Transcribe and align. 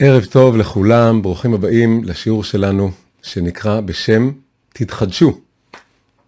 ערב 0.00 0.24
טוב 0.24 0.56
לכולם, 0.56 1.22
ברוכים 1.22 1.54
הבאים 1.54 2.04
לשיעור 2.04 2.44
שלנו 2.44 2.90
שנקרא 3.22 3.80
בשם 3.80 4.30
תתחדשו. 4.68 5.40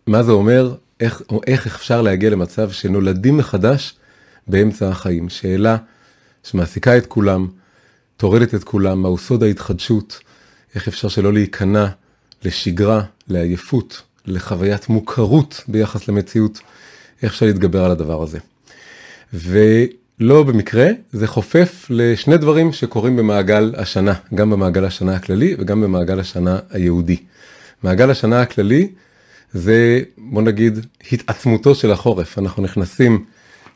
מה 0.06 0.22
זה 0.22 0.32
אומר? 0.32 0.74
איך, 1.00 1.22
או 1.30 1.40
איך 1.46 1.66
אפשר 1.66 2.02
להגיע 2.02 2.30
למצב 2.30 2.70
שנולדים 2.70 3.36
מחדש 3.36 3.94
באמצע 4.46 4.88
החיים? 4.88 5.28
שאלה 5.28 5.76
שמעסיקה 6.44 6.96
את 6.96 7.06
כולם, 7.06 7.48
טורדת 8.16 8.54
את 8.54 8.64
כולם, 8.64 9.02
מהו 9.02 9.18
סוד 9.18 9.42
ההתחדשות? 9.42 10.18
איך 10.74 10.88
אפשר 10.88 11.08
שלא 11.08 11.32
להיכנע 11.32 11.86
לשגרה, 12.42 13.02
לעייפות, 13.28 14.02
לחוויית 14.26 14.88
מוכרות 14.88 15.64
ביחס 15.68 16.08
למציאות? 16.08 16.60
איך 17.22 17.32
אפשר 17.32 17.46
להתגבר 17.46 17.84
על 17.84 17.90
הדבר 17.90 18.22
הזה? 18.22 18.38
ו... 19.34 19.58
לא 20.20 20.42
במקרה, 20.42 20.86
זה 21.12 21.26
חופף 21.26 21.86
לשני 21.90 22.36
דברים 22.36 22.72
שקורים 22.72 23.16
במעגל 23.16 23.74
השנה, 23.76 24.14
גם 24.34 24.50
במעגל 24.50 24.84
השנה 24.84 25.16
הכללי 25.16 25.54
וגם 25.58 25.80
במעגל 25.80 26.20
השנה 26.20 26.58
היהודי. 26.70 27.16
מעגל 27.82 28.10
השנה 28.10 28.42
הכללי 28.42 28.88
זה, 29.52 30.00
בוא 30.18 30.42
נגיד, 30.42 30.86
התעצמותו 31.12 31.74
של 31.74 31.90
החורף. 31.90 32.38
אנחנו 32.38 32.62
נכנסים 32.62 33.24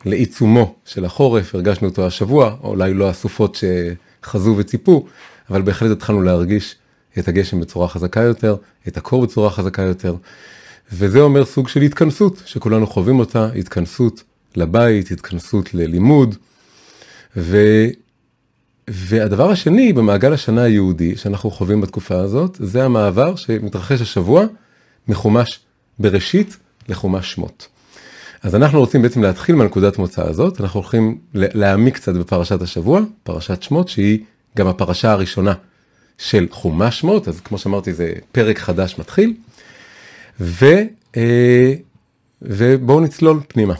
לעיצומו 0.04 0.74
של 0.84 1.04
החורף, 1.04 1.54
הרגשנו 1.54 1.88
אותו 1.88 2.06
השבוע, 2.06 2.56
אולי 2.62 2.94
לא 2.94 3.08
הסופות 3.08 3.58
שחזו 4.22 4.54
וציפו, 4.58 5.06
אבל 5.50 5.62
בהחלט 5.62 5.90
התחלנו 5.90 6.22
להרגיש 6.22 6.76
את 7.18 7.28
הגשם 7.28 7.60
בצורה 7.60 7.88
חזקה 7.88 8.20
יותר, 8.20 8.56
את 8.88 8.96
הקור 8.96 9.22
בצורה 9.22 9.50
חזקה 9.50 9.82
יותר. 9.82 10.14
וזה 10.92 11.20
אומר 11.20 11.44
סוג 11.44 11.68
של 11.68 11.80
התכנסות, 11.80 12.42
שכולנו 12.46 12.86
חווים 12.86 13.18
אותה, 13.18 13.48
התכנסות 13.56 14.22
לבית, 14.56 15.10
התכנסות 15.10 15.74
ללימוד. 15.74 16.36
ו... 17.36 17.58
והדבר 18.88 19.50
השני 19.50 19.92
במעגל 19.92 20.32
השנה 20.32 20.62
היהודי 20.62 21.16
שאנחנו 21.16 21.50
חווים 21.50 21.80
בתקופה 21.80 22.16
הזאת, 22.16 22.56
זה 22.60 22.84
המעבר 22.84 23.36
שמתרחש 23.36 24.00
השבוע 24.00 24.44
מחומש 25.08 25.60
בראשית 25.98 26.56
לחומש 26.88 27.32
שמות. 27.32 27.68
אז 28.42 28.54
אנחנו 28.54 28.80
רוצים 28.80 29.02
בעצם 29.02 29.22
להתחיל 29.22 29.54
מהנקודת 29.54 29.98
מוצא 29.98 30.28
הזאת, 30.28 30.60
אנחנו 30.60 30.80
הולכים 30.80 31.18
להעמיק 31.34 31.94
קצת 31.94 32.14
בפרשת 32.14 32.62
השבוע, 32.62 33.00
פרשת 33.22 33.62
שמות 33.62 33.88
שהיא 33.88 34.18
גם 34.58 34.66
הפרשה 34.66 35.12
הראשונה 35.12 35.54
של 36.18 36.46
חומש 36.50 37.00
שמות, 37.00 37.28
אז 37.28 37.40
כמו 37.40 37.58
שאמרתי 37.58 37.92
זה 37.92 38.12
פרק 38.32 38.58
חדש 38.58 38.98
מתחיל, 38.98 39.34
ו, 40.40 40.66
אה, 41.16 41.74
ובואו 42.42 43.00
נצלול 43.00 43.40
פנימה. 43.48 43.74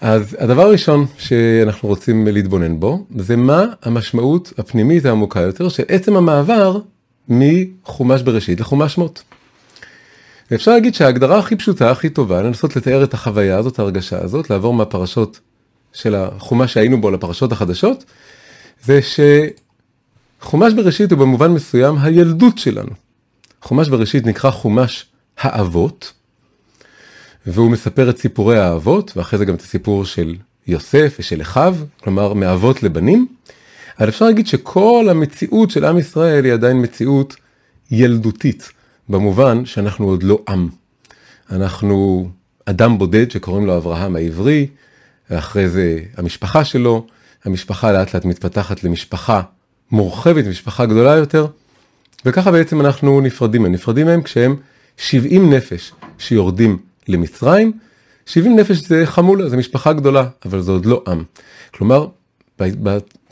אז 0.00 0.36
הדבר 0.38 0.62
הראשון 0.62 1.06
שאנחנו 1.18 1.88
רוצים 1.88 2.26
להתבונן 2.26 2.80
בו, 2.80 3.06
זה 3.16 3.36
מה 3.36 3.64
המשמעות 3.82 4.52
הפנימית 4.58 5.04
העמוקה 5.04 5.40
יותר 5.40 5.68
של 5.68 5.82
עצם 5.88 6.16
המעבר 6.16 6.78
מחומש 7.28 8.22
בראשית 8.22 8.60
לחומש 8.60 8.94
שמות. 8.94 9.22
ואפשר 10.50 10.70
להגיד 10.70 10.94
שההגדרה 10.94 11.38
הכי 11.38 11.56
פשוטה, 11.56 11.90
הכי 11.90 12.10
טובה, 12.10 12.42
לנסות 12.42 12.76
לתאר 12.76 13.04
את 13.04 13.14
החוויה 13.14 13.58
הזאת, 13.58 13.78
ההרגשה 13.78 14.24
הזאת, 14.24 14.50
לעבור 14.50 14.74
מהפרשות 14.74 15.40
של 15.92 16.14
החומש 16.14 16.72
שהיינו 16.72 17.00
בו 17.00 17.10
לפרשות 17.10 17.52
החדשות, 17.52 18.04
זה 18.84 19.00
שחומש 20.40 20.72
בראשית 20.72 21.12
הוא 21.12 21.18
במובן 21.18 21.50
מסוים 21.50 21.98
הילדות 21.98 22.58
שלנו. 22.58 22.90
חומש 23.62 23.88
בראשית 23.88 24.26
נקרא 24.26 24.50
חומש 24.50 25.06
האבות, 25.38 26.12
והוא 27.46 27.70
מספר 27.70 28.10
את 28.10 28.18
סיפורי 28.18 28.58
האבות, 28.58 29.12
ואחרי 29.16 29.38
זה 29.38 29.44
גם 29.44 29.54
את 29.54 29.60
הסיפור 29.60 30.04
של 30.04 30.36
יוסף 30.66 31.16
ושל 31.18 31.42
אחיו, 31.42 31.76
כלומר 32.00 32.32
מאבות 32.32 32.82
לבנים. 32.82 33.26
אבל 34.00 34.08
אפשר 34.08 34.24
להגיד 34.24 34.46
שכל 34.46 35.06
המציאות 35.10 35.70
של 35.70 35.84
עם 35.84 35.98
ישראל 35.98 36.44
היא 36.44 36.52
עדיין 36.52 36.82
מציאות 36.82 37.36
ילדותית, 37.90 38.72
במובן 39.08 39.64
שאנחנו 39.64 40.08
עוד 40.08 40.22
לא 40.22 40.42
עם. 40.48 40.68
אנחנו 41.50 42.28
אדם 42.64 42.98
בודד 42.98 43.30
שקוראים 43.30 43.66
לו 43.66 43.76
אברהם 43.76 44.16
העברי, 44.16 44.66
ואחרי 45.30 45.68
זה 45.68 46.00
המשפחה 46.16 46.64
שלו, 46.64 47.06
המשפחה 47.44 47.92
לאט 47.92 48.14
לאט 48.14 48.24
מתפתחת 48.24 48.84
למשפחה 48.84 49.42
מורחבת, 49.90 50.44
משפחה 50.46 50.86
גדולה 50.86 51.16
יותר, 51.16 51.46
וככה 52.24 52.50
בעצם 52.50 52.80
אנחנו 52.80 53.20
נפרדים 53.20 53.62
מהם. 53.62 53.72
נפרדים 53.72 54.06
מהם 54.06 54.22
כשהם 54.22 54.56
70 54.96 55.52
נפש 55.52 55.92
שיורדים 56.18 56.78
למצרים, 57.08 57.72
70 58.26 58.58
נפש 58.58 58.76
זה 58.76 59.06
חמולה, 59.06 59.48
זה 59.48 59.56
משפחה 59.56 59.92
גדולה, 59.92 60.28
אבל 60.44 60.60
זה 60.60 60.70
עוד 60.70 60.86
לא 60.86 61.02
עם. 61.06 61.24
כלומר, 61.74 62.06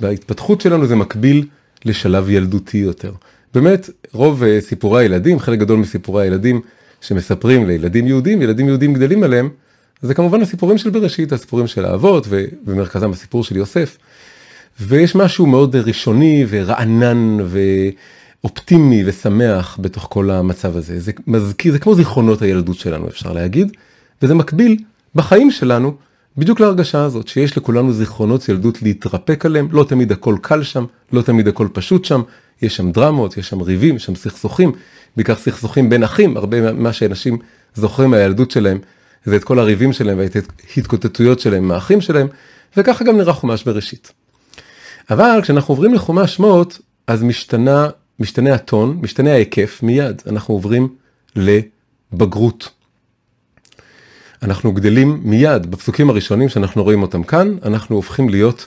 בהתפתחות 0.01 0.61
שלנו 0.61 0.87
זה 0.87 0.97
מקביל 0.97 1.47
לשלב 1.85 2.31
ילדותי 2.31 2.79
יותר. 2.79 3.13
באמת, 3.55 3.91
רוב 4.13 4.43
אה, 4.43 4.61
סיפורי 4.61 5.03
הילדים, 5.03 5.39
חלק 5.39 5.59
גדול 5.59 5.79
מסיפורי 5.79 6.23
הילדים 6.23 6.61
שמספרים 7.01 7.67
לילדים 7.67 8.07
יהודים, 8.07 8.43
ילדים 8.43 8.69
יהודים 8.69 8.95
גדלים 8.95 9.23
עליהם, 9.23 9.49
זה 10.03 10.15
כמובן 10.15 10.43
הסיפורים 10.43 10.79
של 10.79 10.91
בראשית, 10.91 11.33
הסיפורים 11.33 11.67
של 11.67 11.85
האבות, 11.85 12.27
ובמרכזם 12.29 13.11
הסיפור 13.11 13.45
של 13.45 13.57
יוסף. 13.57 13.99
ויש 14.81 15.15
משהו 15.15 15.47
מאוד 15.47 15.77
ראשוני 15.77 16.47
ורענן 16.49 17.39
אופטימי 18.47 19.03
ושמח 19.07 19.79
בתוך 19.81 20.07
כל 20.11 20.31
המצב 20.31 20.77
הזה. 20.77 21.01
זה 21.01 21.13
מזכיר, 21.27 21.73
זה 21.73 21.79
כמו 21.79 21.95
זיכרונות 21.95 22.43
הילדות 22.43 22.77
שלנו 22.77 23.09
אפשר 23.09 23.33
להגיד, 23.33 23.77
וזה 24.23 24.35
מקביל 24.35 24.77
בחיים 25.15 25.51
שלנו 25.51 25.95
בדיוק 26.37 26.61
להרגשה 26.61 27.05
הזאת, 27.05 27.29
שיש 27.29 27.59
לכולנו 27.59 27.93
זיכרונות 27.93 28.49
ילדות 28.49 28.83
להתרפק 28.83 29.47
עליהם, 29.47 29.69
לא 29.73 29.85
תמיד 29.85 30.13
הכל 30.13 30.37
קל 30.41 30.63
שם, 30.63 30.85
לא 31.13 31.23
תמיד 31.23 31.49
הכל 31.49 31.69
פשוט 31.73 32.05
שם, 32.05 32.23
יש 32.63 32.77
שם 32.77 32.91
דרמות, 32.93 33.37
יש 33.37 33.49
שם 33.49 33.61
ריבים, 33.61 33.97
יש 33.97 34.05
שם 34.05 34.15
סכסוכים, 34.15 34.73
בעיקר 35.17 35.35
סכסוכים 35.35 35.91
בין 35.91 36.03
אחים, 36.03 36.37
הרבה 36.37 36.73
ממה 36.73 36.93
שאנשים 36.93 37.39
זוכרים 37.75 38.11
מהילדות 38.11 38.51
שלהם, 38.51 38.79
זה 39.25 39.37
את 39.37 39.45
כל 39.45 39.59
הריבים 39.59 39.93
שלהם 39.93 40.19
ואת 40.19 40.37
ההתקוטטויות 40.77 41.41
שלהם 41.41 41.69
מהאחים 41.69 42.01
שלהם, 42.01 42.27
וככה 42.77 43.05
גם 43.05 43.17
נראה 43.17 43.33
חומש 43.33 43.65
בראשית. 43.65 44.13
אבל 45.11 45.41
כשאנחנו 45.43 45.75
עוברים 45.75 45.95
לחומש 45.95 46.35
שמות, 46.35 46.79
אז 47.07 47.23
משתנה 47.23 47.89
משתנה 48.21 48.55
הטון, 48.55 48.99
משתנה 49.03 49.33
ההיקף, 49.33 49.83
מיד. 49.83 50.23
אנחנו 50.27 50.55
עוברים 50.55 50.89
לבגרות. 51.37 52.69
אנחנו 54.43 54.73
גדלים 54.73 55.21
מיד. 55.25 55.71
בפסוקים 55.71 56.11
הראשונים 56.11 56.49
שאנחנו 56.49 56.83
רואים 56.83 57.03
אותם 57.03 57.23
כאן, 57.23 57.57
אנחנו 57.63 57.97
הופכים 57.97 58.29
להיות 58.29 58.67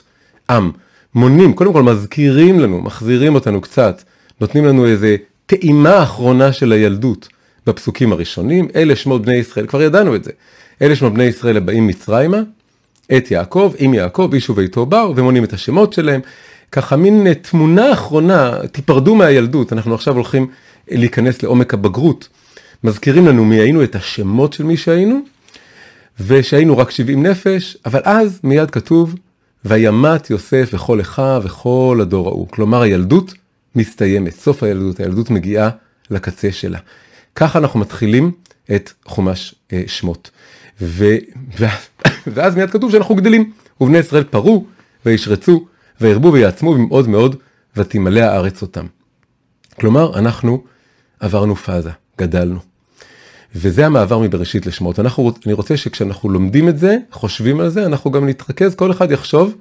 עם. 0.50 0.70
מונים, 1.14 1.52
קודם 1.52 1.72
כל 1.72 1.82
מזכירים 1.82 2.60
לנו, 2.60 2.80
מחזירים 2.80 3.34
אותנו 3.34 3.60
קצת, 3.60 4.02
נותנים 4.40 4.64
לנו 4.64 4.86
איזה 4.86 5.16
טעימה 5.46 6.02
אחרונה 6.02 6.52
של 6.52 6.72
הילדות. 6.72 7.28
בפסוקים 7.66 8.12
הראשונים, 8.12 8.68
אלה 8.74 8.96
שמות 8.96 9.22
בני 9.22 9.34
ישראל, 9.34 9.66
כבר 9.66 9.82
ידענו 9.82 10.14
את 10.14 10.24
זה, 10.24 10.30
אלה 10.82 10.96
שמות 10.96 11.14
בני 11.14 11.24
ישראל 11.24 11.56
הבאים 11.56 11.86
מצרימה, 11.86 12.38
את 13.16 13.30
יעקב, 13.30 13.72
עם 13.78 13.94
יעקב, 13.94 14.30
איש 14.34 14.50
וביתו 14.50 14.86
באו, 14.86 15.16
ומונים 15.16 15.44
את 15.44 15.52
השמות 15.52 15.92
שלהם, 15.92 16.20
ככה 16.72 16.96
מין 16.96 17.26
אה, 17.26 17.34
תמונה 17.34 17.92
אחרונה, 17.92 18.52
תיפרדו 18.72 19.14
מהילדות, 19.14 19.72
אנחנו 19.72 19.94
עכשיו 19.94 20.14
הולכים 20.14 20.46
להיכנס 20.88 21.42
לעומק 21.42 21.74
הבגרות. 21.74 22.28
מזכירים 22.84 23.26
לנו 23.26 23.44
מי 23.44 23.56
היינו, 23.56 23.84
את 23.84 23.94
השמות 23.94 24.52
של 24.52 24.64
מי 24.64 24.76
שהיינו, 24.76 25.20
ושהיינו 26.20 26.78
רק 26.78 26.90
70 26.90 27.26
נפש, 27.26 27.76
אבל 27.86 28.00
אז 28.04 28.40
מיד 28.44 28.70
כתוב, 28.70 29.14
וימת 29.64 30.30
יוסף 30.30 30.70
וכל 30.72 31.00
אחיו 31.00 31.42
וכל 31.44 31.98
הדור 32.02 32.28
ההוא. 32.28 32.48
כלומר 32.48 32.82
הילדות 32.82 33.34
מסתיימת, 33.74 34.34
סוף 34.34 34.62
הילדות, 34.62 35.00
הילדות 35.00 35.30
מגיעה 35.30 35.70
לקצה 36.10 36.52
שלה. 36.52 36.78
ככה 37.34 37.58
אנחנו 37.58 37.80
מתחילים 37.80 38.32
את 38.74 38.92
חומש 39.04 39.54
אה, 39.72 39.82
שמות. 39.86 40.30
ו... 40.80 41.16
ואז 42.26 42.54
מיד 42.56 42.70
כתוב 42.70 42.90
שאנחנו 42.90 43.14
גדלים, 43.14 43.52
ובני 43.80 43.98
ישראל 43.98 44.24
פרו 44.24 44.64
וישרצו 45.06 45.66
וירבו 46.00 46.32
ויעצמו 46.32 46.74
במאוד 46.74 47.08
מאוד 47.08 47.36
ותמלא 47.76 48.20
הארץ 48.20 48.62
אותם. 48.62 48.86
כלומר, 49.80 50.18
אנחנו 50.18 50.62
עברנו 51.20 51.56
פאזה, 51.56 51.90
גדלנו. 52.18 52.58
וזה 53.54 53.86
המעבר 53.86 54.18
מבראשית 54.18 54.66
לשמות. 54.66 55.00
אנחנו, 55.00 55.32
אני 55.46 55.52
רוצה 55.52 55.76
שכשאנחנו 55.76 56.28
לומדים 56.28 56.68
את 56.68 56.78
זה, 56.78 56.96
חושבים 57.12 57.60
על 57.60 57.68
זה, 57.68 57.86
אנחנו 57.86 58.10
גם 58.10 58.28
נתרכז, 58.28 58.74
כל 58.74 58.90
אחד 58.90 59.10
יחשוב 59.10 59.54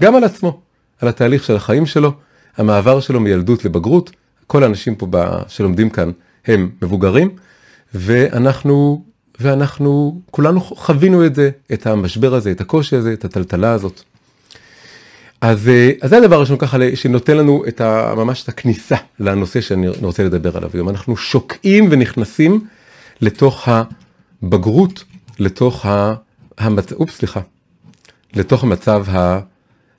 גם 0.00 0.16
על 0.16 0.24
עצמו, 0.24 0.60
על 1.00 1.08
התהליך 1.08 1.44
של 1.44 1.56
החיים 1.56 1.86
שלו, 1.86 2.12
המעבר 2.56 3.00
שלו 3.00 3.20
מילדות 3.20 3.64
לבגרות. 3.64 4.10
כל 4.46 4.62
האנשים 4.62 4.94
פה 4.94 5.06
שלומדים 5.48 5.90
כאן 5.90 6.10
הם 6.46 6.70
מבוגרים, 6.82 7.30
ואנחנו, 7.94 9.04
ואנחנו 9.40 10.20
כולנו 10.30 10.60
חווינו 10.60 11.26
את 11.26 11.34
זה, 11.34 11.50
את 11.72 11.86
המשבר 11.86 12.34
הזה, 12.34 12.50
את 12.50 12.60
הקושי 12.60 12.96
הזה, 12.96 13.12
את 13.12 13.24
הטלטלה 13.24 13.72
הזאת. 13.72 14.02
אז, 15.44 15.68
אה, 15.68 15.90
אז 16.00 16.10
זה 16.10 16.16
הדבר 16.16 16.36
הראשון 16.36 16.56
ככה 16.58 16.76
שנותן 16.94 17.36
לנו 17.36 17.64
את 17.68 17.80
ה, 17.80 18.14
ממש 18.16 18.42
את 18.42 18.48
הכניסה 18.48 18.96
לנושא 19.20 19.60
שאני 19.60 19.88
רוצה 19.88 20.24
לדבר 20.24 20.56
עליו 20.56 20.70
היום. 20.74 20.88
אנחנו 20.88 21.16
שוקעים 21.16 21.88
ונכנסים 21.90 22.64
לתוך 23.20 23.68
הבגרות, 24.42 25.04
לתוך 25.38 25.86
ה... 25.86 26.14
המצ... 26.58 26.92
אופס, 26.92 27.16
סליחה, 27.16 27.40
לתוך 28.34 28.64
המצב. 28.64 29.06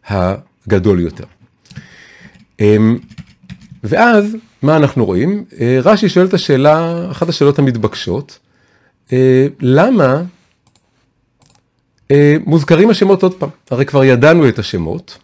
הגדול 0.07 0.99
יותר. 0.99 1.23
אמ, 2.59 2.97
ואז, 3.83 4.35
מה 4.61 4.77
אנחנו 4.77 5.05
רואים? 5.05 5.45
אה, 5.59 5.79
רש"י 5.83 6.09
שואל 6.09 6.25
את 6.25 6.33
השאלה, 6.33 7.07
אחת 7.11 7.29
השאלות 7.29 7.59
המתבקשות, 7.59 8.39
אה, 9.13 9.47
למה 9.59 10.21
מוזכרים 12.45 12.89
השמות 12.89 13.23
עוד 13.23 13.33
פעם? 13.33 13.49
הרי 13.71 13.85
כבר 13.85 14.03
ידענו 14.03 14.49
את 14.49 14.59
השמות, 14.59 15.17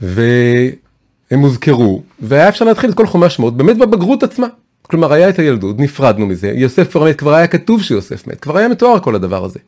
והם 0.00 1.40
הוזכרו, 1.40 2.02
והיה 2.20 2.48
אפשר 2.48 2.64
להתחיל 2.64 2.90
את 2.90 2.94
כל 2.94 3.06
חומש 3.06 3.34
שמות 3.34 3.56
באמת 3.56 3.76
בבגרות 3.78 4.22
עצמה. 4.22 4.46
כלומר, 4.82 5.12
היה 5.12 5.28
את 5.28 5.38
הילדות, 5.38 5.78
נפרדנו 5.78 6.26
מזה, 6.26 6.52
יוסף 6.54 6.90
כבר 6.90 7.04
מת, 7.04 7.18
כבר 7.18 7.34
היה 7.34 7.46
כתוב 7.46 7.82
שיוסף 7.82 8.26
מת, 8.26 8.40
כבר 8.40 8.56
היה 8.56 8.68
מתואר 8.68 9.00
כל 9.00 9.14
הדבר 9.14 9.44
הזה. 9.44 9.58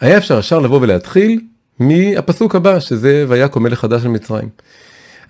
היה 0.00 0.18
אפשר 0.18 0.38
ישר 0.38 0.58
לבוא 0.58 0.80
ולהתחיל 0.80 1.40
מהפסוק 1.78 2.54
הבא, 2.54 2.80
שזה 2.80 3.24
ויקום 3.28 3.62
מלך 3.62 3.80
חדש 3.80 4.04
למצרים. 4.04 4.48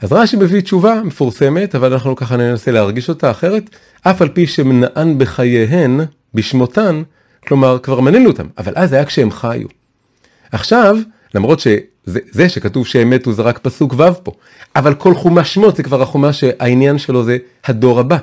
אז 0.00 0.12
רש"י 0.12 0.36
מביא 0.36 0.60
תשובה 0.60 1.00
מפורסמת, 1.04 1.74
אבל 1.74 1.92
אנחנו 1.92 2.16
ככה 2.16 2.36
ננסה 2.36 2.70
להרגיש 2.70 3.08
אותה 3.08 3.30
אחרת, 3.30 3.70
אף 4.02 4.22
על 4.22 4.28
פי 4.28 4.46
שמנען 4.46 5.18
בחייהן, 5.18 6.00
בשמותן, 6.34 7.02
כלומר 7.46 7.78
כבר 7.78 8.00
מנינו 8.00 8.30
אותם, 8.30 8.46
אבל 8.58 8.72
אז 8.76 8.92
היה 8.92 9.04
כשהם 9.04 9.30
חיו. 9.30 9.68
עכשיו, 10.52 10.96
למרות 11.34 11.60
שזה 12.06 12.48
שכתוב 12.48 12.86
שהם 12.86 13.10
מתו 13.10 13.32
זה 13.32 13.42
רק 13.42 13.58
פסוק 13.58 13.94
ו' 13.98 14.02
פה, 14.22 14.32
אבל 14.76 14.94
כל 14.94 15.14
חומש 15.14 15.54
שמות 15.54 15.76
זה 15.76 15.82
כבר 15.82 16.02
החומש 16.02 16.40
שהעניין 16.40 16.98
שלו 16.98 17.24
זה 17.24 17.38
הדור 17.64 18.00
הבא. 18.00 18.18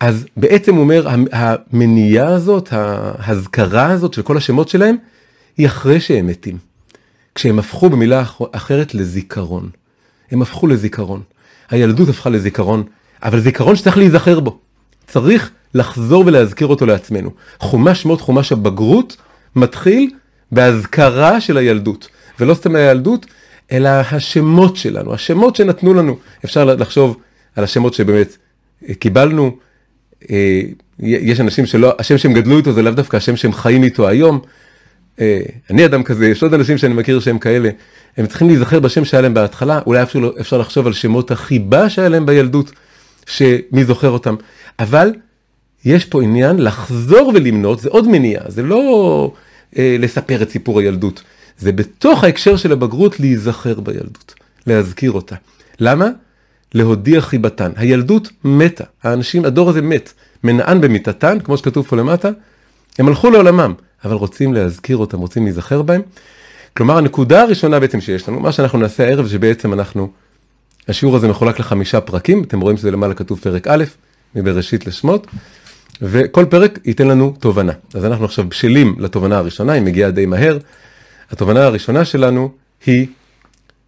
אז 0.00 0.26
בעצם 0.36 0.74
הוא 0.74 0.82
אומר, 0.82 1.08
המניעה 1.32 2.28
הזאת, 2.28 2.68
ההזכרה 2.72 3.90
הזאת 3.90 4.14
של 4.14 4.22
כל 4.22 4.36
השמות 4.36 4.68
שלהם, 4.68 4.96
היא 5.56 5.66
אחרי 5.66 6.00
שהם 6.00 6.26
מתים. 6.26 6.58
כשהם 7.34 7.58
הפכו 7.58 7.90
במילה 7.90 8.24
אחרת 8.52 8.94
לזיכרון. 8.94 9.70
הם 10.30 10.42
הפכו 10.42 10.66
לזיכרון. 10.66 11.22
הילדות 11.70 12.08
הפכה 12.08 12.30
לזיכרון, 12.30 12.82
אבל 13.22 13.40
זיכרון 13.40 13.76
שצריך 13.76 13.96
להיזכר 13.96 14.40
בו. 14.40 14.58
צריך 15.06 15.50
לחזור 15.74 16.26
ולהזכיר 16.26 16.66
אותו 16.66 16.86
לעצמנו. 16.86 17.30
חומש 17.58 18.02
שמות, 18.02 18.20
חומש 18.20 18.52
הבגרות, 18.52 19.16
מתחיל 19.56 20.10
בהזכרה 20.52 21.40
של 21.40 21.56
הילדות. 21.56 22.08
ולא 22.40 22.54
סתם 22.54 22.74
הילדות, 22.76 23.26
אלא 23.72 23.88
השמות 23.88 24.76
שלנו, 24.76 25.14
השמות 25.14 25.56
שנתנו 25.56 25.94
לנו. 25.94 26.16
אפשר 26.44 26.64
לחשוב 26.64 27.16
על 27.56 27.64
השמות 27.64 27.94
שבאמת 27.94 28.36
קיבלנו. 28.98 29.56
אה, 30.30 30.60
יש 31.00 31.40
אנשים 31.40 31.66
שלא, 31.66 31.92
השם 31.98 32.18
שהם 32.18 32.32
גדלו 32.32 32.58
איתו 32.58 32.72
זה 32.72 32.82
לאו 32.82 32.92
דווקא 32.92 33.16
השם 33.16 33.36
שהם 33.36 33.52
חיים 33.52 33.82
איתו 33.82 34.08
היום. 34.08 34.40
אה, 35.20 35.40
אני 35.70 35.84
אדם 35.84 36.02
כזה, 36.02 36.26
יש 36.26 36.42
עוד 36.42 36.54
אנשים 36.54 36.78
שאני 36.78 36.94
מכיר 36.94 37.20
שהם 37.20 37.38
כאלה, 37.38 37.70
הם 38.16 38.26
צריכים 38.26 38.48
להיזכר 38.48 38.80
בשם 38.80 39.04
שהיה 39.04 39.20
להם 39.20 39.34
בהתחלה, 39.34 39.80
אולי 39.86 40.02
אפשר, 40.02 40.30
אפשר 40.40 40.58
לחשוב 40.58 40.86
על 40.86 40.92
שמות 40.92 41.30
החיבה 41.30 41.90
שהיה 41.90 42.08
להם 42.08 42.26
בילדות, 42.26 42.72
שמי 43.26 43.84
זוכר 43.84 44.10
אותם, 44.10 44.34
אבל 44.78 45.12
יש 45.84 46.04
פה 46.04 46.22
עניין 46.22 46.58
לחזור 46.58 47.32
ולמנות, 47.34 47.80
זה 47.80 47.88
עוד 47.88 48.08
מניעה, 48.08 48.42
זה 48.48 48.62
לא 48.62 49.32
אה, 49.78 49.96
לספר 49.98 50.42
את 50.42 50.50
סיפור 50.50 50.80
הילדות, 50.80 51.22
זה 51.58 51.72
בתוך 51.72 52.24
ההקשר 52.24 52.56
של 52.56 52.72
הבגרות 52.72 53.20
להיזכר 53.20 53.80
בילדות, 53.80 54.34
להזכיר 54.66 55.12
אותה. 55.12 55.36
למה? 55.80 56.08
להודיע 56.74 57.20
חיבתן. 57.20 57.72
הילדות 57.76 58.28
מתה, 58.44 58.84
האנשים, 59.02 59.44
הדור 59.44 59.70
הזה 59.70 59.82
מת, 59.82 60.12
מנען 60.44 60.80
במיתתן, 60.80 61.38
כמו 61.44 61.56
שכתוב 61.56 61.86
פה 61.86 61.96
למטה, 61.96 62.30
הם 62.98 63.08
הלכו 63.08 63.30
לעולמם, 63.30 63.74
אבל 64.04 64.14
רוצים 64.14 64.54
להזכיר 64.54 64.96
אותם, 64.96 65.18
רוצים 65.18 65.44
להיזכר 65.44 65.82
בהם. 65.82 66.02
כלומר, 66.76 66.96
הנקודה 66.96 67.42
הראשונה 67.42 67.80
בעצם 67.80 68.00
שיש 68.00 68.28
לנו, 68.28 68.40
מה 68.40 68.52
שאנחנו 68.52 68.78
נעשה 68.78 69.04
הערב, 69.04 69.28
שבעצם 69.28 69.72
אנחנו, 69.72 70.10
השיעור 70.88 71.16
הזה 71.16 71.28
מחולק 71.28 71.58
לחמישה 71.58 72.00
פרקים, 72.00 72.42
אתם 72.42 72.60
רואים 72.60 72.76
שזה 72.76 72.90
למעלה 72.90 73.14
כתוב 73.14 73.40
פרק 73.42 73.68
א', 73.68 73.84
מבראשית 74.34 74.86
לשמות, 74.86 75.26
וכל 76.02 76.44
פרק 76.44 76.78
ייתן 76.84 77.08
לנו 77.08 77.34
תובנה. 77.40 77.72
אז 77.94 78.04
אנחנו 78.04 78.24
עכשיו 78.24 78.48
בשלים 78.48 78.96
לתובנה 78.98 79.38
הראשונה, 79.38 79.72
היא 79.72 79.82
מגיעה 79.82 80.10
די 80.10 80.26
מהר. 80.26 80.58
התובנה 81.30 81.64
הראשונה 81.64 82.04
שלנו 82.04 82.50
היא 82.86 83.06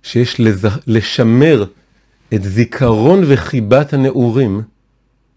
שיש 0.02 0.40
לז... 0.40 0.66
לשמר 0.86 1.64
את 2.34 2.44
זיכרון 2.44 3.24
וחיבת 3.26 3.92
הנעורים 3.92 4.62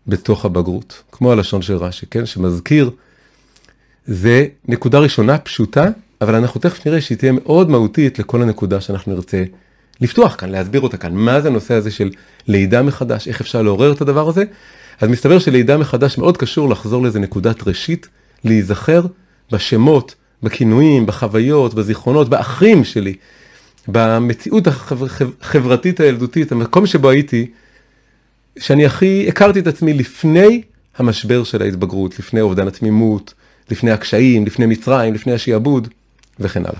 בתוך 0.07 0.45
הבגרות, 0.45 1.03
כמו 1.11 1.31
הלשון 1.31 1.61
של 1.61 1.75
רש"י, 1.75 2.05
כן? 2.05 2.25
שמזכיר 2.25 2.91
זה 4.05 4.47
נקודה 4.67 4.99
ראשונה 4.99 5.37
פשוטה, 5.37 5.85
אבל 6.21 6.35
אנחנו 6.35 6.61
תכף 6.61 6.87
נראה 6.87 7.01
שהיא 7.01 7.17
תהיה 7.17 7.31
מאוד 7.31 7.69
מהותית 7.69 8.19
לכל 8.19 8.41
הנקודה 8.41 8.81
שאנחנו 8.81 9.15
נרצה 9.15 9.43
לפתוח 10.01 10.35
כאן, 10.37 10.49
להסביר 10.49 10.81
אותה 10.81 10.97
כאן. 10.97 11.13
מה 11.13 11.41
זה 11.41 11.47
הנושא 11.47 11.73
הזה 11.73 11.91
של 11.91 12.09
לידה 12.47 12.83
מחדש, 12.83 13.27
איך 13.27 13.41
אפשר 13.41 13.61
לעורר 13.61 13.91
את 13.91 14.01
הדבר 14.01 14.29
הזה? 14.29 14.43
אז 15.01 15.09
מסתבר 15.09 15.39
שלידה 15.39 15.77
מחדש 15.77 16.17
מאוד 16.17 16.37
קשור 16.37 16.69
לחזור 16.69 17.03
לאיזה 17.03 17.19
נקודת 17.19 17.67
ראשית, 17.67 18.07
להיזכר 18.43 19.05
בשמות, 19.51 20.15
בכינויים, 20.43 21.05
בחוויות, 21.05 21.73
בזיכרונות, 21.73 22.29
באחים 22.29 22.83
שלי, 22.83 23.15
במציאות 23.87 24.67
החברתית 24.67 25.99
הילדותית, 25.99 26.51
המקום 26.51 26.85
שבו 26.85 27.09
הייתי, 27.09 27.51
שאני 28.59 28.85
הכי 28.85 29.25
הכרתי 29.27 29.59
את 29.59 29.67
עצמי 29.67 29.93
לפני 29.93 30.61
המשבר 30.97 31.43
של 31.43 31.61
ההתבגרות, 31.61 32.19
לפני 32.19 32.41
אובדן 32.41 32.67
התמימות, 32.67 33.33
לפני 33.71 33.91
הקשיים, 33.91 34.45
לפני 34.45 34.65
מצרים, 34.65 35.13
לפני 35.13 35.33
השיעבוד 35.33 35.87
וכן 36.39 36.65
הלאה. 36.65 36.79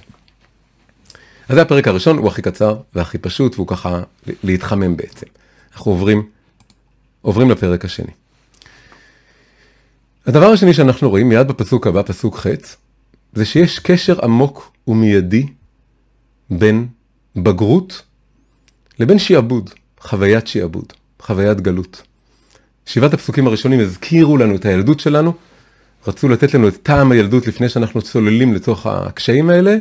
אז 1.49 1.55
זה 1.55 1.61
הפרק 1.61 1.87
הראשון, 1.87 2.17
הוא 2.17 2.27
הכי 2.27 2.41
קצר 2.41 2.77
והכי 2.95 3.17
פשוט, 3.17 3.55
והוא 3.55 3.67
ככה 3.67 4.01
להתחמם 4.43 4.97
בעצם. 4.97 5.25
אנחנו 5.73 5.91
עוברים, 5.91 6.23
עוברים 7.21 7.51
לפרק 7.51 7.85
השני. 7.85 8.11
הדבר 10.25 10.45
השני 10.45 10.73
שאנחנו 10.73 11.09
רואים 11.09 11.29
מיד 11.29 11.47
בפסוק 11.47 11.87
הבא, 11.87 12.01
פסוק 12.01 12.37
ח', 12.37 12.47
זה 13.33 13.45
שיש 13.45 13.79
קשר 13.79 14.25
עמוק 14.25 14.71
ומיידי 14.87 15.47
בין 16.49 16.87
בגרות 17.35 18.01
לבין 18.99 19.19
שיעבוד, 19.19 19.69
חוויית 19.99 20.47
שיעבוד, 20.47 20.93
חוויית 21.21 21.61
גלות. 21.61 22.01
שבעת 22.85 23.13
הפסוקים 23.13 23.47
הראשונים 23.47 23.79
הזכירו 23.79 24.37
לנו 24.37 24.55
את 24.55 24.65
הילדות 24.65 24.99
שלנו, 24.99 25.33
רצו 26.07 26.29
לתת 26.29 26.53
לנו 26.53 26.67
את 26.67 26.83
טעם 26.83 27.11
הילדות 27.11 27.47
לפני 27.47 27.69
שאנחנו 27.69 28.01
צוללים 28.01 28.53
לתוך 28.53 28.85
הקשיים 28.87 29.49
האלה, 29.49 29.77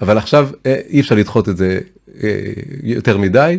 אבל 0.00 0.18
עכשיו 0.18 0.48
אה, 0.66 0.76
אי 0.88 1.00
אפשר 1.00 1.14
לדחות 1.14 1.48
את 1.48 1.56
זה 1.56 1.80
אה, 2.22 2.30
יותר 2.82 3.18
מדי, 3.18 3.58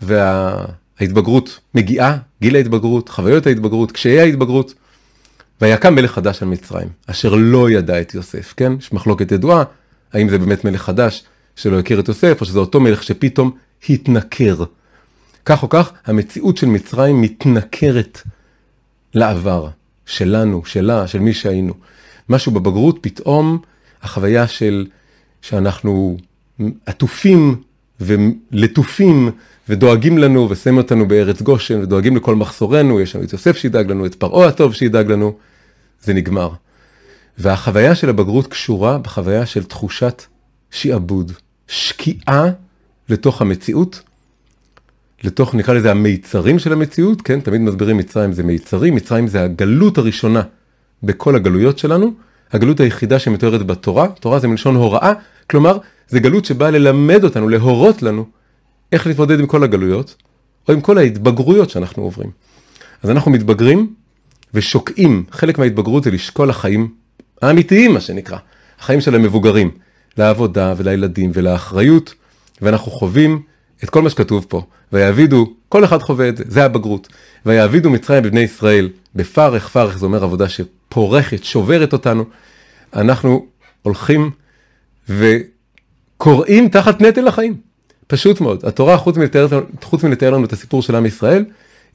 וההתבגרות 0.00 1.58
מגיעה, 1.74 2.16
גיל 2.40 2.56
ההתבגרות, 2.56 3.08
חוויות 3.08 3.46
ההתבגרות, 3.46 3.92
קשיי 3.92 4.20
ההתבגרות, 4.20 4.74
ויקם 5.62 5.94
מלך 5.94 6.10
חדש 6.12 6.42
על 6.42 6.48
מצרים, 6.48 6.88
אשר 7.06 7.34
לא 7.34 7.70
ידע 7.70 8.00
את 8.00 8.14
יוסף, 8.14 8.54
כן? 8.56 8.72
יש 8.78 8.92
מחלוקת 8.92 9.32
ידועה, 9.32 9.64
האם 10.12 10.28
זה 10.28 10.38
באמת 10.38 10.64
מלך 10.64 10.82
חדש 10.82 11.24
שלא 11.56 11.78
הכיר 11.78 12.00
את 12.00 12.08
יוסף, 12.08 12.40
או 12.40 12.46
שזה 12.46 12.58
אותו 12.58 12.80
מלך 12.80 13.02
שפתאום 13.02 13.50
התנכר. 13.88 14.64
כך 15.44 15.62
או 15.62 15.68
כך, 15.68 15.92
המציאות 16.06 16.56
של 16.56 16.66
מצרים 16.66 17.20
מתנכרת 17.20 18.20
לעבר. 19.14 19.68
שלנו, 20.06 20.64
שלה, 20.64 21.06
של 21.06 21.18
מי 21.18 21.32
שהיינו. 21.32 21.74
משהו 22.28 22.52
בבגרות, 22.52 22.98
פתאום 23.00 23.58
החוויה 24.02 24.48
של 24.48 24.86
שאנחנו 25.42 26.16
עטופים 26.86 27.62
ולטופים 28.00 29.30
ודואגים 29.68 30.18
לנו 30.18 30.50
ושמים 30.50 30.78
אותנו 30.78 31.08
בארץ 31.08 31.42
גושן 31.42 31.80
ודואגים 31.80 32.16
לכל 32.16 32.34
מחסורנו, 32.34 33.00
יש 33.00 33.16
לנו 33.16 33.24
את 33.24 33.32
יוסף 33.32 33.56
שידאג 33.56 33.90
לנו, 33.90 34.06
את 34.06 34.14
פרעה 34.14 34.48
הטוב 34.48 34.74
שידאג 34.74 35.10
לנו, 35.12 35.34
זה 36.02 36.14
נגמר. 36.14 36.50
והחוויה 37.38 37.94
של 37.94 38.08
הבגרות 38.08 38.46
קשורה 38.46 38.98
בחוויה 38.98 39.46
של 39.46 39.64
תחושת 39.64 40.22
שיעבוד, 40.70 41.32
שקיעה 41.68 42.50
לתוך 43.08 43.42
המציאות 43.42 44.02
לתוך, 45.24 45.54
נקרא 45.54 45.74
לזה 45.74 45.90
המיצרים 45.90 46.58
של 46.58 46.72
המציאות, 46.72 47.22
כן? 47.22 47.40
תמיד 47.40 47.60
מסבירים 47.60 47.96
מצרים 47.96 48.32
זה 48.32 48.42
מיצרים, 48.42 48.94
מצרים 48.94 49.28
זה 49.28 49.42
הגלות 49.42 49.98
הראשונה 49.98 50.42
בכל 51.02 51.36
הגלויות 51.36 51.78
שלנו, 51.78 52.12
הגלות 52.52 52.80
היחידה 52.80 53.18
שמתוארת 53.18 53.66
בתורה, 53.66 54.08
תורה 54.20 54.38
זה 54.38 54.48
מלשון 54.48 54.76
הוראה, 54.76 55.12
כלומר, 55.50 55.78
זה 56.08 56.20
גלות 56.20 56.44
שבאה 56.44 56.70
ללמד 56.70 57.24
אותנו, 57.24 57.48
להורות 57.48 58.02
לנו 58.02 58.26
איך 58.92 59.06
להתמודד 59.06 59.40
עם 59.40 59.46
כל 59.46 59.64
הגלויות, 59.64 60.16
או 60.68 60.72
עם 60.72 60.80
כל 60.80 60.98
ההתבגרויות 60.98 61.70
שאנחנו 61.70 62.02
עוברים. 62.02 62.30
אז 63.02 63.10
אנחנו 63.10 63.30
מתבגרים 63.30 63.94
ושוקעים, 64.54 65.24
חלק 65.30 65.58
מההתבגרות 65.58 66.04
זה 66.04 66.10
לשקול 66.10 66.50
החיים 66.50 66.88
האמיתיים, 67.42 67.94
מה 67.94 68.00
שנקרא, 68.00 68.38
החיים 68.78 69.00
של 69.00 69.14
המבוגרים, 69.14 69.70
לעבודה 70.18 70.74
ולילדים 70.76 71.30
ולאחריות, 71.34 72.14
ואנחנו 72.62 72.92
חווים 72.92 73.42
את 73.84 73.90
כל 73.90 74.02
מה 74.02 74.10
שכתוב 74.10 74.46
פה, 74.48 74.62
ויעבידו, 74.92 75.54
כל 75.68 75.84
אחד 75.84 75.98
חווה 75.98 76.28
את 76.28 76.36
זה, 76.36 76.44
זה 76.46 76.64
הבגרות. 76.64 77.08
ויעבידו 77.46 77.90
מצרים 77.90 78.22
בבני 78.22 78.40
ישראל 78.40 78.88
בפרך, 79.14 79.68
פרך 79.68 79.98
זה 79.98 80.06
אומר 80.06 80.24
עבודה 80.24 80.48
שפורכת, 80.48 81.44
שוברת 81.44 81.92
אותנו. 81.92 82.24
אנחנו 82.94 83.46
הולכים 83.82 84.30
וקוראים 85.08 86.68
תחת 86.68 87.00
נטל 87.00 87.28
החיים. 87.28 87.56
פשוט 88.06 88.40
מאוד. 88.40 88.64
התורה, 88.64 88.96
חוץ 88.96 89.16
מלתאר, 89.16 89.46
חוץ 89.82 90.04
מלתאר 90.04 90.30
לנו 90.30 90.44
את 90.44 90.52
הסיפור 90.52 90.82
של 90.82 90.96
עם 90.96 91.06
ישראל, 91.06 91.44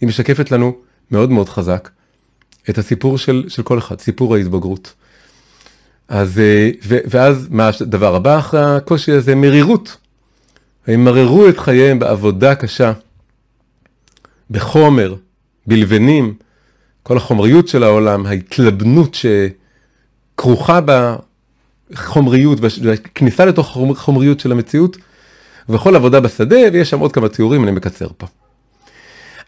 היא 0.02 0.10
משקפת 0.10 0.52
לנו 0.52 0.78
מאוד 1.12 1.32
מאוד 1.32 1.50
חזק 1.50 1.90
את 2.70 2.78
הסיפור 2.78 3.18
של, 3.18 3.46
של 3.48 3.64
כל 3.64 3.78
אחד, 3.78 4.00
סיפור 4.00 4.36
ההתבגרות. 4.36 4.94
אז, 6.08 6.40
אה, 6.40 6.70
ו, 6.84 6.98
ואז 7.10 7.48
מה 7.50 7.70
הדבר 7.82 8.16
הבא 8.16 8.40
אחרי 8.40 8.62
הקושי 8.64 9.12
הזה? 9.12 9.36
מרירות. 9.36 9.98
הם 10.88 11.06
מררו 11.06 11.50
את 11.50 11.58
חייהם 11.60 12.00
בעבודה 12.00 12.56
קשה, 12.56 12.94
בחומר, 14.52 15.16
בלבנים, 15.68 16.34
כל 17.04 17.18
החומריות 17.18 17.68
של 17.68 17.84
העולם, 17.84 18.26
ההתלבנות 18.26 19.18
שכרוכה 20.36 20.80
בחומריות, 21.92 22.60
בכניסה 22.60 23.46
לתוך 23.46 23.78
החומריות 23.92 24.40
של 24.40 24.52
המציאות, 24.52 24.98
וכל 25.70 25.96
עבודה 25.96 26.20
בשדה, 26.20 26.58
ויש 26.74 26.90
שם 26.90 27.00
עוד 27.00 27.12
כמה 27.12 27.30
תיאורים, 27.30 27.64
אני 27.64 27.72
מקצר 27.72 28.08
פה. 28.18 28.28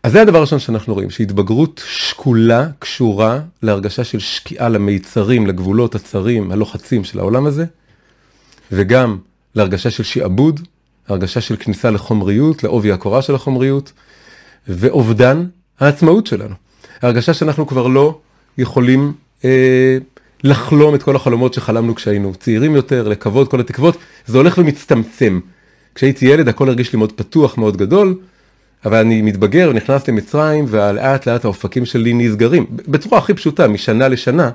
אז 0.03 0.11
זה 0.11 0.21
הדבר 0.21 0.37
הראשון 0.37 0.59
שאנחנו 0.59 0.93
רואים, 0.93 1.09
שהתבגרות 1.09 1.83
שקולה 1.87 2.67
קשורה 2.79 3.39
להרגשה 3.63 4.03
של 4.03 4.19
שקיעה 4.19 4.69
למיצרים, 4.69 5.47
לגבולות 5.47 5.95
הצרים, 5.95 6.51
הלוחצים 6.51 7.03
של 7.03 7.19
העולם 7.19 7.45
הזה, 7.45 7.65
וגם 8.71 9.17
להרגשה 9.55 9.89
של 9.89 10.03
שעבוד, 10.03 10.59
הרגשה 11.07 11.41
של 11.41 11.55
כניסה 11.55 11.91
לחומריות, 11.91 12.63
לעובי 12.63 12.91
הקורה 12.91 13.21
של 13.21 13.35
החומריות, 13.35 13.91
ואובדן 14.67 15.45
העצמאות 15.79 16.27
שלנו. 16.27 16.55
הרגשה 17.01 17.33
שאנחנו 17.33 17.67
כבר 17.67 17.87
לא 17.87 18.19
יכולים 18.57 19.13
אה, 19.45 19.97
לחלום 20.43 20.95
את 20.95 21.03
כל 21.03 21.15
החלומות 21.15 21.53
שחלמנו 21.53 21.95
כשהיינו 21.95 22.35
צעירים 22.35 22.75
יותר, 22.75 23.07
לקוות 23.07 23.51
כל 23.51 23.59
התקוות, 23.59 23.97
זה 24.25 24.37
הולך 24.37 24.57
ומצטמצם. 24.57 25.39
כשהייתי 25.95 26.25
ילד 26.25 26.47
הכל 26.47 26.67
הרגיש 26.67 26.93
לי 26.93 26.99
מאוד 26.99 27.11
פתוח, 27.11 27.57
מאוד 27.57 27.77
גדול, 27.77 28.15
אבל 28.85 28.97
אני 28.97 29.21
מתבגר 29.21 29.69
ונכנס 29.69 30.07
למצרים, 30.07 30.65
ולאט 30.67 31.25
לאט 31.27 31.45
האופקים 31.45 31.85
שלי 31.85 32.13
נסגרים. 32.13 32.65
בצורה 32.87 33.17
הכי 33.17 33.33
פשוטה, 33.33 33.67
משנה 33.67 34.07
לשנה, 34.07 34.49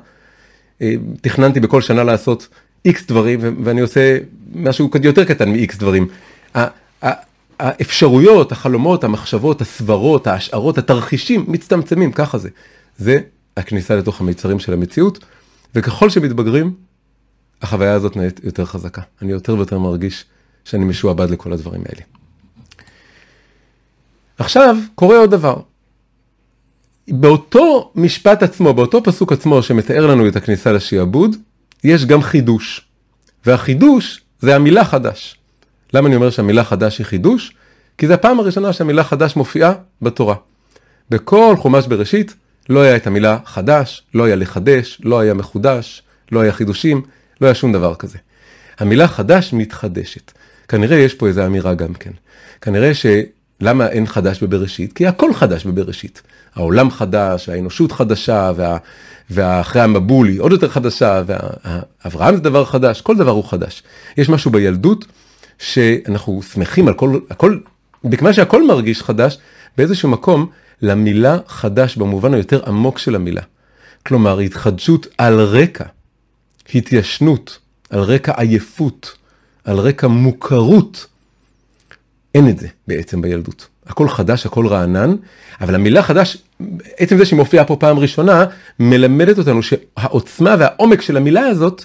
אה, 0.82 0.94
תכננתי 1.20 1.60
בכל 1.60 1.82
שנה 1.82 2.04
לעשות 2.04 2.48
איקס 2.84 3.06
דברים, 3.06 3.40
ואני 3.64 3.80
עושה 3.80 4.18
משהו 4.54 4.90
יותר 5.02 5.24
קטן 5.24 5.52
מאיקס 5.52 5.76
דברים. 5.76 6.08
האפשרויות, 7.58 8.52
החלומות, 8.52 9.04
המחשבות, 9.04 9.60
הסברות, 9.60 10.26
ההשערות, 10.26 10.78
התרחישים, 10.78 11.44
מצטמצמים, 11.48 12.12
ככה 12.12 12.38
זה. 12.38 12.48
זה 12.98 13.20
הכניסה 13.56 13.96
לתוך 13.96 14.20
המיצרים 14.20 14.58
של 14.58 14.72
המציאות, 14.72 15.24
וככל 15.74 16.10
שמתבגרים, 16.10 16.74
החוויה 17.62 17.92
הזאת 17.92 18.16
נהיית 18.16 18.40
יותר 18.44 18.64
חזקה. 18.64 19.02
אני 19.22 19.32
יותר 19.32 19.54
ויותר 19.54 19.78
מרגיש 19.78 20.24
שאני 20.64 20.84
משועבד 20.84 21.30
לכל 21.30 21.52
הדברים 21.52 21.82
האלה. 21.88 22.13
עכשיו, 24.38 24.76
קורה 24.94 25.18
עוד 25.18 25.30
דבר. 25.30 25.56
באותו 27.08 27.92
משפט 27.94 28.42
עצמו, 28.42 28.74
באותו 28.74 29.02
פסוק 29.02 29.32
עצמו 29.32 29.62
שמתאר 29.62 30.06
לנו 30.06 30.28
את 30.28 30.36
הכניסה 30.36 30.72
לשיעבוד, 30.72 31.36
יש 31.84 32.04
גם 32.04 32.22
חידוש. 32.22 32.80
והחידוש 33.46 34.20
זה 34.40 34.56
המילה 34.56 34.84
חדש. 34.84 35.36
למה 35.94 36.08
אני 36.08 36.16
אומר 36.16 36.30
שהמילה 36.30 36.64
חדש 36.64 36.98
היא 36.98 37.06
חידוש? 37.06 37.52
כי 37.98 38.06
זו 38.06 38.12
הפעם 38.12 38.40
הראשונה 38.40 38.72
שהמילה 38.72 39.04
חדש 39.04 39.36
מופיעה 39.36 39.72
בתורה. 40.02 40.34
בכל 41.10 41.54
חומש 41.58 41.86
בראשית 41.86 42.34
לא 42.68 42.80
היה 42.80 42.96
את 42.96 43.06
המילה 43.06 43.38
חדש, 43.44 44.02
לא 44.14 44.24
היה 44.24 44.36
לחדש, 44.36 45.00
לא 45.04 45.20
היה 45.20 45.34
מחודש, 45.34 46.02
לא 46.32 46.40
היה 46.40 46.52
חידושים, 46.52 47.02
לא 47.40 47.46
היה 47.46 47.54
שום 47.54 47.72
דבר 47.72 47.94
כזה. 47.94 48.18
המילה 48.78 49.08
חדש 49.08 49.52
מתחדשת. 49.52 50.32
כנראה 50.68 50.96
יש 50.96 51.14
פה 51.14 51.28
איזו 51.28 51.46
אמירה 51.46 51.74
גם 51.74 51.94
כן. 51.94 52.10
כנראה. 52.60 52.92
למה 53.60 53.88
אין 53.88 54.06
חדש 54.06 54.42
בבראשית? 54.42 54.92
כי 54.92 55.06
הכל 55.06 55.34
חדש 55.34 55.66
בבראשית. 55.66 56.22
העולם 56.54 56.90
חדש, 56.90 57.48
האנושות 57.48 57.92
חדשה, 57.92 58.52
וה... 58.56 58.76
ואחרי 59.30 59.82
המבול 59.82 60.28
היא 60.28 60.40
עוד 60.40 60.52
יותר 60.52 60.68
חדשה, 60.68 61.22
ואברהם 61.26 62.36
זה 62.36 62.40
דבר 62.40 62.64
חדש, 62.64 63.00
כל 63.00 63.16
דבר 63.16 63.30
הוא 63.30 63.44
חדש. 63.44 63.82
יש 64.16 64.28
משהו 64.28 64.50
בילדות 64.50 65.04
שאנחנו 65.58 66.42
שמחים 66.42 66.88
על 66.88 66.94
כל, 66.94 67.18
הכל, 67.30 67.58
מכיוון 68.04 68.32
שהכל 68.32 68.66
מרגיש 68.66 69.02
חדש, 69.02 69.38
באיזשהו 69.76 70.08
מקום 70.08 70.46
למילה 70.82 71.38
חדש 71.46 71.96
במובן 71.96 72.34
היותר 72.34 72.60
עמוק 72.66 72.98
של 72.98 73.14
המילה. 73.14 73.42
כלומר, 74.06 74.38
התחדשות 74.38 75.06
על 75.18 75.40
רקע 75.40 75.84
התיישנות, 76.74 77.58
על 77.90 78.00
רקע 78.00 78.32
עייפות, 78.36 79.12
על 79.64 79.76
רקע 79.78 80.06
מוכרות. 80.06 81.06
אין 82.34 82.48
את 82.48 82.58
זה 82.58 82.68
בעצם 82.88 83.22
בילדות. 83.22 83.66
הכל 83.86 84.08
חדש, 84.08 84.46
הכל 84.46 84.66
רענן, 84.66 85.14
אבל 85.60 85.74
המילה 85.74 86.02
חדש, 86.02 86.36
עצם 86.96 87.18
זה 87.18 87.24
שהיא 87.24 87.36
מופיעה 87.36 87.64
פה 87.64 87.76
פעם 87.76 87.98
ראשונה, 87.98 88.44
מלמדת 88.78 89.38
אותנו 89.38 89.60
שהעוצמה 89.62 90.54
והעומק 90.58 91.00
של 91.00 91.16
המילה 91.16 91.46
הזאת, 91.46 91.84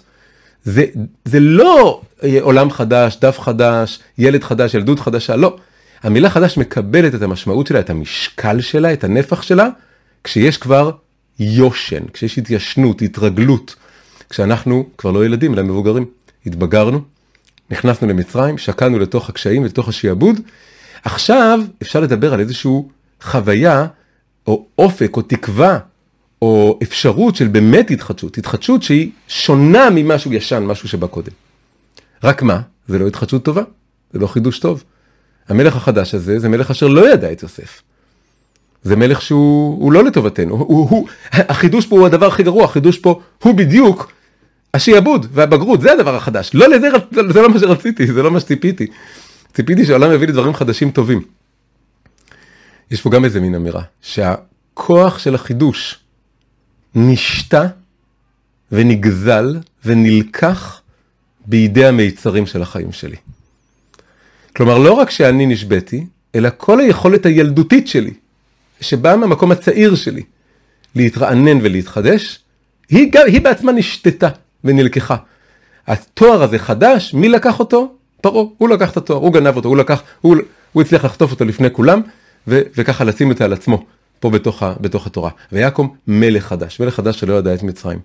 זה, 0.63 0.85
זה 1.25 1.39
לא 1.39 2.01
עולם 2.41 2.71
חדש, 2.71 3.17
דף 3.21 3.39
חדש, 3.39 3.99
ילד 4.17 4.43
חדש, 4.43 4.73
ילדות 4.73 4.99
חדשה, 4.99 5.35
לא. 5.35 5.57
המילה 6.03 6.29
חדש 6.29 6.57
מקבלת 6.57 7.15
את 7.15 7.21
המשמעות 7.21 7.67
שלה, 7.67 7.79
את 7.79 7.89
המשקל 7.89 8.61
שלה, 8.61 8.93
את 8.93 9.03
הנפח 9.03 9.41
שלה, 9.41 9.67
כשיש 10.23 10.57
כבר 10.57 10.91
יושן, 11.39 12.03
כשיש 12.13 12.37
התיישנות, 12.37 13.01
התרגלות, 13.01 13.75
כשאנחנו 14.29 14.89
כבר 14.97 15.11
לא 15.11 15.25
ילדים 15.25 15.53
אלא 15.53 15.63
מבוגרים, 15.63 16.05
התבגרנו, 16.45 17.01
נכנסנו 17.71 18.07
למצרים, 18.07 18.57
שקענו 18.57 18.99
לתוך 18.99 19.29
הקשיים 19.29 19.61
ולתוך 19.61 19.89
השיעבוד, 19.89 20.39
עכשיו 21.03 21.59
אפשר 21.81 21.99
לדבר 21.99 22.33
על 22.33 22.39
איזושהי 22.39 22.71
חוויה 23.21 23.87
או 24.47 24.65
אופק 24.77 25.17
או 25.17 25.21
תקווה 25.21 25.79
או 26.41 26.79
אפשרות 26.83 27.35
של 27.35 27.47
באמת 27.47 27.91
התחדשות, 27.91 28.37
התחדשות 28.37 28.83
שהיא 28.83 29.11
שונה 29.27 29.89
ממשהו 29.89 30.33
ישן, 30.33 30.63
משהו 30.63 30.89
שבא 30.89 31.07
קודם. 31.07 31.31
רק 32.23 32.41
מה? 32.43 32.61
זה 32.87 32.99
לא 32.99 33.07
התחדשות 33.07 33.45
טובה, 33.45 33.61
זה 34.13 34.19
לא 34.19 34.27
חידוש 34.27 34.59
טוב. 34.59 34.83
המלך 35.49 35.75
החדש 35.75 36.15
הזה 36.15 36.39
זה 36.39 36.49
מלך 36.49 36.71
אשר 36.71 36.87
לא 36.87 37.13
ידע 37.13 37.31
את 37.31 37.43
יוסף. 37.43 37.81
זה 38.83 38.95
מלך 38.95 39.21
שהוא 39.21 39.91
לא 39.91 40.03
לטובתנו, 40.03 40.55
הוא, 40.55 40.89
הוא, 40.89 41.07
החידוש 41.33 41.85
פה 41.85 41.95
הוא 41.95 42.05
הדבר 42.05 42.27
הכי 42.27 42.43
גרוע, 42.43 42.65
החידוש 42.65 42.97
פה 42.97 43.21
הוא 43.43 43.55
בדיוק 43.55 44.11
השיעבוד 44.73 45.25
והבגרות, 45.31 45.81
זה 45.81 45.91
הדבר 45.91 46.15
החדש. 46.15 46.51
לא 46.53 46.69
לזה, 46.69 46.87
זה 47.33 47.41
לא 47.41 47.49
מה 47.49 47.59
שרציתי, 47.59 48.07
זה 48.07 48.23
לא 48.23 48.31
מה 48.31 48.39
שציפיתי. 48.39 48.87
ציפיתי 49.53 49.85
שהעולם 49.85 50.11
יביא 50.11 50.27
לי 50.27 50.33
דברים 50.33 50.53
חדשים 50.53 50.91
טובים. 50.91 51.21
יש 52.91 53.01
פה 53.01 53.09
גם 53.09 53.25
איזה 53.25 53.39
מין 53.39 53.55
אמירה, 53.55 53.81
שהכוח 54.01 55.19
של 55.19 55.35
החידוש 55.35 55.99
נשתה 56.95 57.67
ונגזל 58.71 59.57
ונלקח 59.85 60.81
בידי 61.45 61.85
המיצרים 61.85 62.45
של 62.45 62.61
החיים 62.61 62.91
שלי. 62.91 63.15
כלומר, 64.55 64.77
לא 64.77 64.93
רק 64.93 65.09
שאני 65.09 65.45
נשבתי, 65.45 66.05
אלא 66.35 66.49
כל 66.57 66.79
היכולת 66.79 67.25
הילדותית 67.25 67.87
שלי, 67.87 68.13
שבאה 68.81 69.17
מהמקום 69.17 69.51
הצעיר 69.51 69.95
שלי, 69.95 70.23
להתרענן 70.95 71.59
ולהתחדש, 71.61 72.39
היא, 72.89 73.11
גם, 73.11 73.21
היא 73.27 73.41
בעצמה 73.41 73.71
נשתתה 73.71 74.29
ונלקחה. 74.63 75.15
התואר 75.87 76.43
הזה 76.43 76.59
חדש, 76.59 77.13
מי 77.13 77.29
לקח 77.29 77.59
אותו? 77.59 77.95
פרעה, 78.21 78.43
הוא 78.57 78.69
לקח 78.69 78.91
את 78.91 78.97
התואר, 78.97 79.19
הוא 79.19 79.33
גנב 79.33 79.55
אותו, 79.55 79.69
הוא 79.69 79.77
לקח, 79.77 80.01
הוא, 80.21 80.35
הוא 80.71 80.81
הצליח 80.81 81.05
לחטוף 81.05 81.31
אותו 81.31 81.45
לפני 81.45 81.71
כולם, 81.71 82.01
ו, 82.47 82.61
וככה 82.77 83.03
לשים 83.03 83.31
את 83.31 83.37
זה 83.37 83.45
על 83.45 83.53
עצמו, 83.53 83.85
פה 84.19 84.29
בתוך, 84.29 84.63
ה, 84.63 84.73
בתוך 84.81 85.07
התורה. 85.07 85.29
ויקום 85.51 85.95
מלך 86.07 86.45
חדש, 86.45 86.79
מלך 86.79 86.95
חדש 86.95 87.19
שלא 87.19 87.33
ידע 87.33 87.53
את 87.53 87.63
מצרים. 87.63 87.99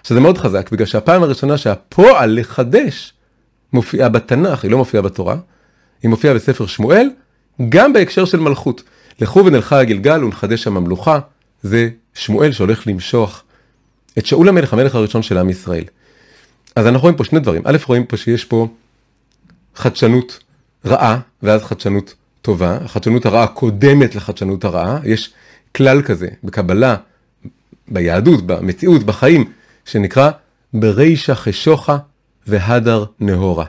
עכשיו 0.00 0.14
זה 0.14 0.20
מאוד 0.20 0.38
חזק, 0.38 0.72
בגלל 0.72 0.86
שהפעם 0.86 1.22
הראשונה 1.22 1.58
שהפועל 1.58 2.40
לחדש 2.40 3.12
מופיעה 3.72 4.08
בתנ"ך, 4.08 4.62
היא 4.62 4.70
לא 4.70 4.78
מופיעה 4.78 5.02
בתורה, 5.02 5.36
היא 6.02 6.08
מופיעה 6.08 6.34
בספר 6.34 6.66
שמואל, 6.66 7.10
גם 7.68 7.92
בהקשר 7.92 8.24
של 8.24 8.40
מלכות. 8.40 8.82
לכו 9.20 9.44
ונלכה 9.44 9.78
הגלגל 9.78 10.24
ונחדש 10.24 10.62
שם 10.62 10.76
המלוכה, 10.76 11.18
זה 11.62 11.88
שמואל 12.14 12.52
שהולך 12.52 12.86
למשוח 12.86 13.42
את 14.18 14.26
שאול 14.26 14.48
המלך, 14.48 14.72
המלך 14.72 14.94
הראשון 14.94 15.22
של 15.22 15.38
עם 15.38 15.50
ישראל. 15.50 15.84
אז 16.76 16.86
אנחנו 16.86 17.02
רואים 17.02 17.16
פה 17.16 17.24
שני 17.24 17.40
דברים. 17.40 17.62
א', 17.64 17.76
רואים 17.86 18.06
פה 18.06 18.16
שיש 18.16 18.44
פה 18.44 18.68
חדשנות 19.74 20.38
רעה, 20.86 21.18
ואז 21.42 21.62
חדשנות 21.62 22.14
טובה. 22.42 22.78
החדשנות 22.84 23.26
הרעה 23.26 23.46
קודמת 23.46 24.14
לחדשנות 24.14 24.64
הרעה. 24.64 24.98
יש 25.04 25.32
כלל 25.74 26.02
כזה 26.02 26.28
בקבלה, 26.44 26.96
ביהדות, 27.88 28.46
במציאות, 28.46 29.02
בחיים, 29.02 29.52
שנקרא 29.84 30.30
ברישא 30.72 31.34
חשוכה 31.34 31.96
והדר 32.46 33.04
נהורה. 33.20 33.64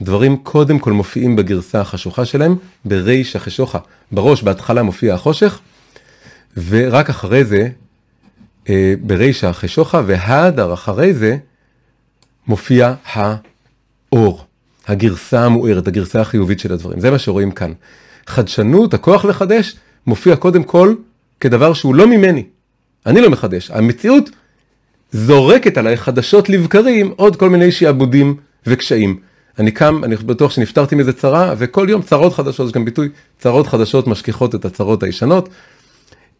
דברים 0.00 0.36
קודם 0.36 0.78
כל 0.78 0.92
מופיעים 0.92 1.36
בגרסה 1.36 1.80
החשוכה 1.80 2.24
שלהם, 2.24 2.56
ברישא 2.84 3.38
חשוכה. 3.38 3.78
בראש, 4.12 4.42
בהתחלה 4.42 4.82
מופיע 4.82 5.14
החושך, 5.14 5.60
ורק 6.68 7.10
אחרי 7.10 7.44
זה 7.44 7.68
ברישא 9.00 9.50
אחרי 9.50 9.68
שוחה, 9.68 10.02
והדר 10.06 10.74
אחרי 10.74 11.14
זה 11.14 11.36
מופיע 12.46 12.94
האור. 13.04 14.44
הגרסה 14.86 15.44
המוארת, 15.44 15.88
הגרסה 15.88 16.20
החיובית 16.20 16.60
של 16.60 16.72
הדברים. 16.72 17.00
זה 17.00 17.10
מה 17.10 17.18
שרואים 17.18 17.50
כאן. 17.50 17.72
חדשנות, 18.26 18.94
הכוח 18.94 19.24
לחדש, 19.24 19.76
מופיע 20.06 20.36
קודם 20.36 20.62
כל 20.62 20.94
כדבר 21.40 21.72
שהוא 21.72 21.94
לא 21.94 22.06
ממני. 22.06 22.44
אני 23.06 23.20
לא 23.20 23.30
מחדש. 23.30 23.70
המציאות 23.70 24.30
זורקת 25.12 25.78
עליי 25.78 25.96
חדשות 25.96 26.48
לבקרים 26.48 27.12
עוד 27.16 27.36
כל 27.36 27.50
מיני 27.50 27.72
שעבודים 27.72 28.36
וקשיים. 28.66 29.20
אני 29.58 29.70
קם, 29.70 30.04
אני 30.04 30.16
בטוח 30.16 30.50
שנפטרתי 30.50 30.94
מזה 30.94 31.12
צרה, 31.12 31.54
וכל 31.58 31.86
יום 31.90 32.02
צרות 32.02 32.34
חדשות, 32.34 32.66
יש 32.66 32.72
גם 32.72 32.84
ביטוי, 32.84 33.08
צרות 33.38 33.66
חדשות 33.66 34.06
משכיחות 34.06 34.54
את 34.54 34.64
הצרות 34.64 35.02
הישנות. 35.02 35.48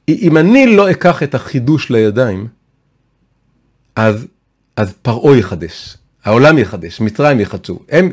אם 0.08 0.36
אני 0.36 0.76
לא 0.76 0.90
אקח 0.90 1.22
את 1.22 1.34
החידוש 1.34 1.90
לידיים, 1.90 2.48
אז, 3.96 4.26
אז 4.76 4.92
פרעה 5.02 5.36
יחדש, 5.36 5.96
העולם 6.24 6.58
יחדש, 6.58 7.00
מצרים 7.00 7.40
יחדשו, 7.40 7.78
הם, 7.88 8.10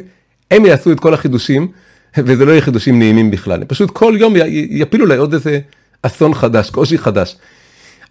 הם 0.52 0.66
יעשו 0.66 0.92
את 0.92 1.00
כל 1.00 1.14
החידושים, 1.14 1.72
וזה 2.18 2.46
לא 2.46 2.52
יהיה 2.52 2.62
חידושים 2.62 3.00
נעימים 3.00 3.32
בכלל, 3.32 3.62
הם 3.62 3.68
פשוט 3.68 3.92
כל 3.92 4.14
יום 4.20 4.34
יפילו 4.70 5.06
לי 5.06 5.18
עוד 5.18 5.34
איזה 5.34 5.60
אסון 6.02 6.34
חדש, 6.34 6.70
קושי 6.70 6.98
חדש. 6.98 7.36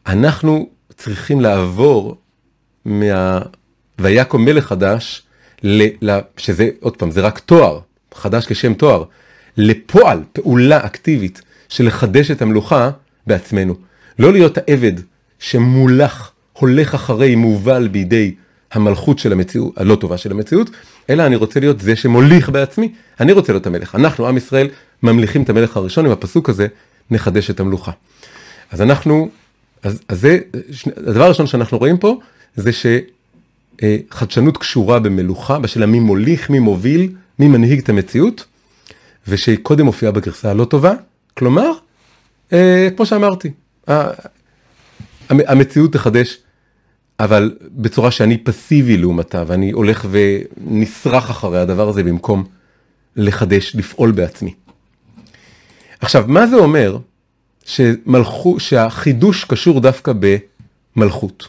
אנחנו 0.07 0.69
צריכים 0.97 1.41
לעבור 1.41 2.17
מה... 2.85 3.41
ויקום 3.99 4.45
מלך 4.45 4.67
חדש, 4.67 5.23
ל... 5.63 5.89
שזה, 6.37 6.69
עוד 6.81 6.97
פעם, 6.97 7.11
זה 7.11 7.21
רק 7.21 7.39
תואר, 7.39 7.81
חדש 8.15 8.47
כשם 8.47 8.75
תואר, 8.75 9.05
לפועל, 9.57 10.21
פעולה 10.33 10.87
אקטיבית 10.87 11.43
של 11.69 11.87
לחדש 11.87 12.31
את 12.31 12.43
המלוכה 12.43 12.91
בעצמנו. 13.27 13.75
לא 14.19 14.33
להיות 14.33 14.59
העבד 14.59 14.93
שמולך, 15.39 16.31
הולך 16.53 16.95
אחרי, 16.95 17.35
מובל 17.35 17.89
בידי 17.89 18.35
המלכות 18.73 19.19
של 19.19 19.33
המציאות, 19.33 19.79
הלא 19.79 19.95
טובה 19.95 20.19
של 20.19 20.31
המציאות, 20.31 20.71
אלא 21.11 21.27
אני 21.27 21.37
רוצה 21.37 21.61
להיות 21.61 21.81
זה 21.81 21.97
שמוליך 21.97 22.49
בעצמי, 22.49 22.93
אני 23.21 23.33
רוצה 23.33 23.53
להיות 23.53 23.67
המלך. 23.67 23.95
אנחנו, 23.95 24.29
עם 24.29 24.37
ישראל, 24.37 24.69
ממליכים 25.03 25.43
את 25.43 25.51
המלך 25.51 25.77
הראשון, 25.77 26.07
עם 26.07 26.13
הפסוק 26.13 26.49
הזה 26.49 26.67
נחדש 27.11 27.51
את 27.51 27.61
המלוכה. 27.61 27.93
אז 28.71 28.83
אנחנו, 28.83 29.29
אז, 29.83 30.01
אז 30.09 30.21
זה, 30.21 30.39
הדבר 30.97 31.25
הראשון 31.25 31.47
שאנחנו 31.47 31.79
רואים 31.79 31.99
פה, 31.99 32.21
זה 32.57 32.71
שחדשנות 33.83 34.57
קשורה 34.57 34.99
במלוכה, 34.99 35.59
בשאלה 35.59 35.87
מי 35.87 36.01
מוליך, 36.01 36.51
מי 36.51 36.59
מוביל, 36.59 37.13
מי 37.39 37.49
מנהיג 37.49 37.79
את 37.79 37.89
המציאות, 37.89 38.45
ושהיא 39.29 39.57
קודם 39.63 39.85
מופיעה 39.85 40.13
בגרסה 40.13 40.51
הלא 40.51 40.65
טובה, 40.65 40.93
כלומר, 41.35 41.71
כמו 42.97 43.07
שאמרתי, 43.07 43.51
המציאות 45.29 45.93
תחדש, 45.93 46.39
אבל 47.21 47.57
בצורה 47.63 48.11
שאני 48.11 48.39
פסיבי 48.39 48.97
לעומתה, 48.97 49.45
ואני 49.47 49.71
הולך 49.71 50.07
ונסרח 50.11 51.31
אחרי 51.31 51.59
הדבר 51.59 51.89
הזה 51.89 52.03
במקום 52.03 52.45
לחדש, 53.17 53.77
לפעול 53.77 54.11
בעצמי. 54.11 54.55
עכשיו, 56.01 56.25
מה 56.27 56.47
זה 56.47 56.57
אומר 56.57 56.99
שמלכו, 57.65 58.61
שהחידוש 58.61 59.45
קשור 59.45 59.81
דווקא 59.81 60.13
במלכות? 60.97 61.49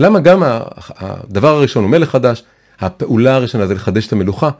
למה 0.00 0.20
גם 0.20 0.42
הדבר 0.88 1.56
הראשון 1.56 1.84
הוא 1.84 1.90
מלך 1.90 2.10
חדש, 2.10 2.42
הפעולה 2.80 3.34
הראשונה 3.34 3.66
זה 3.66 3.74
לחדש 3.74 4.06
את 4.06 4.12
המלוכה? 4.12 4.50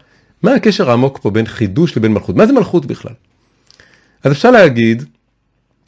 מה 0.42 0.54
הקשר 0.54 0.90
העמוק 0.90 1.18
פה 1.22 1.30
בין 1.30 1.46
חידוש 1.46 1.96
לבין 1.96 2.12
מלכות? 2.12 2.36
מה 2.36 2.46
זה 2.46 2.52
מלכות 2.52 2.86
בכלל? 2.86 3.12
אז 4.24 4.32
אפשר 4.32 4.50
להגיד 4.50 5.04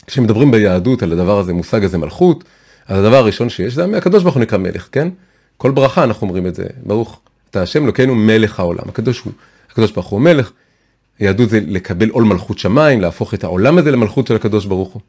כשמדברים 0.06 0.50
ביהדות 0.50 1.02
על 1.02 1.12
הדבר 1.12 1.38
הזה, 1.38 1.52
מושג 1.52 1.84
הזה 1.84 1.98
מלכות, 1.98 2.44
אז 2.86 2.98
הדבר 2.98 3.16
הראשון 3.16 3.48
שיש 3.48 3.74
זה 3.74 3.84
הקדוש 3.96 4.22
ברוך 4.22 4.34
הוא 4.34 4.42
נקרא 4.42 4.58
מלך, 4.58 4.88
כן? 4.92 5.08
כל 5.56 5.70
ברכה 5.70 6.04
אנחנו 6.04 6.26
אומרים 6.26 6.46
את 6.46 6.54
זה, 6.54 6.64
ברוך 6.86 7.20
אתה 7.50 7.62
השם 7.62 7.84
אלוקינו 7.84 8.14
מלך 8.14 8.60
העולם, 8.60 8.84
הקדוש 8.88 9.20
הוא, 9.20 9.32
הקדוש 9.70 9.92
ברוך 9.92 10.06
הוא 10.06 10.20
מלך, 10.20 10.50
יהדות 11.20 11.50
זה 11.50 11.60
לקבל 11.66 12.08
עול 12.08 12.24
מלכות 12.24 12.58
שמיים, 12.58 13.00
להפוך 13.00 13.34
את 13.34 13.44
העולם 13.44 13.78
הזה 13.78 13.90
למלכות 13.90 14.26
של 14.26 14.36
הקדוש 14.36 14.66
ברוך 14.66 14.88
הוא. 14.88 15.02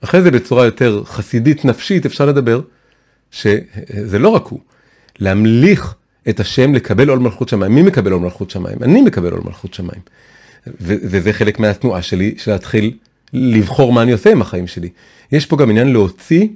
אחרי 0.00 0.22
זה 0.22 0.30
בצורה 0.30 0.64
יותר 0.64 1.02
חסידית 1.04 1.64
נפשית 1.64 2.06
אפשר 2.06 2.26
לדבר 2.26 2.60
שזה 3.30 4.18
לא 4.18 4.28
רק 4.28 4.46
הוא, 4.46 4.60
להמליך 5.18 5.94
את 6.28 6.40
השם 6.40 6.74
לקבל 6.74 7.08
עול 7.08 7.18
מלכות 7.18 7.48
שמיים. 7.48 7.74
מי 7.74 7.82
מקבל 7.82 8.12
עול 8.12 8.20
מלכות 8.20 8.50
שמיים? 8.50 8.78
אני 8.82 9.00
מקבל 9.00 9.32
עול 9.32 9.40
מלכות 9.44 9.74
שמיים. 9.74 10.00
וזה 10.80 11.32
חלק 11.32 11.58
מהתנועה 11.58 12.02
שלי, 12.02 12.34
של 12.38 12.50
להתחיל 12.50 12.92
לבחור 13.36 13.92
מה 13.92 14.02
אני 14.02 14.12
עושה 14.12 14.32
עם 14.32 14.42
החיים 14.42 14.66
שלי. 14.66 14.88
יש 15.32 15.46
פה 15.46 15.56
גם 15.56 15.70
עניין 15.70 15.92
להוציא 15.92 16.48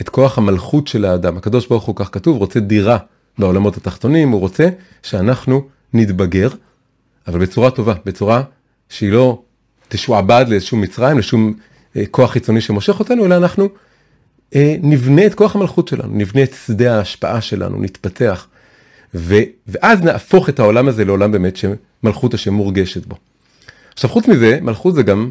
את 0.00 0.08
כוח 0.08 0.38
המלכות 0.38 0.88
של 0.88 1.04
האדם. 1.04 1.36
הקדוש 1.36 1.66
ברוך 1.66 1.84
הוא, 1.84 1.96
כך 1.96 2.08
כתוב, 2.12 2.36
רוצה 2.36 2.60
דירה 2.60 2.98
בעולמות 3.38 3.76
התחתונים, 3.76 4.30
הוא 4.30 4.40
רוצה 4.40 4.68
שאנחנו 5.02 5.62
נתבגר, 5.94 6.48
אבל 7.26 7.38
בצורה 7.38 7.70
טובה, 7.70 7.94
בצורה 8.04 8.42
שהיא 8.88 9.12
לא 9.12 9.42
תשועבד 9.88 10.44
לאיזשהו 10.48 10.76
מצרים, 10.76 11.18
לשום 11.18 11.54
אה, 11.96 12.02
כוח 12.10 12.30
חיצוני 12.30 12.60
שמושך 12.60 13.00
אותנו, 13.00 13.26
אלא 13.26 13.36
אנחנו 13.36 13.68
אה, 14.54 14.76
נבנה 14.82 15.26
את 15.26 15.34
כוח 15.34 15.56
המלכות 15.56 15.88
שלנו, 15.88 16.14
נבנה 16.16 16.42
את 16.42 16.54
שדה 16.66 16.96
ההשפעה 16.96 17.40
שלנו, 17.40 17.80
נתפתח, 17.80 18.46
ו, 19.14 19.34
ואז 19.66 20.02
נהפוך 20.02 20.48
את 20.48 20.60
העולם 20.60 20.88
הזה 20.88 21.04
לעולם 21.04 21.32
באמת 21.32 21.56
שמלכות 21.56 22.34
השם 22.34 22.54
מורגשת 22.54 23.06
בו. 23.06 23.16
עכשיו 23.92 24.10
חוץ 24.10 24.28
מזה, 24.28 24.58
מלכות 24.62 24.94
זה 24.94 25.02
גם 25.02 25.30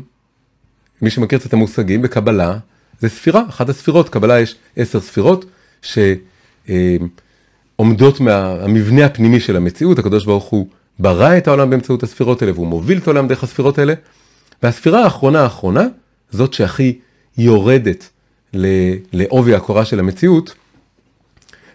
מי 1.01 1.09
שמכיר 1.09 1.39
את 1.47 1.53
המושגים 1.53 2.01
בקבלה, 2.01 2.57
זה 2.99 3.09
ספירה, 3.09 3.43
אחת 3.49 3.69
הספירות, 3.69 4.09
קבלה 4.09 4.39
יש 4.39 4.55
עשר 4.75 5.01
ספירות 5.01 5.45
שעומדות 7.77 8.19
מהמבנה 8.19 9.05
הפנימי 9.05 9.39
של 9.39 9.55
המציאות, 9.55 9.99
הקדוש 9.99 10.25
ברוך 10.25 10.45
הוא 10.45 10.67
ברא 10.99 11.38
את 11.38 11.47
העולם 11.47 11.69
באמצעות 11.69 12.03
הספירות 12.03 12.41
האלה 12.41 12.53
והוא 12.53 12.67
מוביל 12.67 12.97
את 12.97 13.07
העולם 13.07 13.27
דרך 13.27 13.43
הספירות 13.43 13.79
האלה. 13.79 13.93
והספירה 14.63 15.03
האחרונה 15.03 15.41
האחרונה, 15.41 15.83
זאת 16.31 16.53
שהכי 16.53 16.99
יורדת 17.38 18.09
לעובי 19.13 19.55
הקורה 19.55 19.85
של 19.85 19.99
המציאות, 19.99 20.55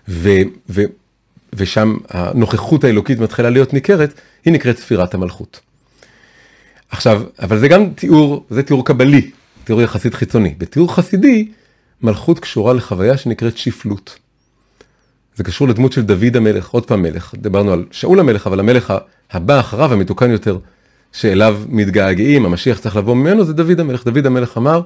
ו, 0.08 0.30
ו, 0.70 0.82
ושם 1.52 1.96
הנוכחות 2.08 2.84
האלוקית 2.84 3.18
מתחילה 3.18 3.50
להיות 3.50 3.72
ניכרת, 3.72 4.20
היא 4.44 4.52
נקראת 4.52 4.78
ספירת 4.78 5.14
המלכות. 5.14 5.60
עכשיו, 6.90 7.23
אבל 7.38 7.59
זה 7.59 7.68
גם 7.68 7.90
תיאור, 7.94 8.47
זה 8.51 8.62
תיאור 8.62 8.85
קבלי, 8.85 9.31
תיאור 9.64 9.83
יחסית 9.83 10.14
חיצוני. 10.14 10.55
בתיאור 10.59 10.94
חסידי, 10.94 11.49
מלכות 12.03 12.38
קשורה 12.38 12.73
לחוויה 12.73 13.16
שנקראת 13.16 13.57
שפלות. 13.57 14.18
זה 15.37 15.44
קשור 15.44 15.68
לדמות 15.68 15.92
של 15.92 16.03
דוד 16.03 16.37
המלך, 16.37 16.68
עוד 16.68 16.87
פעם 16.87 17.03
מלך, 17.03 17.35
דיברנו 17.35 17.73
על 17.73 17.85
שאול 17.90 18.20
המלך, 18.20 18.47
אבל 18.47 18.61
המלך 18.61 18.94
הבא 19.31 19.61
אחריו, 19.61 19.92
המתוקן 19.92 20.31
יותר, 20.31 20.59
שאליו 21.12 21.61
מתגעגעים, 21.68 22.44
המשיח 22.44 22.79
צריך 22.79 22.97
לבוא 22.97 23.14
ממנו, 23.14 23.44
זה 23.44 23.53
דוד 23.53 23.81
המלך. 23.81 24.05
דוד 24.05 24.27
המלך 24.27 24.59
אמר, 24.59 24.81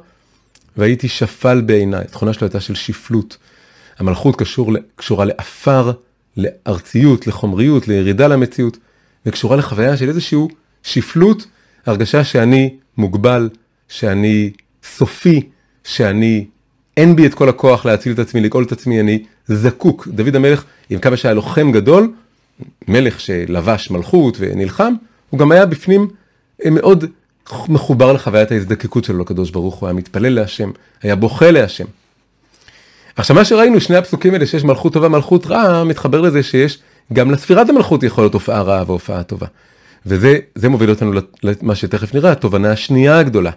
והייתי 0.77 1.09
שפל 1.09 1.61
בעיניי, 1.61 2.01
התכונה 2.01 2.33
שלו 2.33 2.47
הייתה 2.47 2.61
של 2.61 2.75
שפלות. 2.75 3.37
המלכות 3.99 4.37
קשור, 4.37 4.73
קשורה 4.97 5.25
לעפר, 5.25 5.93
לארציות, 6.37 7.27
לחומריות, 7.27 7.89
לירידה 7.89 8.29
למציאות, 8.29 8.77
וקשורה 9.27 9.57
לחוויה 9.57 9.97
של 9.97 10.09
איזשהו 10.09 10.49
שפלות 10.83 11.47
הרגשה 11.88 12.24
שאני 12.24 12.74
מוגבל, 12.96 13.48
שאני 13.88 14.51
סופי, 14.85 15.48
שאני, 15.85 16.46
אין 16.96 17.16
בי 17.16 17.27
את 17.27 17.35
כל 17.35 17.48
הכוח 17.48 17.87
להציל 17.87 18.12
את 18.12 18.18
עצמי, 18.18 18.40
לגאול 18.40 18.64
את 18.64 18.72
עצמי, 18.72 19.01
אני 19.01 19.24
זקוק. 19.46 20.09
דוד 20.09 20.37
המלך, 20.37 20.64
עם 20.90 20.98
כמה 20.98 21.16
שהיה 21.16 21.35
לוחם 21.35 21.72
גדול, 21.72 22.12
מלך 22.88 23.20
שלבש 23.20 23.90
מלכות 23.90 24.37
ונלחם, 24.40 24.92
הוא 25.31 25.40
גם 25.40 25.53
היה 25.53 25.66
בפנים 25.66 26.09
אה, 26.64 26.70
מאוד 26.70 27.05
מחובר 27.68 28.12
לחוויית 28.12 28.53
ההזדקקות 28.53 29.05
שלו 29.05 29.18
לקדוש 29.18 29.51
ברוך 29.51 29.74
הוא, 29.74 29.87
היה 29.87 29.94
מתפלל 29.94 30.35
להשם, 30.35 30.70
היה 31.03 31.16
בוכה 31.16 31.51
להשם. 31.51 31.85
עכשיו 33.16 33.37
מה 33.37 33.44
שראינו, 33.44 33.81
שני 33.81 33.96
הפסוקים 33.96 34.35
האלה 34.35 34.46
שיש 34.46 34.64
מלכות 34.64 34.92
טובה, 34.92 35.09
מלכות 35.09 35.46
רעה, 35.46 35.85
מתחבר 35.85 36.20
לזה 36.20 36.42
שיש 36.42 36.79
גם 37.12 37.31
לספירת 37.31 37.68
המלכות 37.68 38.03
יכול 38.03 38.24
להיות 38.24 38.35
הופעה 38.35 38.62
רעה 38.62 38.85
והופעה 38.87 39.22
טובה. 39.22 39.46
וזה 40.09 40.68
מוביל 40.68 40.90
אותנו 40.90 41.12
למה 41.42 41.75
שתכף 41.75 42.14
נראה, 42.14 42.33
התובנה 42.33 42.73
השנייה 42.73 43.18
הגדולה 43.18 43.51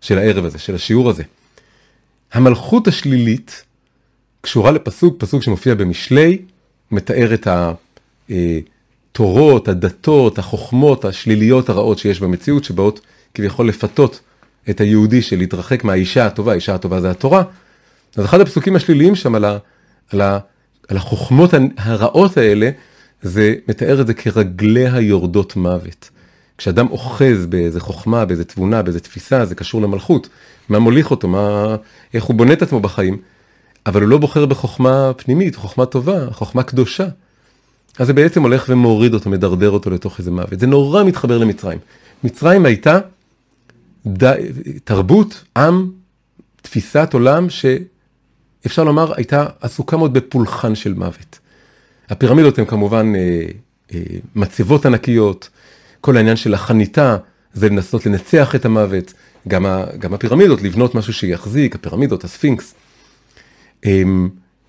של 0.00 0.18
הערב 0.18 0.44
הזה, 0.44 0.58
של 0.58 0.74
השיעור 0.74 1.10
הזה. 1.10 1.22
המלכות 2.32 2.88
השלילית 2.88 3.64
קשורה 4.40 4.70
לפסוק, 4.70 5.20
פסוק 5.20 5.42
שמופיע 5.42 5.74
במשלי, 5.74 6.38
מתאר 6.90 7.34
את 7.34 7.48
התורות, 8.30 9.68
הדתות, 9.68 10.38
החוכמות 10.38 11.04
השליליות 11.04 11.68
הרעות 11.68 11.98
שיש 11.98 12.20
במציאות, 12.20 12.64
שבאות 12.64 13.00
כביכול 13.34 13.68
לפתות 13.68 14.20
את 14.70 14.80
היהודי 14.80 15.22
של 15.22 15.38
להתרחק 15.38 15.84
מהאישה 15.84 16.26
הטובה, 16.26 16.52
האישה 16.52 16.74
הטובה 16.74 17.00
זה 17.00 17.10
התורה. 17.10 17.42
אז 18.16 18.24
אחד 18.24 18.40
הפסוקים 18.40 18.76
השליליים 18.76 19.14
שם 19.14 19.34
על, 19.34 19.44
ה, 19.44 19.58
על, 20.12 20.20
ה, 20.20 20.38
על 20.88 20.96
החוכמות 20.96 21.50
הרעות 21.76 22.36
האלה, 22.36 22.70
זה 23.24 23.54
מתאר 23.68 24.00
את 24.00 24.06
זה 24.06 24.14
כרגליה 24.14 25.00
יורדות 25.00 25.56
מוות. 25.56 26.10
כשאדם 26.58 26.86
אוחז 26.90 27.46
באיזה 27.46 27.80
חוכמה, 27.80 28.24
באיזה 28.24 28.44
תבונה, 28.44 28.82
באיזה 28.82 29.00
תפיסה, 29.00 29.44
זה 29.44 29.54
קשור 29.54 29.82
למלכות. 29.82 30.28
מה 30.68 30.78
מוליך 30.78 31.10
אותו, 31.10 31.28
מה, 31.28 31.76
איך 32.14 32.24
הוא 32.24 32.36
בונה 32.36 32.52
את 32.52 32.62
עצמו 32.62 32.80
בחיים. 32.80 33.16
אבל 33.86 34.00
הוא 34.00 34.08
לא 34.08 34.18
בוחר 34.18 34.46
בחוכמה 34.46 35.12
פנימית, 35.16 35.56
חוכמה 35.56 35.86
טובה, 35.86 36.30
חוכמה 36.30 36.62
קדושה. 36.62 37.06
אז 37.98 38.06
זה 38.06 38.12
בעצם 38.12 38.42
הולך 38.42 38.64
ומוריד 38.68 39.14
אותו, 39.14 39.30
מדרדר 39.30 39.70
אותו 39.70 39.90
לתוך 39.90 40.18
איזה 40.18 40.30
מוות. 40.30 40.60
זה 40.60 40.66
נורא 40.66 41.04
מתחבר 41.04 41.38
למצרים. 41.38 41.78
מצרים 42.24 42.66
הייתה 42.66 42.98
ד... 44.06 44.34
תרבות, 44.84 45.44
עם, 45.56 45.90
תפיסת 46.62 47.10
עולם 47.12 47.46
שאפשר 47.50 48.84
לומר 48.84 49.12
הייתה 49.16 49.46
עסוקה 49.60 49.96
מאוד 49.96 50.14
בפולחן 50.14 50.74
של 50.74 50.94
מוות. 50.94 51.38
הפירמידות 52.14 52.58
הן 52.58 52.64
כמובן 52.64 53.12
אה, 53.16 53.46
אה, 53.94 54.00
מצבות 54.34 54.86
ענקיות, 54.86 55.48
כל 56.00 56.16
העניין 56.16 56.36
של 56.36 56.54
החניתה 56.54 57.16
זה 57.54 57.68
לנסות 57.68 58.06
לנצח 58.06 58.54
את 58.54 58.64
המוות, 58.64 59.12
גם, 59.48 59.66
ה, 59.66 59.84
גם 59.98 60.14
הפירמידות, 60.14 60.62
לבנות 60.62 60.94
משהו 60.94 61.12
שיחזיק, 61.12 61.74
הפירמידות, 61.74 62.24
הספינקס. 62.24 62.74
אה, 63.86 64.02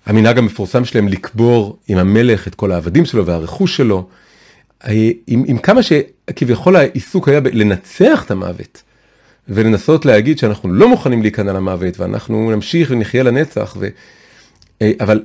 המנהג 0.06 0.38
המפורסם 0.38 0.84
שלהם 0.84 1.08
לקבור 1.08 1.78
עם 1.88 1.98
המלך 1.98 2.48
את 2.48 2.54
כל 2.54 2.72
העבדים 2.72 3.04
שלו 3.04 3.26
והרכוש 3.26 3.76
שלו. 3.76 4.08
אה, 4.86 5.10
עם, 5.26 5.44
עם 5.46 5.58
כמה 5.58 5.80
שכביכול 5.82 6.76
העיסוק 6.76 7.28
היה 7.28 7.40
לנצח 7.52 8.24
את 8.24 8.30
המוות, 8.30 8.82
ולנסות 9.48 10.04
להגיד 10.04 10.38
שאנחנו 10.38 10.72
לא 10.72 10.88
מוכנים 10.88 11.22
להיכנע 11.22 11.52
למוות, 11.52 12.00
ואנחנו 12.00 12.50
נמשיך 12.50 12.90
ונחיה 12.90 13.22
לנצח, 13.22 13.76
ו... 13.80 13.88
אבל 15.00 15.22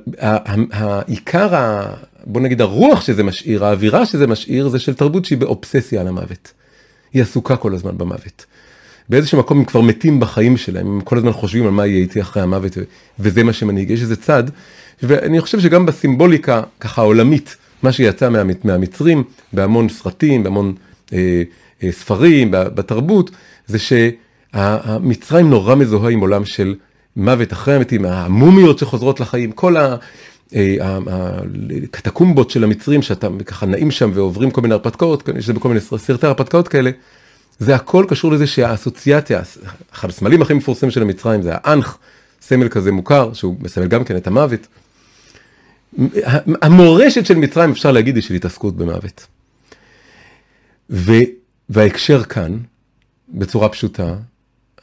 העיקר. 0.70 1.80
בוא 2.26 2.40
נגיד 2.40 2.60
הרוח 2.60 3.00
שזה 3.00 3.22
משאיר, 3.22 3.64
האווירה 3.64 4.06
שזה 4.06 4.26
משאיר, 4.26 4.68
זה 4.68 4.78
של 4.78 4.94
תרבות 4.94 5.24
שהיא 5.24 5.38
באובססיה 5.38 6.00
על 6.00 6.08
המוות. 6.08 6.52
היא 7.12 7.22
עסוקה 7.22 7.56
כל 7.56 7.74
הזמן 7.74 7.98
במוות. 7.98 8.46
באיזשהו 9.08 9.38
מקום 9.38 9.58
הם 9.58 9.64
כבר 9.64 9.80
מתים 9.80 10.20
בחיים 10.20 10.56
שלהם, 10.56 10.86
הם 10.86 11.00
כל 11.00 11.18
הזמן 11.18 11.32
חושבים 11.32 11.64
על 11.64 11.70
מה 11.70 11.86
יהיה 11.86 11.98
איתי 11.98 12.20
אחרי 12.20 12.42
המוות, 12.42 12.78
וזה 13.18 13.44
מה 13.44 13.52
שמנהיג. 13.52 13.90
יש 13.90 14.02
איזה 14.02 14.16
צד, 14.16 14.44
ואני 15.02 15.40
חושב 15.40 15.60
שגם 15.60 15.86
בסימבוליקה, 15.86 16.62
ככה 16.80 17.02
עולמית, 17.02 17.56
מה 17.82 17.92
שיצא 17.92 18.28
מה, 18.28 18.42
מהמצרים, 18.64 19.24
בהמון 19.52 19.88
סרטים, 19.88 20.42
בהמון 20.42 20.74
אה, 21.12 21.42
אה, 21.82 21.92
ספרים, 21.92 22.50
בתרבות, 22.50 23.30
זה 23.66 23.78
שהמצרים 23.78 25.50
נורא 25.50 25.74
מזוהה 25.74 26.10
עם 26.10 26.20
עולם 26.20 26.44
של 26.44 26.74
מוות 27.16 27.52
אחרי 27.52 27.74
המתים, 27.74 28.04
המומיות 28.04 28.78
שחוזרות 28.78 29.20
לחיים, 29.20 29.52
כל 29.52 29.76
ה... 29.76 29.96
הקטקומבות 31.84 32.50
של 32.50 32.64
המצרים 32.64 33.02
שאתה 33.02 33.28
ככה 33.46 33.66
נעים 33.66 33.90
שם 33.90 34.10
ועוברים 34.14 34.50
כל 34.50 34.60
מיני 34.60 34.74
הרפתקאות, 34.74 35.28
יש 35.38 35.46
זה 35.46 35.52
בכל 35.52 35.68
מיני 35.68 35.80
סרטי 35.80 36.26
הרפתקאות 36.26 36.68
כאלה, 36.68 36.90
זה 37.58 37.74
הכל 37.74 38.04
קשור 38.08 38.32
לזה 38.32 38.46
שהאסוציאציה, 38.46 39.40
אחד 39.92 40.08
הסמלים 40.08 40.42
הכי 40.42 40.54
מפורסמים 40.54 40.90
של 40.90 41.02
המצרים 41.02 41.42
זה 41.42 41.50
האנח, 41.54 41.98
סמל 42.42 42.68
כזה 42.68 42.92
מוכר, 42.92 43.32
שהוא 43.32 43.56
מסמל 43.60 43.86
גם 43.86 44.04
כן 44.04 44.16
את 44.16 44.26
המוות. 44.26 44.66
המורשת 46.62 47.26
של 47.26 47.34
מצרים 47.34 47.70
אפשר 47.70 47.92
להגיד 47.92 48.14
היא 48.14 48.22
של 48.22 48.34
התעסקות 48.34 48.76
במוות. 48.76 49.26
ו, 50.90 51.12
וההקשר 51.68 52.24
כאן, 52.24 52.58
בצורה 53.28 53.68
פשוטה, 53.68 54.14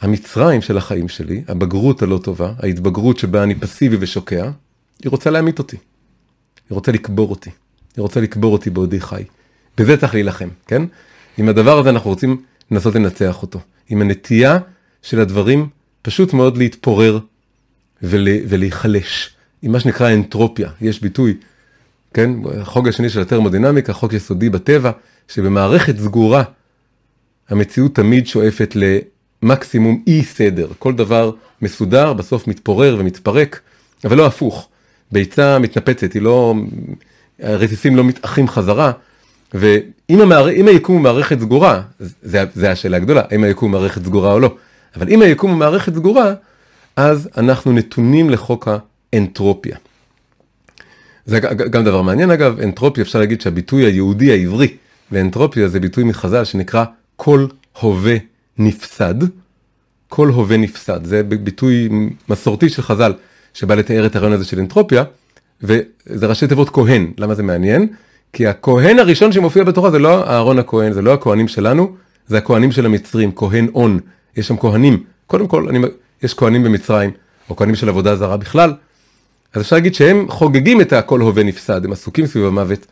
המצרים 0.01 0.61
של 0.61 0.77
החיים 0.77 1.07
שלי, 1.07 1.43
הבגרות 1.47 2.01
הלא 2.01 2.19
טובה, 2.23 2.53
ההתבגרות 2.59 3.19
שבה 3.19 3.43
אני 3.43 3.55
פסיבי 3.55 3.97
ושוקע, 3.99 4.51
היא 5.03 5.09
רוצה 5.09 5.29
להמית 5.29 5.59
אותי. 5.59 5.77
היא 6.69 6.75
רוצה 6.75 6.91
לקבור 6.91 7.29
אותי. 7.29 7.49
היא 7.97 8.01
רוצה 8.01 8.21
לקבור 8.21 8.53
אותי 8.53 8.69
בעודי 8.69 9.01
חי. 9.01 9.23
בזה 9.77 9.97
צריך 9.97 10.13
להילחם, 10.13 10.49
כן? 10.67 10.81
עם 11.37 11.49
הדבר 11.49 11.79
הזה 11.79 11.89
אנחנו 11.89 12.09
רוצים 12.09 12.41
לנסות 12.71 12.95
לנצח 12.95 13.41
אותו. 13.41 13.59
עם 13.89 14.01
הנטייה 14.01 14.59
של 15.01 15.19
הדברים 15.19 15.69
פשוט 16.01 16.33
מאוד 16.33 16.57
להתפורר 16.57 17.19
ול, 18.03 18.27
ולהיחלש. 18.47 19.35
עם 19.61 19.71
מה 19.71 19.79
שנקרא 19.79 20.13
אנטרופיה, 20.13 20.69
יש 20.81 21.01
ביטוי, 21.01 21.33
כן? 22.13 22.31
החוק 22.61 22.87
השני 22.87 23.09
של 23.09 23.21
הטרמודינמיקה, 23.21 23.93
חוק 23.93 24.13
יסודי 24.13 24.49
בטבע, 24.49 24.91
שבמערכת 25.27 25.97
סגורה 25.97 26.43
המציאות 27.49 27.95
תמיד 27.95 28.27
שואפת 28.27 28.75
למקסימום 29.43 30.03
אי 30.07 30.23
סדר. 30.23 30.67
כל 30.79 30.93
דבר 30.93 31.31
מסודר, 31.61 32.13
בסוף 32.13 32.47
מתפורר 32.47 32.95
ומתפרק, 32.99 33.59
אבל 34.05 34.17
לא 34.17 34.25
הפוך. 34.25 34.67
ביצה 35.11 35.59
מתנפצת, 35.59 36.13
היא 36.13 36.21
לא, 36.21 36.55
הרסיסים 37.39 37.95
לא 37.95 38.03
מתאחים 38.03 38.47
חזרה, 38.47 38.91
ואם 39.53 40.21
המער... 40.21 40.45
היקום 40.45 40.95
הוא 40.95 41.03
מערכת 41.03 41.39
סגורה, 41.39 41.81
זה, 41.99 42.43
זה 42.53 42.71
השאלה 42.71 42.97
הגדולה, 42.97 43.21
האם 43.29 43.43
היקום 43.43 43.73
הוא 43.73 43.79
מערכת 43.79 44.05
סגורה 44.05 44.33
או 44.33 44.39
לא, 44.39 44.55
אבל 44.95 45.09
אם 45.09 45.21
היקום 45.21 45.51
הוא 45.51 45.59
מערכת 45.59 45.95
סגורה, 45.95 46.33
אז 46.95 47.29
אנחנו 47.37 47.71
נתונים 47.71 48.29
לחוק 48.29 48.67
האנטרופיה. 49.13 49.77
זה 51.25 51.39
גם 51.39 51.83
דבר 51.83 52.01
מעניין 52.01 52.31
אגב, 52.31 52.59
אנטרופיה 52.59 53.01
אפשר 53.01 53.19
להגיד 53.19 53.41
שהביטוי 53.41 53.85
היהודי 53.85 54.31
העברי 54.31 54.77
לאנטרופיה 55.11 55.67
זה 55.67 55.79
ביטוי 55.79 56.03
מחז"ל 56.03 56.43
שנקרא 56.43 56.85
כל 57.15 57.47
הווה 57.79 58.15
נפסד. 58.59 59.15
כל 60.07 60.27
הווה 60.27 60.57
נפסד, 60.57 61.05
זה 61.05 61.23
ביטוי 61.23 61.89
מסורתי 62.29 62.69
של 62.69 62.81
חז"ל 62.81 63.13
שבא 63.53 63.75
לתאר 63.75 64.05
את 64.05 64.15
הרעיון 64.15 64.33
הזה 64.33 64.45
של 64.45 64.59
אנטרופיה, 64.59 65.03
וזה 65.63 66.27
ראשי 66.27 66.47
תיבות 66.47 66.69
כהן, 66.69 67.11
למה 67.17 67.35
זה 67.35 67.43
מעניין? 67.43 67.87
כי 68.33 68.47
הכהן 68.47 68.99
הראשון 68.99 69.31
שמופיע 69.31 69.63
בתורה 69.63 69.91
זה 69.91 69.99
לא 69.99 70.29
אהרון 70.29 70.59
הכהן, 70.59 70.93
זה 70.93 71.01
לא 71.01 71.13
הכהנים 71.13 71.47
שלנו, 71.47 71.95
זה 72.27 72.37
הכהנים 72.37 72.71
של 72.71 72.85
המצרים, 72.85 73.31
כהן 73.35 73.67
און, 73.75 73.99
יש 74.37 74.47
שם 74.47 74.57
כהנים. 74.57 75.03
קודם 75.27 75.47
כל, 75.47 75.69
אני, 75.69 75.79
יש 76.23 76.33
כהנים 76.33 76.63
במצרים, 76.63 77.11
או 77.49 77.55
כהנים 77.55 77.75
של 77.75 77.89
עבודה 77.89 78.15
זרה 78.15 78.37
בכלל, 78.37 78.73
אז 79.53 79.61
אפשר 79.61 79.75
להגיד 79.75 79.95
שהם 79.95 80.25
חוגגים 80.29 80.81
את 80.81 80.93
הכל 80.93 81.21
הווה 81.21 81.43
נפסד, 81.43 81.85
הם 81.85 81.91
עסוקים 81.91 82.25
סביב 82.25 82.45
המוות. 82.45 82.85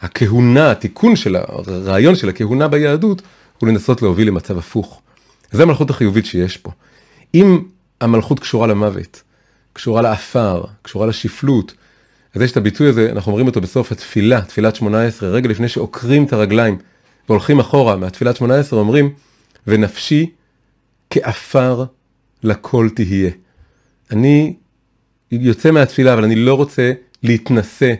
הכהונה, 0.00 0.70
התיקון 0.70 1.16
של 1.16 1.36
הרעיון 1.36 2.14
של 2.14 2.28
הכהונה 2.28 2.68
ביהדות, 2.68 3.22
הוא 3.58 3.68
לנסות 3.68 4.02
להוביל 4.02 4.28
למצב 4.28 4.58
הפוך. 4.58 5.00
זה 5.50 5.62
המלכות 5.62 5.90
החיובית 5.90 6.26
שיש 6.26 6.56
פה. 6.56 6.70
אם 7.34 7.62
המלכות 8.00 8.40
קשורה 8.40 8.66
למוות, 8.66 9.22
קשורה 9.72 10.02
לעפר, 10.02 10.64
קשורה 10.82 11.06
לשפלות, 11.06 11.74
אז 12.34 12.42
יש 12.42 12.52
את 12.52 12.56
הביטוי 12.56 12.88
הזה, 12.88 13.12
אנחנו 13.12 13.32
אומרים 13.32 13.46
אותו 13.46 13.60
בסוף 13.60 13.92
התפילה, 13.92 14.40
תפילת 14.40 14.76
18, 14.76 15.28
רגע 15.28 15.48
לפני 15.48 15.68
שעוקרים 15.68 16.24
את 16.24 16.32
הרגליים 16.32 16.78
והולכים 17.28 17.60
אחורה 17.60 17.96
מהתפילת 17.96 18.36
18, 18.36 18.78
אומרים, 18.78 19.10
ונפשי 19.66 20.30
כעפר 21.10 21.84
לכל 22.42 22.88
תהיה. 22.94 23.30
אני 24.10 24.54
יוצא 25.30 25.70
מהתפילה, 25.70 26.12
אבל 26.12 26.24
אני 26.24 26.34
לא 26.34 26.54
רוצה 26.54 26.92
להתנשא 27.22 27.94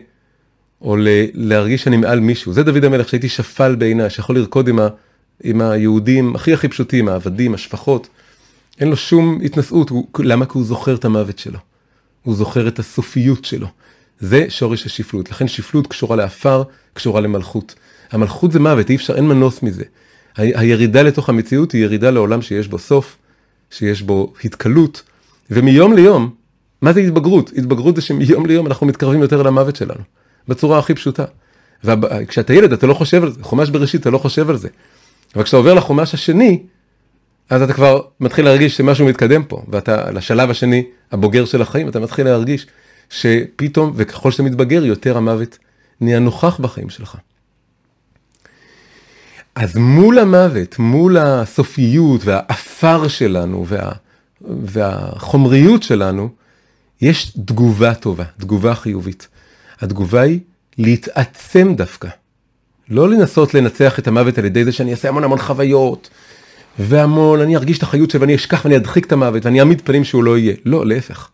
או 0.81 0.95
להרגיש 1.33 1.83
שאני 1.83 1.97
מעל 1.97 2.19
מישהו. 2.19 2.53
זה 2.53 2.63
דוד 2.63 2.83
המלך 2.83 3.09
שהייתי 3.09 3.29
שפל 3.29 3.75
בעיניי, 3.75 4.09
שיכול 4.09 4.35
לרקוד 4.35 4.67
עם, 4.67 4.79
ה, 4.79 4.87
עם 5.43 5.61
היהודים 5.61 6.35
הכי 6.35 6.53
הכי 6.53 6.67
פשוטים, 6.67 7.07
העבדים, 7.07 7.53
השפחות. 7.53 8.07
אין 8.79 8.89
לו 8.89 8.97
שום 8.97 9.39
התנשאות, 9.45 9.89
הוא, 9.89 10.07
למה? 10.19 10.45
כי 10.45 10.51
הוא 10.53 10.63
זוכר 10.63 10.95
את 10.95 11.05
המוות 11.05 11.39
שלו. 11.39 11.59
הוא 12.23 12.35
זוכר 12.35 12.67
את 12.67 12.79
הסופיות 12.79 13.45
שלו. 13.45 13.67
זה 14.19 14.45
שורש 14.49 14.85
השפלות. 14.85 15.31
לכן 15.31 15.47
שפלות 15.47 15.87
קשורה 15.87 16.15
לעפר, 16.15 16.63
קשורה 16.93 17.21
למלכות. 17.21 17.75
המלכות 18.11 18.51
זה 18.51 18.59
מוות, 18.59 18.89
אי 18.89 18.95
אפשר, 18.95 19.15
אין 19.15 19.27
מנוס 19.27 19.63
מזה. 19.63 19.83
הירידה 20.35 21.01
לתוך 21.01 21.29
המציאות 21.29 21.71
היא 21.71 21.83
ירידה 21.83 22.09
לעולם 22.09 22.41
שיש 22.41 22.67
בו 22.67 22.79
סוף, 22.79 23.17
שיש 23.71 24.01
בו 24.01 24.33
התקלות, 24.43 25.03
ומיום 25.51 25.93
ליום, 25.93 26.29
מה 26.81 26.93
זה 26.93 26.99
התבגרות? 26.99 27.51
התבגרות 27.57 27.95
זה 27.95 28.01
שמיום 28.01 28.45
ליום 28.45 28.67
אנחנו 28.67 28.87
מתקרבים 28.87 29.21
יותר 29.21 29.41
למוות 29.41 29.75
שלנו, 29.75 30.01
בצורה 30.47 30.79
הכי 30.79 30.95
פשוטה. 30.95 31.25
וכשאתה 31.83 32.53
ילד 32.53 32.73
אתה 32.73 32.87
לא 32.87 32.93
חושב 32.93 33.23
על 33.23 33.31
זה, 33.31 33.43
חומש 33.43 33.69
בראשית 33.69 34.01
אתה 34.01 34.09
לא 34.09 34.17
חושב 34.17 34.49
על 34.49 34.57
זה. 34.57 34.67
אבל 35.35 35.43
כשאתה 35.43 35.57
עובר 35.57 35.73
לחומש 35.73 36.13
השני, 36.13 36.63
אז 37.49 37.61
אתה 37.61 37.73
כבר 37.73 38.01
מתחיל 38.19 38.45
להרגיש 38.45 38.77
שמשהו 38.77 39.05
מתקדם 39.05 39.43
פה, 39.43 39.63
ואתה 39.67 40.11
לשלב 40.11 40.49
השני, 40.49 40.83
הבוגר 41.11 41.45
של 41.45 41.61
החיים, 41.61 41.89
אתה 41.89 41.99
מתחיל 41.99 42.25
להרגיש 42.25 42.67
שפתאום, 43.09 43.93
וככל 43.95 44.31
שאתה 44.31 44.43
מתבגר, 44.43 44.85
יותר 44.85 45.17
המוות 45.17 45.57
נהיה 46.01 46.19
נוכח 46.19 46.59
בחיים 46.59 46.89
שלך. 46.89 47.17
אז 49.55 49.75
מול 49.75 50.19
המוות, 50.19 50.79
מול 50.79 51.17
הסופיות 51.17 52.21
והעפר 52.25 53.07
שלנו 53.07 53.67
וה, 53.67 53.91
והחומריות 54.41 55.83
שלנו, 55.83 56.29
יש 57.01 57.31
תגובה 57.45 57.93
טובה, 57.93 58.23
תגובה 58.39 58.75
חיובית. 58.75 59.27
התגובה 59.79 60.21
היא 60.21 60.39
להתעצם 60.77 61.73
דווקא. 61.75 62.09
לא 62.89 63.09
לנסות 63.09 63.53
לנצח 63.53 63.99
את 63.99 64.07
המוות 64.07 64.37
על 64.37 64.45
ידי 64.45 64.65
זה 64.65 64.71
שאני 64.71 64.91
אעשה 64.91 65.09
המון 65.09 65.23
המון 65.23 65.39
חוויות, 65.39 66.09
והמון, 66.79 67.41
אני 67.41 67.55
ארגיש 67.55 67.77
את 67.77 67.83
החיות 67.83 68.09
שלי 68.09 68.19
ואני 68.19 68.35
אשכח 68.35 68.61
ואני 68.65 68.77
אדחיק 68.77 69.05
את 69.05 69.11
המוות 69.11 69.45
ואני 69.45 69.59
אעמיד 69.59 69.81
פנים 69.81 70.03
שהוא 70.03 70.23
לא 70.23 70.37
יהיה. 70.37 70.55
לא, 70.65 70.85
להפך. 70.85 71.29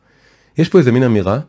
יש 0.58 0.70
פה 0.70 0.78
איזה 0.80 0.92
מין 0.92 1.04
אמירה 1.04 1.40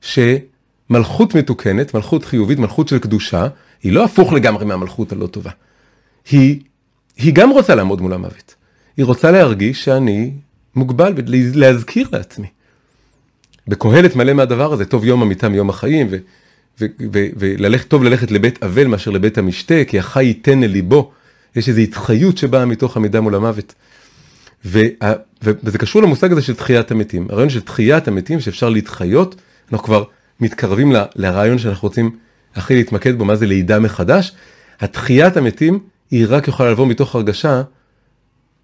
שמלכות 0.00 1.34
מתוקנת, 1.34 1.94
מלכות 1.94 2.24
חיובית, 2.24 2.58
מלכות 2.58 2.88
של 2.88 2.98
קדושה, 2.98 3.46
היא 3.82 3.92
לא 3.92 4.04
הפוך 4.04 4.32
לגמרי 4.32 4.64
מהמלכות 4.64 5.12
הלא 5.12 5.26
טובה. 5.26 5.50
היא, 6.30 6.60
היא 7.16 7.34
גם 7.34 7.50
רוצה 7.50 7.74
לעמוד 7.74 8.00
מול 8.00 8.12
המוות. 8.12 8.54
היא 8.96 9.04
רוצה 9.04 9.30
להרגיש 9.30 9.84
שאני 9.84 10.32
מוגבל 10.74 11.14
ולהזכיר 11.16 12.08
לעצמי. 12.12 12.46
בקהלת 13.68 14.16
מלא 14.16 14.32
מהדבר 14.32 14.72
הזה, 14.72 14.84
טוב 14.84 15.04
יום 15.04 15.22
המיטה 15.22 15.48
מיום 15.48 15.70
החיים, 15.70 16.08
וללכת, 17.10 17.88
טוב 17.88 18.04
ללכת 18.04 18.30
לבית 18.30 18.62
אבל 18.62 18.86
מאשר 18.86 19.10
לבית 19.10 19.38
המשתה, 19.38 19.84
כי 19.86 19.98
החי 19.98 20.24
ייתן 20.24 20.62
אל 20.62 20.70
ליבו. 20.70 21.12
יש 21.56 21.68
איזו 21.68 21.80
התחיות 21.80 22.38
שבאה 22.38 22.66
מתוך 22.66 22.96
עמידה 22.96 23.20
מול 23.20 23.34
המוות. 23.34 23.74
וה, 24.64 25.12
וזה 25.42 25.78
קשור 25.78 26.02
למושג 26.02 26.32
הזה 26.32 26.42
של 26.42 26.54
תחיית 26.54 26.90
המתים. 26.90 27.26
הרעיון 27.30 27.50
של 27.50 27.60
תחיית 27.60 28.08
המתים, 28.08 28.40
שאפשר 28.40 28.68
להתחיות, 28.68 29.34
אנחנו 29.72 29.84
כבר 29.84 30.04
מתקרבים 30.40 30.92
ל, 30.92 31.04
לרעיון 31.16 31.58
שאנחנו 31.58 31.88
רוצים 31.88 32.16
הכי 32.54 32.74
להתמקד 32.74 33.18
בו, 33.18 33.24
מה 33.24 33.36
זה 33.36 33.46
לידה 33.46 33.78
מחדש. 33.78 34.32
התחיית 34.80 35.36
המתים 35.36 35.78
היא 36.10 36.26
רק 36.28 36.48
יכולה 36.48 36.70
לבוא 36.70 36.86
מתוך 36.86 37.14
הרגשה 37.14 37.62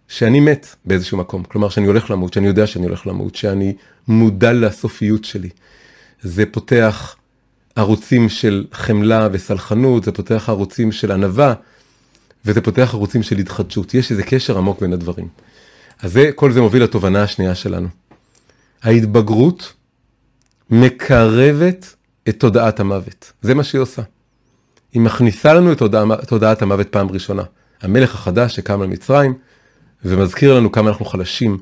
שאני 0.08 0.40
מת 0.40 0.74
באיזשהו 0.84 1.18
מקום. 1.18 1.44
כלומר, 1.44 1.68
שאני 1.68 1.86
הולך 1.86 2.10
למות, 2.10 2.32
שאני 2.32 2.46
יודע 2.46 2.66
שאני 2.66 2.86
הולך 2.86 3.06
למות, 3.06 3.34
שאני 3.34 3.74
מודע 4.08 4.52
לסופיות 4.52 5.24
שלי. 5.24 5.48
זה 6.22 6.46
פותח 6.46 7.16
ערוצים 7.76 8.28
של 8.28 8.64
חמלה 8.72 9.28
וסלחנות, 9.32 10.04
זה 10.04 10.12
פותח 10.12 10.48
ערוצים 10.48 10.92
של 10.92 11.12
ענווה, 11.12 11.54
וזה 12.44 12.60
פותח 12.60 12.90
ערוצים 12.94 13.22
של 13.22 13.38
התחדשות. 13.38 13.94
יש 13.94 14.10
איזה 14.10 14.22
קשר 14.22 14.58
עמוק 14.58 14.80
בין 14.80 14.92
הדברים. 14.92 15.28
אז 16.02 16.12
זה, 16.12 16.30
כל 16.34 16.52
זה 16.52 16.60
מוביל 16.60 16.82
לתובנה 16.82 17.22
השנייה 17.22 17.54
שלנו. 17.54 17.88
ההתבגרות 18.82 19.72
מקרבת 20.70 21.94
את 22.28 22.40
תודעת 22.40 22.80
המוות. 22.80 23.32
זה 23.42 23.54
מה 23.54 23.64
שהיא 23.64 23.80
עושה. 23.80 24.02
היא 24.92 25.02
מכניסה 25.02 25.54
לנו 25.54 25.72
את 25.72 25.78
תודע, 25.78 26.04
תודעת 26.28 26.62
המוות 26.62 26.88
פעם 26.88 27.10
ראשונה. 27.10 27.42
המלך 27.82 28.14
החדש 28.14 28.56
שקם 28.56 28.80
על 28.80 28.86
מצרים, 28.86 29.34
ומזכיר 30.04 30.54
לנו 30.54 30.72
כמה 30.72 30.88
אנחנו 30.88 31.04
חלשים, 31.04 31.58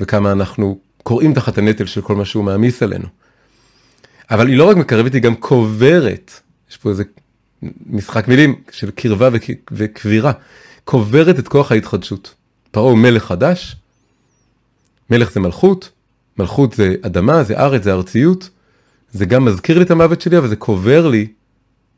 וכמה 0.00 0.32
אנחנו 0.32 0.78
קוראים 1.02 1.34
תחת 1.34 1.58
הנטל 1.58 1.86
של 1.86 2.00
כל 2.00 2.16
מה 2.16 2.24
שהוא 2.24 2.44
מעמיס 2.44 2.82
עלינו. 2.82 3.06
אבל 4.30 4.48
היא 4.48 4.56
לא 4.56 4.64
רק 4.70 4.76
מקרבת, 4.76 5.14
היא 5.14 5.22
גם 5.22 5.34
קוברת. 5.34 6.40
יש 6.70 6.76
פה 6.76 6.90
איזה 6.90 7.04
משחק 7.86 8.28
מילים 8.28 8.54
של 8.70 8.90
קרבה 8.90 9.28
וקבירה. 9.72 10.32
קוברת 10.84 11.38
את 11.38 11.48
כוח 11.48 11.72
ההתחדשות. 11.72 12.34
פרעה 12.70 12.94
מלך 12.94 13.24
חדש, 13.24 13.76
מלך 15.10 15.32
זה 15.32 15.40
מלכות, 15.40 15.90
מלכות 16.38 16.72
זה 16.72 16.94
אדמה, 17.02 17.42
זה 17.42 17.58
ארץ, 17.58 17.82
זה 17.82 17.92
ארציות, 17.92 18.50
זה 19.12 19.24
גם 19.26 19.44
מזכיר 19.44 19.78
לי 19.78 19.84
את 19.84 19.90
המוות 19.90 20.20
שלי, 20.20 20.38
אבל 20.38 20.48
זה 20.48 20.56
קובר 20.56 21.08
לי 21.08 21.26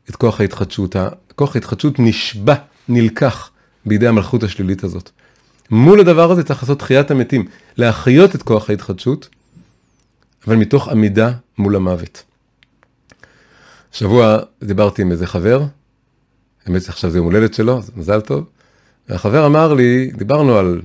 את 0.09 0.15
כוח 0.15 0.41
ההתחדשות. 0.41 0.95
כוח 1.35 1.55
ההתחדשות 1.55 1.99
נשבע, 1.99 2.55
נלקח 2.89 3.51
בידי 3.85 4.07
המלכות 4.07 4.43
השלילית 4.43 4.83
הזאת. 4.83 5.09
מול 5.69 5.99
הדבר 5.99 6.31
הזה 6.31 6.43
צריך 6.43 6.63
לעשות 6.63 6.79
תחיית 6.79 7.11
המתים, 7.11 7.45
להחיות 7.77 8.35
את 8.35 8.43
כוח 8.43 8.69
ההתחדשות, 8.69 9.29
אבל 10.47 10.55
מתוך 10.55 10.87
עמידה 10.87 11.31
מול 11.57 11.75
המוות. 11.75 12.23
שבוע 13.91 14.37
דיברתי 14.63 15.01
עם 15.01 15.11
איזה 15.11 15.27
חבר, 15.27 15.63
האמת 16.65 16.81
שעכשיו 16.81 17.09
זה 17.09 17.17
יום 17.17 17.25
הולדת 17.25 17.53
שלו, 17.53 17.81
זה 17.81 17.91
מזל 17.95 18.21
טוב, 18.21 18.45
והחבר 19.09 19.45
אמר 19.45 19.73
לי, 19.73 20.11
דיברנו 20.17 20.57
על, 20.57 20.81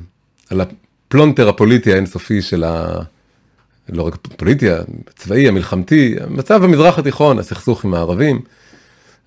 על 0.51 0.61
הפלונטר 0.61 1.49
הפוליטי 1.49 1.93
האינסופי 1.93 2.43
של 2.43 2.65
ה... 2.65 3.03
לא 3.89 4.03
רק 4.03 4.17
פוליטי, 4.17 4.67
הצבאי, 5.09 5.49
המלחמתי, 5.49 6.15
מצב 6.29 6.63
במזרח 6.63 6.99
התיכון, 6.99 7.39
הסכסוך 7.39 7.85
עם 7.85 7.95
הערבים, 7.95 8.41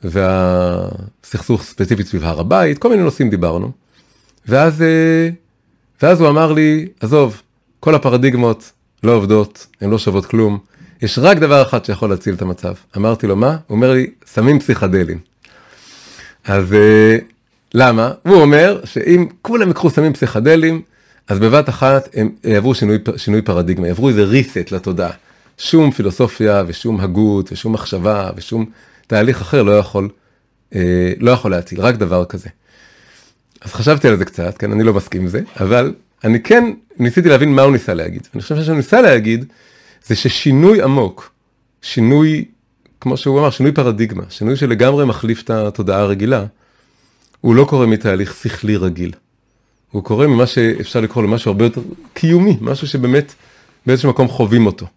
והסכסוך 0.04 1.63
ספציפית 1.63 2.08
סביב 2.08 2.24
הר 2.24 2.39
הבית, 2.39 2.78
כל 2.78 2.89
מיני 2.89 3.04
נושאים 3.04 3.30
דיברנו. 3.30 3.72
ואז, 4.48 4.82
אה, 4.82 5.30
ואז 6.02 6.22
הוא 6.22 6.30
אמר 6.30 6.54
לי, 6.54 6.88
עזוב, 7.00 7.42
כל 7.80 7.96
הפרדיגמות 7.96 8.72
לא 9.03 9.12
עובדות, 9.12 9.67
הן 9.81 9.89
לא 9.89 9.97
שוות 9.97 10.25
כלום, 10.25 10.59
יש 11.01 11.19
רק 11.19 11.38
דבר 11.38 11.62
אחד 11.62 11.85
שיכול 11.85 12.09
להציל 12.09 12.33
את 12.33 12.41
המצב. 12.41 12.73
אמרתי 12.97 13.27
לו, 13.27 13.35
מה? 13.35 13.49
הוא 13.49 13.75
אומר 13.75 13.93
לי, 13.93 14.09
סמים 14.25 14.59
פסיכדליים. 14.59 15.19
אז 16.43 16.73
אה, 16.73 17.17
למה? 17.73 18.12
הוא 18.23 18.41
אומר 18.41 18.81
שאם 18.85 19.27
כולם 19.41 19.69
יקחו 19.69 19.89
סמים 19.89 20.13
פסיכדליים, 20.13 20.81
אז 21.27 21.39
בבת 21.39 21.69
אחת 21.69 22.09
הם 22.13 22.29
יעברו 22.43 22.75
שינוי, 22.75 22.97
שינוי 23.17 23.41
פרדיגמה, 23.41 23.88
יעברו 23.88 24.09
איזה 24.09 24.25
reset 24.31 24.75
לתודעה. 24.75 25.12
שום 25.57 25.91
פילוסופיה 25.91 26.63
ושום 26.67 26.99
הגות 26.99 27.51
ושום 27.51 27.73
מחשבה 27.73 28.29
ושום 28.35 28.65
תהליך 29.07 29.41
אחר 29.41 29.63
לא 29.63 29.77
יכול, 29.77 30.09
אה, 30.75 31.13
לא 31.19 31.31
יכול 31.31 31.51
להציל, 31.51 31.81
רק 31.81 31.95
דבר 31.95 32.25
כזה. 32.25 32.49
אז 33.62 33.73
חשבתי 33.73 34.07
על 34.07 34.17
זה 34.17 34.25
קצת, 34.25 34.57
כן, 34.57 34.71
אני 34.71 34.83
לא 34.83 34.93
מסכים 34.93 35.21
עם 35.21 35.27
זה, 35.27 35.41
אבל 35.59 35.93
אני 36.23 36.43
כן 36.43 36.73
ניסיתי 36.97 37.29
להבין 37.29 37.55
מה 37.55 37.62
הוא 37.62 37.71
ניסה 37.71 37.93
להגיד. 37.93 38.27
אני 38.34 38.41
חושב 38.41 38.63
שהוא 38.63 38.75
ניסה 38.75 39.01
להגיד, 39.01 39.45
זה 40.05 40.15
ששינוי 40.15 40.82
עמוק, 40.82 41.32
שינוי, 41.82 42.45
כמו 43.01 43.17
שהוא 43.17 43.39
אמר, 43.39 43.49
שינוי 43.49 43.71
פרדיגמה, 43.71 44.23
שינוי 44.29 44.55
שלגמרי 44.55 45.05
מחליף 45.05 45.41
את 45.43 45.49
התודעה 45.49 45.99
הרגילה, 45.99 46.45
הוא 47.41 47.55
לא 47.55 47.65
קורה 47.65 47.86
מתהליך 47.86 48.36
שכלי 48.43 48.77
רגיל. 48.77 49.12
הוא 49.91 50.03
קורה 50.03 50.27
ממה 50.27 50.47
שאפשר 50.47 51.01
לקרוא 51.01 51.23
למשהו 51.23 51.51
הרבה 51.51 51.65
יותר 51.65 51.82
קיומי, 52.13 52.58
משהו 52.62 52.88
שבאמת 52.88 53.34
באיזשהו 53.86 54.10
מקום 54.10 54.27
חווים 54.27 54.65
אותו. 54.65 54.88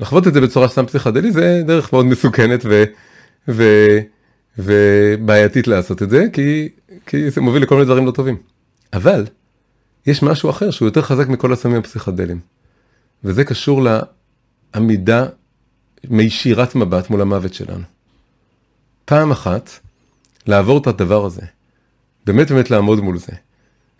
לחוות 0.00 0.26
את 0.26 0.34
זה 0.34 0.40
בצורה 0.40 0.68
סתם 0.68 0.86
פסיכדלי 0.86 1.32
זה 1.32 1.62
דרך 1.66 1.92
מאוד 1.92 2.06
מסוכנת 2.06 2.60
ו, 2.64 2.84
ו, 3.48 3.64
ובעייתית 4.58 5.68
לעשות 5.68 6.02
את 6.02 6.10
זה, 6.10 6.24
כי, 6.32 6.68
כי 7.06 7.30
זה 7.30 7.40
מוביל 7.40 7.62
לכל 7.62 7.74
מיני 7.74 7.84
דברים 7.84 8.06
לא 8.06 8.10
טובים. 8.10 8.36
אבל 8.92 9.24
יש 10.06 10.22
משהו 10.22 10.50
אחר 10.50 10.70
שהוא 10.70 10.88
יותר 10.88 11.02
חזק 11.02 11.28
מכל 11.28 11.52
הסמים 11.52 11.76
הפסיכדליים, 11.76 12.40
וזה 13.24 13.44
קשור 13.44 13.82
לעמידה 14.74 15.26
מישירת 16.10 16.74
מבט 16.74 17.10
מול 17.10 17.20
המוות 17.20 17.54
שלנו. 17.54 17.84
פעם 19.04 19.30
אחת, 19.30 19.70
לעבור 20.46 20.78
את 20.78 20.86
הדבר 20.86 21.24
הזה, 21.24 21.42
באמת 22.26 22.50
באמת 22.50 22.70
לעמוד 22.70 23.00
מול 23.00 23.18
זה, 23.18 23.32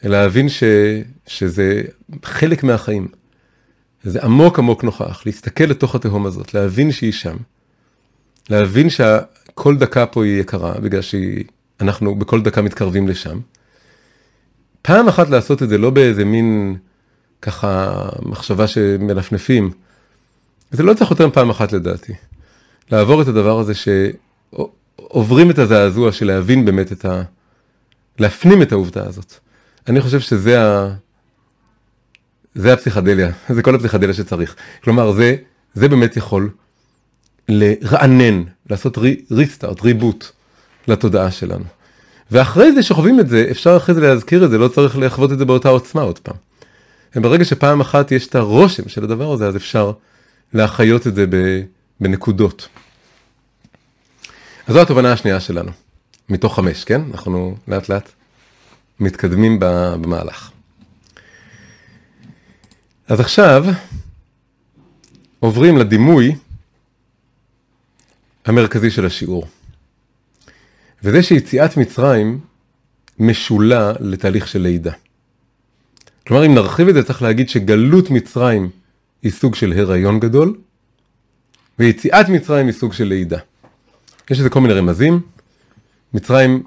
להבין 0.02 0.48
ש, 0.48 0.62
שזה 1.26 1.82
חלק 2.24 2.64
מהחיים. 2.64 3.08
זה 4.02 4.22
עמוק 4.22 4.58
עמוק 4.58 4.84
נוכח, 4.84 5.22
להסתכל 5.26 5.64
לתוך 5.64 5.94
התהום 5.94 6.26
הזאת, 6.26 6.54
להבין 6.54 6.92
שהיא 6.92 7.12
שם, 7.12 7.36
להבין 8.50 8.88
שכל 8.90 9.76
דקה 9.76 10.06
פה 10.06 10.24
היא 10.24 10.40
יקרה, 10.40 10.80
בגלל 10.80 11.00
שאנחנו 11.02 12.14
בכל 12.14 12.42
דקה 12.42 12.62
מתקרבים 12.62 13.08
לשם. 13.08 13.40
פעם 14.86 15.08
אחת 15.08 15.28
לעשות 15.28 15.62
את 15.62 15.68
זה 15.68 15.78
לא 15.78 15.90
באיזה 15.90 16.24
מין 16.24 16.76
ככה 17.42 17.92
מחשבה 18.22 18.66
שמלפנפים, 18.66 19.70
זה 20.70 20.82
לא 20.82 20.94
צריך 20.94 21.10
יותר 21.10 21.26
מפעם 21.26 21.50
אחת 21.50 21.72
לדעתי. 21.72 22.12
לעבור 22.92 23.22
את 23.22 23.28
הדבר 23.28 23.58
הזה 23.58 23.72
שעוברים 23.74 25.50
את 25.50 25.58
הזעזוע 25.58 26.12
של 26.12 26.26
להבין 26.26 26.64
באמת 26.64 26.92
את 26.92 27.04
ה... 27.04 27.22
להפנים 28.18 28.62
את 28.62 28.72
העובדה 28.72 29.06
הזאת. 29.06 29.34
אני 29.88 30.00
חושב 30.00 30.20
שזה 30.20 30.62
ה... 30.62 30.94
זה 32.54 32.72
הפסיכדליה, 32.72 33.30
זה 33.54 33.62
כל 33.62 33.74
הפסיכדליה 33.74 34.14
שצריך. 34.14 34.56
כלומר, 34.84 35.12
זה, 35.12 35.36
זה 35.74 35.88
באמת 35.88 36.16
יכול 36.16 36.50
לרענן, 37.48 38.42
לעשות 38.70 38.98
ריסטארט, 39.30 39.82
ריבוט 39.82 40.26
לתודעה 40.88 41.30
שלנו. 41.30 41.64
ואחרי 42.30 42.72
זה 42.72 42.82
שחווים 42.82 43.20
את 43.20 43.28
זה, 43.28 43.46
אפשר 43.50 43.76
אחרי 43.76 43.94
זה 43.94 44.00
להזכיר 44.00 44.44
את 44.44 44.50
זה, 44.50 44.58
לא 44.58 44.68
צריך 44.68 44.98
לחוות 44.98 45.32
את 45.32 45.38
זה 45.38 45.44
באותה 45.44 45.68
עוצמה 45.68 46.02
עוד 46.02 46.18
פעם. 46.18 46.36
וברגע 47.16 47.44
שפעם 47.44 47.80
אחת 47.80 48.12
יש 48.12 48.26
את 48.26 48.34
הרושם 48.34 48.88
של 48.88 49.04
הדבר 49.04 49.32
הזה, 49.32 49.46
אז 49.46 49.56
אפשר 49.56 49.92
להחיות 50.52 51.06
את 51.06 51.14
זה 51.14 51.26
בנקודות. 52.00 52.68
אז 54.66 54.74
זו 54.74 54.82
התובנה 54.82 55.12
השנייה 55.12 55.40
שלנו, 55.40 55.70
מתוך 56.28 56.56
חמש, 56.56 56.84
כן? 56.84 57.02
אנחנו 57.12 57.56
לאט 57.68 57.88
לאט 57.88 58.10
מתקדמים 59.00 59.58
במהלך. 59.60 60.50
אז 63.08 63.20
עכשיו 63.20 63.64
עוברים 65.40 65.76
לדימוי 65.76 66.36
המרכזי 68.44 68.90
של 68.90 69.06
השיעור. 69.06 69.46
וזה 71.02 71.22
שיציאת 71.22 71.76
מצרים 71.76 72.40
משולה 73.18 73.92
לתהליך 74.00 74.48
של 74.48 74.60
לידה. 74.60 74.92
כלומר, 76.26 76.46
אם 76.46 76.54
נרחיב 76.54 76.88
את 76.88 76.94
זה, 76.94 77.02
צריך 77.02 77.22
להגיד 77.22 77.48
שגלות 77.48 78.10
מצרים 78.10 78.70
היא 79.22 79.32
סוג 79.32 79.54
של 79.54 79.72
הריון 79.72 80.20
גדול, 80.20 80.56
ויציאת 81.78 82.28
מצרים 82.28 82.66
היא 82.66 82.74
סוג 82.74 82.92
של 82.92 83.04
לידה. 83.04 83.38
יש 84.30 84.40
לזה 84.40 84.50
כל 84.50 84.60
מיני 84.60 84.74
רמזים. 84.74 85.20
מצרים 86.14 86.62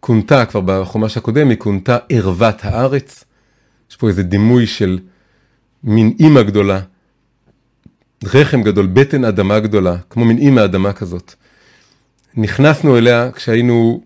כונתה 0.00 0.46
כבר 0.46 0.60
בחומש 0.60 1.16
הקודם, 1.16 1.48
היא 1.48 1.58
כונתה 1.58 1.98
ערוות 2.08 2.64
הארץ. 2.64 3.24
יש 3.90 3.96
פה 3.96 4.08
איזה 4.08 4.22
דימוי 4.22 4.66
של 4.66 4.98
מין 5.84 6.16
אימא 6.20 6.42
גדולה, 6.42 6.80
רחם 8.24 8.62
גדול, 8.62 8.86
בטן 8.86 9.24
אדמה 9.24 9.60
גדולה, 9.60 9.96
כמו 10.10 10.24
מין 10.24 10.38
אימא 10.38 10.64
אדמה 10.64 10.92
כזאת. 10.92 11.34
נכנסנו 12.36 12.98
אליה 12.98 13.30
כשהיינו 13.32 14.02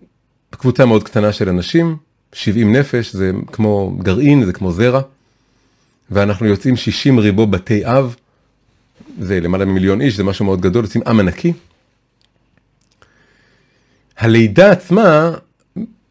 בקבוצה 0.51 0.85
מאוד 0.85 1.03
קטנה 1.03 1.33
של 1.33 1.49
אנשים, 1.49 1.97
70 2.33 2.75
נפש, 2.75 3.13
זה 3.13 3.31
כמו 3.51 3.97
גרעין, 3.97 4.45
זה 4.45 4.53
כמו 4.53 4.71
זרע, 4.71 5.01
ואנחנו 6.11 6.45
יוצאים 6.45 6.75
60 6.75 7.19
ריבו 7.19 7.47
בתי 7.47 7.85
אב, 7.85 8.15
זה 9.19 9.39
למעלה 9.39 9.65
ממיליון 9.65 10.01
איש, 10.01 10.15
זה 10.15 10.23
משהו 10.23 10.45
מאוד 10.45 10.61
גדול, 10.61 10.83
יוצאים 10.83 11.03
עם 11.07 11.19
ענקי, 11.19 11.53
הלידה 14.17 14.71
עצמה, 14.71 15.31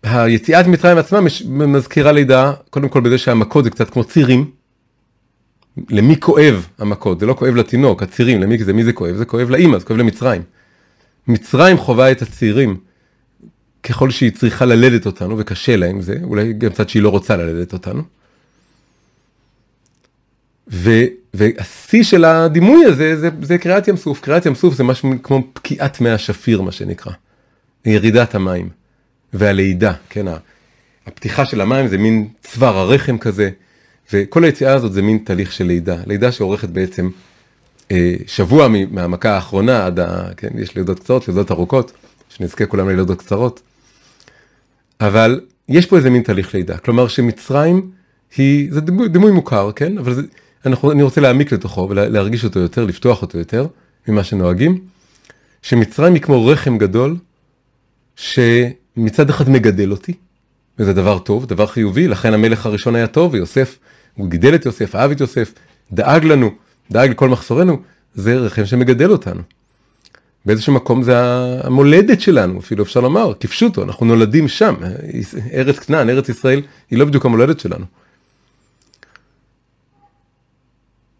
היציאת 0.03 0.67
מצרים 0.67 0.99
עצמה 0.99 1.21
מזכירה 1.49 2.13
לידה, 2.13 2.53
קודם 2.71 2.89
כל 2.89 3.01
בזה 3.01 3.19
שהמכות 3.19 3.65
זה 3.65 3.71
קצת 3.71 3.91
כמו 3.91 4.05
צירים. 4.05 4.51
למי 5.91 6.21
כואב 6.21 6.67
המכות? 6.79 7.21
זה 7.21 7.27
לא 7.27 7.35
כואב 7.35 7.55
לתינוק, 7.55 8.03
הצירים, 8.03 8.43
למי 8.43 8.59
זה, 8.59 8.73
מי 8.73 8.85
זה 8.85 8.93
כואב? 8.93 9.17
זה 9.17 9.25
כואב 9.25 9.51
לאימא, 9.51 9.79
זה 9.79 9.85
כואב 9.85 9.99
למצרים. 9.99 10.43
מצרים 11.29 11.79
חווה 11.79 12.11
את 12.11 12.23
הצירים 12.23 12.77
ככל 13.83 14.11
שהיא 14.11 14.33
צריכה 14.33 14.65
ללדת 14.65 15.07
אותנו, 15.07 15.39
וקשה 15.39 15.77
לה 15.77 15.87
עם 15.87 16.03
זה, 16.03 16.15
אולי 16.23 16.53
גם 16.53 16.71
קצת 16.71 16.89
שהיא 16.89 17.03
לא 17.03 17.09
רוצה 17.09 17.37
ללדת 17.37 17.73
אותנו. 17.73 18.03
ו, 20.73 20.91
והשיא 21.35 22.03
של 22.03 22.25
הדימוי 22.25 22.85
הזה 22.85 23.17
זה, 23.17 23.29
זה 23.43 23.59
קריעת 23.59 23.89
ים 23.89 23.97
סוף, 23.97 24.21
קריעת 24.21 24.47
ים 24.47 24.55
סוף 24.55 24.75
זה 24.75 24.85
משהו 24.85 25.11
כמו 25.23 25.43
פקיעת 25.53 26.01
מי 26.01 26.11
השפיר 26.11 26.63
מה 26.63 26.73
שנקרא, 26.73 27.13
ירידת 27.85 28.35
המים 28.35 28.69
והלידה, 29.33 29.93
כן, 30.09 30.27
הפתיחה 31.07 31.47
של 31.47 31.61
המים 31.61 31.89
זה 31.89 31.99
מין 31.99 32.29
צוואר 32.43 32.79
הרחם 32.79 33.19
כזה, 33.19 33.51
וכל 34.13 34.45
היציאה 34.45 34.75
הזאת 34.75 34.93
זה 34.93 35.03
מין 35.03 35.19
תהליך 35.19 35.53
של 35.53 35.65
לידה, 35.65 35.97
לידה 36.07 36.33
שאורכת 36.33 36.69
בעצם 36.69 37.11
שבוע 38.27 38.69
מהמכה 38.91 39.31
האחרונה 39.31 39.87
עד 39.87 40.01
ה... 40.01 40.29
כן, 40.37 40.49
יש 40.59 40.77
לידות 40.77 41.01
קצרות, 41.01 41.29
לידות 41.29 41.51
ארוכות, 41.51 41.93
שנזכה 42.29 42.67
כולם 42.67 42.89
ללידות 42.89 43.19
קצרות, 43.19 43.61
אבל 45.01 45.41
יש 45.69 45.87
פה 45.87 45.97
איזה 45.97 46.11
מין 46.11 46.23
תהליך 46.23 46.55
לידה, 46.55 46.79
כלומר 46.79 47.09
שמצרים 47.09 47.91
היא, 48.37 48.73
זה 48.73 48.81
דימוי, 48.81 49.09
דימוי 49.09 49.33
מוכר, 49.33 49.73
כן, 49.73 49.99
אבל 49.99 50.15
זה, 50.15 50.23
אנחנו, 50.67 50.93
אני 50.93 51.03
רוצה 51.03 51.21
להעמיק 51.21 51.53
לתוכו 51.53 51.87
ולהרגיש 51.91 52.45
אותו 52.45 52.61
יותר, 52.61 52.85
לפתוח 52.85 53.23
אותו 53.23 53.39
יותר 53.39 53.67
ממה 54.09 54.25
שנוהגים, 54.25 54.79
שמצרים 55.63 56.15
היא 56.15 56.23
כמו 56.23 56.47
רחם 56.47 56.79
גדול, 56.79 57.17
שמצד 58.17 59.31
אחד 59.31 59.51
מגדל 59.51 59.91
אותי, 59.91 60.13
וזה 60.79 60.93
דבר 60.93 61.19
טוב, 61.19 61.47
דבר 61.47 61.67
חיובי, 61.67 62.09
לכן 62.09 62.35
המלך 62.35 62.67
הראשון 62.67 62.95
היה 62.95 63.07
טוב, 63.07 63.35
ויוסף, 63.35 63.79
הוא 64.15 64.29
גידל 64.31 64.55
את 64.55 64.67
יוסף, 64.67 64.95
אהב 64.95 65.11
את 65.11 65.21
יוסף, 65.21 65.53
דאג 65.93 66.25
לנו, 66.25 66.51
דאג 66.93 67.11
לכל 67.11 67.29
מחסורנו, 67.29 67.83
זה 68.15 68.37
רחם 68.37 68.67
שמגדל 68.67 69.11
אותנו. 69.11 69.43
באיזשהו 70.47 70.73
מקום 70.73 71.03
זה 71.03 71.15
המולדת 71.65 72.21
שלנו, 72.21 72.59
אפילו 72.59 72.85
אפשר 72.85 73.01
לומר, 73.01 73.33
כפשוטו, 73.41 73.83
אנחנו 73.83 74.07
נולדים 74.07 74.49
שם, 74.49 74.75
ארץ 75.53 75.79
כנען, 75.79 76.11
ארץ 76.11 76.29
ישראל, 76.29 76.63
היא 76.91 76.99
לא 76.99 77.05
בדיוק 77.05 77.27
המולדת 77.27 77.61
שלנו. 77.61 77.85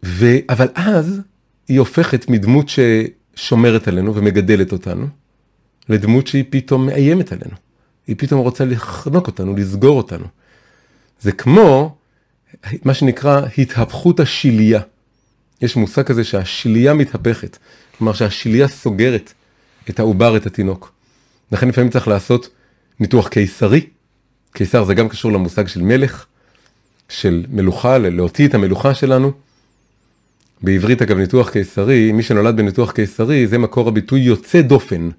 ו... 0.05 0.25
אבל 0.49 0.67
אז 0.75 1.21
היא 1.67 1.79
הופכת 1.79 2.29
מדמות 2.29 2.65
ששומרת 2.69 3.87
עלינו 3.87 4.15
ומגדלת 4.15 4.71
אותנו, 4.71 5.07
לדמות 5.89 6.27
שהיא 6.27 6.43
פתאום 6.49 6.85
מאיימת 6.85 7.31
עלינו. 7.31 7.55
היא 8.07 8.15
פתאום 8.19 8.39
רוצה 8.39 8.65
לחנוק 8.65 9.27
אותנו, 9.27 9.55
לסגור 9.55 9.97
אותנו. 9.97 10.25
זה 11.21 11.31
כמו 11.31 11.95
מה 12.85 12.93
שנקרא 12.93 13.41
התהפכות 13.57 14.19
השיליה. 14.19 14.81
יש 15.61 15.75
מושג 15.75 16.03
כזה 16.03 16.23
שהשיליה 16.23 16.93
מתהפכת, 16.93 17.57
כלומר 17.97 18.13
שהשיליה 18.13 18.67
סוגרת 18.67 19.33
את 19.89 19.99
העובר, 19.99 20.37
את 20.37 20.45
התינוק. 20.45 20.91
לכן 21.51 21.67
לפעמים 21.67 21.89
צריך 21.89 22.07
לעשות 22.07 22.49
ניתוח 22.99 23.27
קיסרי. 23.27 23.85
קיסר 24.53 24.83
זה 24.83 24.93
גם 24.93 25.09
קשור 25.09 25.31
למושג 25.31 25.67
של 25.67 25.81
מלך, 25.81 26.25
של 27.09 27.45
מלוכה, 27.49 27.97
להוציא 27.97 28.47
את 28.47 28.53
המלוכה 28.53 28.93
שלנו. 28.93 29.31
בעברית 30.61 31.01
אגב 31.01 31.17
ניתוח 31.17 31.49
קיסרי, 31.49 32.11
מי 32.11 32.23
שנולד 32.23 32.57
בניתוח 32.57 32.91
קיסרי 32.91 33.47
זה 33.47 33.57
מקור 33.57 33.87
הביטוי 33.87 34.19
יוצא 34.19 34.61
דופן. 34.61 35.09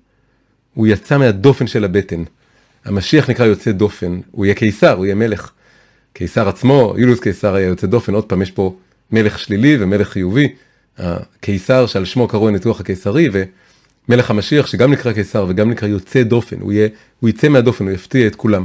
הוא 0.75 0.87
יצא 0.87 1.19
מהדופן 1.19 1.67
של 1.67 1.85
הבטן. 1.85 2.25
המשיח 2.85 3.31
נקרא 3.31 3.47
יוצא 3.47 3.73
דופן, 3.73 4.21
הוא 4.31 4.47
יהיה 4.47 4.55
קיסר, 4.55 4.97
הוא 4.97 5.05
יהיה 5.05 5.15
מלך. 5.15 5.51
קיסר 6.13 6.49
עצמו, 6.49 6.95
יולוס 6.99 7.21
קיסר 7.21 7.55
היה 7.55 7.67
יוצא 7.67 7.87
דופן, 7.87 8.15
עוד 8.15 8.25
פעם 8.25 8.43
יש 8.43 8.51
פה 8.51 8.77
מלך 9.13 9.39
שלילי 9.39 9.77
ומלך 9.81 10.09
חיובי. 10.09 10.49
הקיסר 10.99 11.87
שעל 11.87 12.05
שמו 12.05 12.29
קראו 12.29 12.49
הניתוח 12.49 12.81
הקיסרי 12.81 13.29
ומלך 14.09 14.31
המשיח 14.31 14.67
שגם 14.67 14.93
נקרא 14.93 15.13
קיסר 15.13 15.47
וגם 15.49 15.71
נקרא 15.71 15.89
יוצא 15.89 16.23
דופן, 16.23 16.57
הוא, 16.61 16.73
יהיה, 16.73 16.89
הוא 17.21 17.31
יצא 17.31 17.49
מהדופן, 17.49 17.85
הוא 17.85 17.95
יפתיע 17.95 18.27
את 18.27 18.37
כולם. 18.37 18.65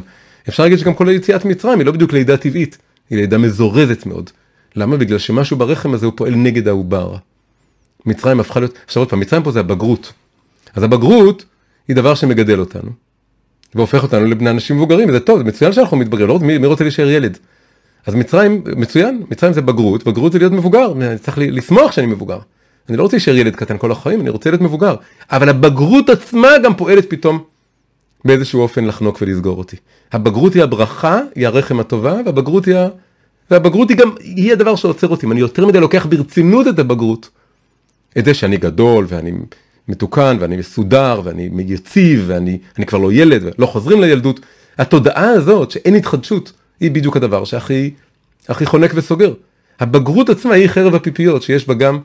אפשר 0.49 0.63
להגיד 0.63 0.79
שגם 0.79 0.93
כל 0.93 1.09
היציאת 1.09 1.45
מצרים 1.45 1.79
היא 1.79 1.85
לא 1.85 1.91
בדיוק 1.91 2.13
לידה 2.13 2.37
טבעית, 2.37 2.77
היא 3.09 3.17
לידה 3.17 3.37
מזורזת 3.37 4.05
מאוד. 4.05 4.29
למה? 4.75 4.97
בגלל 4.97 5.17
שמשהו 5.17 5.57
ברחם 5.57 5.93
הזה 5.93 6.05
הוא 6.05 6.13
פועל 6.15 6.35
נגד 6.35 6.67
העובר. 6.67 7.15
מצרים 8.05 8.39
הפכה 8.39 8.59
להיות, 8.59 8.77
עכשיו 8.85 9.01
עוד 9.01 9.09
פעם, 9.09 9.19
מצרים 9.19 9.43
פה 9.43 9.51
זה 9.51 9.59
הבגרות. 9.59 10.13
אז 10.75 10.83
הבגרות 10.83 11.45
היא 11.87 11.95
דבר 11.95 12.15
שמגדל 12.15 12.59
אותנו, 12.59 12.89
והופך 13.75 14.03
אותנו 14.03 14.25
לבני 14.25 14.49
אנשים 14.49 14.75
מבוגרים, 14.75 15.11
זה 15.11 15.19
טוב, 15.19 15.37
זה 15.37 15.43
מצוין 15.43 15.73
שאנחנו 15.73 15.97
מתבגרים, 15.97 16.27
לא 16.27 16.39
מי, 16.39 16.57
מי 16.57 16.67
רוצה 16.67 16.83
להישאר 16.83 17.09
ילד? 17.09 17.37
אז 18.05 18.15
מצרים, 18.15 18.61
מצוין, 18.65 19.23
מצרים 19.31 19.53
זה 19.53 19.61
בגרות, 19.61 20.03
בגרות 20.03 20.31
זה 20.31 20.39
להיות 20.39 20.51
מבוגר, 20.51 20.91
אני 20.91 21.17
צריך 21.17 21.37
לשמוח 21.37 21.91
שאני 21.91 22.07
מבוגר. 22.07 22.39
אני 22.89 22.97
לא 22.97 23.03
רוצה 23.03 23.17
להישאר 23.17 23.35
ילד 23.35 23.55
קטן 23.55 23.77
כל 23.77 23.91
החיים, 23.91 24.21
אני 24.21 24.29
רוצה 24.29 24.49
להיות 24.49 24.61
מבוגר. 24.61 24.95
אבל 25.31 25.49
הבגרות 25.49 26.09
עצמה 26.09 26.49
גם 26.63 26.75
פועלת 26.75 27.09
פתאום 27.09 27.43
באיזשהו 28.25 28.61
אופן 28.61 28.85
לחנוק 28.85 29.17
ולסגור 29.21 29.57
אותי. 29.57 29.75
הבגרות 30.11 30.53
היא 30.53 30.63
הברכה, 30.63 31.19
היא 31.35 31.47
הרחם 31.47 31.79
הטובה, 31.79 32.13
והבגרות 32.25 32.65
היא 32.65 32.75
ה... 32.75 32.87
והבגרות 33.51 33.89
היא 33.89 33.97
גם, 33.97 34.11
היא 34.19 34.51
הדבר 34.51 34.75
שעוצר 34.75 35.07
אותי. 35.07 35.25
אם 35.25 35.31
אני 35.31 35.39
יותר 35.39 35.65
מדי 35.65 35.79
לוקח 35.79 36.05
ברצינות 36.05 36.67
את 36.67 36.79
הבגרות, 36.79 37.29
את 38.17 38.25
זה 38.25 38.33
שאני 38.33 38.57
גדול 38.57 39.05
ואני 39.07 39.31
מתוקן 39.87 40.37
ואני 40.39 40.57
מסודר 40.57 41.21
ואני 41.23 41.63
יציב 41.67 42.23
ואני 42.27 42.85
כבר 42.87 42.99
לא 42.99 43.13
ילד 43.13 43.43
ולא 43.43 43.65
חוזרים 43.65 44.01
לילדות, 44.01 44.39
התודעה 44.77 45.29
הזאת 45.29 45.71
שאין 45.71 45.95
התחדשות 45.95 46.51
היא 46.79 46.91
בדיוק 46.91 47.17
הדבר 47.17 47.45
שהכי 47.45 47.91
הכי 48.47 48.65
חונק 48.65 48.91
וסוגר. 48.95 49.33
הבגרות 49.79 50.29
עצמה 50.29 50.53
היא 50.53 50.67
חרב 50.67 50.95
הפיפיות 50.95 51.43
שיש 51.43 51.67
בה 51.67 51.73
גם 51.73 51.99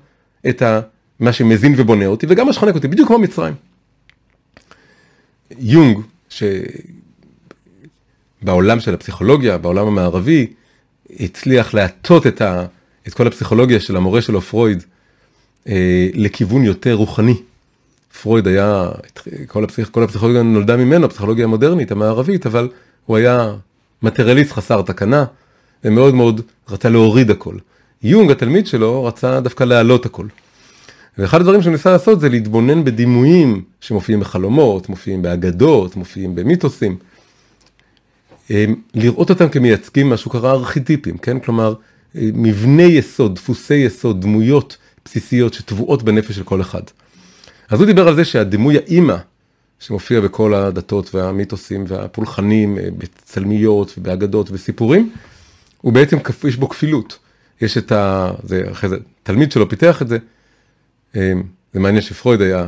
את 0.48 0.62
ה, 0.62 0.80
מה 1.20 1.32
שמזין 1.32 1.74
ובונה 1.76 2.06
אותי 2.06 2.26
וגם 2.28 2.46
מה 2.46 2.52
שחונק 2.52 2.74
אותי, 2.74 2.88
בדיוק 2.88 3.08
כמו 3.08 3.18
מצרים. 3.18 3.54
יונג, 5.58 5.98
שבעולם 8.42 8.80
של 8.80 8.94
הפסיכולוגיה, 8.94 9.58
בעולם 9.58 9.86
המערבי, 9.86 10.46
הצליח 11.20 11.74
להטות 11.74 12.26
את, 12.26 12.40
ה, 12.40 12.66
את 13.08 13.14
כל 13.14 13.26
הפסיכולוגיה 13.26 13.80
של 13.80 13.96
המורה 13.96 14.22
שלו 14.22 14.40
פרויד 14.40 14.84
אה, 15.68 16.08
לכיוון 16.14 16.64
יותר 16.64 16.94
רוחני. 16.94 17.34
פרויד 18.22 18.46
היה, 18.46 18.88
כל, 19.46 19.64
הפסיכ, 19.64 19.88
כל 19.88 20.02
הפסיכולוגיה 20.02 20.42
נולדה 20.42 20.76
ממנו, 20.76 21.06
הפסיכולוגיה 21.06 21.44
המודרנית, 21.44 21.92
המערבית, 21.92 22.46
אבל 22.46 22.68
הוא 23.06 23.16
היה 23.16 23.54
מטריאליסט 24.02 24.52
חסר 24.52 24.82
תקנה, 24.82 25.24
ומאוד 25.84 26.14
מאוד 26.14 26.40
רצה 26.68 26.88
להוריד 26.88 27.30
הכל. 27.30 27.54
יונג, 28.02 28.30
התלמיד 28.30 28.66
שלו, 28.66 29.04
רצה 29.04 29.40
דווקא 29.40 29.64
להעלות 29.64 30.06
הכל. 30.06 30.26
ואחד 31.18 31.40
הדברים 31.40 31.62
שהוא 31.62 31.72
ניסה 31.72 31.90
לעשות 31.90 32.20
זה 32.20 32.28
להתבונן 32.28 32.84
בדימויים 32.84 33.62
שמופיעים 33.80 34.20
בחלומות, 34.20 34.88
מופיעים 34.88 35.22
באגדות, 35.22 35.96
מופיעים 35.96 36.34
במיתוסים. 36.34 36.96
לראות 38.94 39.30
אותם 39.30 39.48
כמייצגים 39.48 40.10
משהו 40.10 40.30
קרה 40.30 40.50
ארכיטיפים, 40.50 41.18
כן? 41.18 41.40
כלומר, 41.40 41.74
מבני 42.14 42.82
יסוד, 42.82 43.34
דפוסי 43.34 43.74
יסוד, 43.74 44.20
דמויות 44.20 44.76
בסיסיות 45.04 45.54
שטבועות 45.54 46.02
בנפש 46.02 46.36
של 46.36 46.42
כל 46.42 46.60
אחד. 46.60 46.82
אז 47.68 47.80
הוא 47.80 47.86
דיבר 47.86 48.08
על 48.08 48.14
זה 48.14 48.24
שהדימוי 48.24 48.76
האימא, 48.76 49.16
שמופיע 49.80 50.20
בכל 50.20 50.54
הדתות 50.54 51.14
והמיתוסים 51.14 51.84
והפולחנים, 51.88 52.78
אה, 52.78 52.88
בצלמיות 52.98 53.94
ובאגדות 53.98 54.48
וסיפורים, 54.52 55.12
הוא 55.80 55.92
בעצם, 55.92 56.16
יש 56.48 56.56
בו 56.56 56.68
כפילות. 56.68 57.18
יש 57.60 57.78
את 57.78 57.92
ה... 57.92 58.30
זה 58.42 58.64
אחרי 58.72 58.88
זה, 58.88 58.96
תלמיד 59.22 59.52
שלו 59.52 59.68
פיתח 59.68 60.02
את 60.02 60.08
זה. 60.08 60.18
אה, 61.16 61.32
זה 61.72 61.80
מעניין 61.80 62.02
שפרויד 62.02 62.40
היה, 62.40 62.66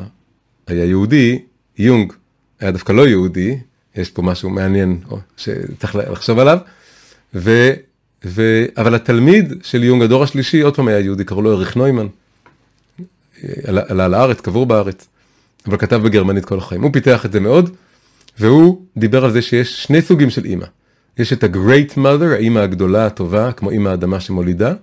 היה 0.66 0.84
יהודי, 0.84 1.38
יונג 1.78 2.12
היה 2.60 2.70
דווקא 2.70 2.92
לא 2.92 3.08
יהודי, 3.08 3.58
יש 3.96 4.10
פה 4.10 4.22
משהו 4.22 4.50
מעניין 4.50 5.00
שצריך 5.36 5.96
לחשוב 5.96 6.38
עליו. 6.38 6.58
ו, 7.34 7.72
ו, 8.24 8.64
אבל 8.76 8.94
התלמיד 8.94 9.52
של 9.62 9.84
יונג, 9.84 10.02
הדור 10.02 10.22
השלישי, 10.22 10.60
עוד 10.60 10.76
פעם 10.76 10.88
היה 10.88 11.00
יהודי, 11.00 11.24
קראו 11.24 11.42
לו 11.42 11.52
אריך 11.52 11.76
נוימן. 11.76 12.06
עלה, 13.64 13.82
עלה 13.88 14.08
לארץ, 14.08 14.40
קבור 14.40 14.66
בארץ, 14.66 15.08
אבל 15.66 15.76
כתב 15.76 15.96
בגרמנית 15.96 16.44
כל 16.44 16.58
החיים. 16.58 16.82
הוא 16.82 16.92
פיתח 16.92 17.26
את 17.26 17.32
זה 17.32 17.40
מאוד, 17.40 17.70
והוא 18.38 18.82
דיבר 18.96 19.24
על 19.24 19.30
זה 19.30 19.42
שיש 19.42 19.82
שני 19.82 20.02
סוגים 20.02 20.30
של 20.30 20.44
אימא. 20.44 20.66
יש 21.18 21.32
את 21.32 21.44
ה-Great 21.44 21.94
Mother, 21.96 22.32
האימא 22.32 22.58
הגדולה, 22.58 23.06
הטובה, 23.06 23.52
כמו 23.52 23.70
אימא 23.70 23.88
האדמה 23.88 24.20
שמולידה, 24.20 24.74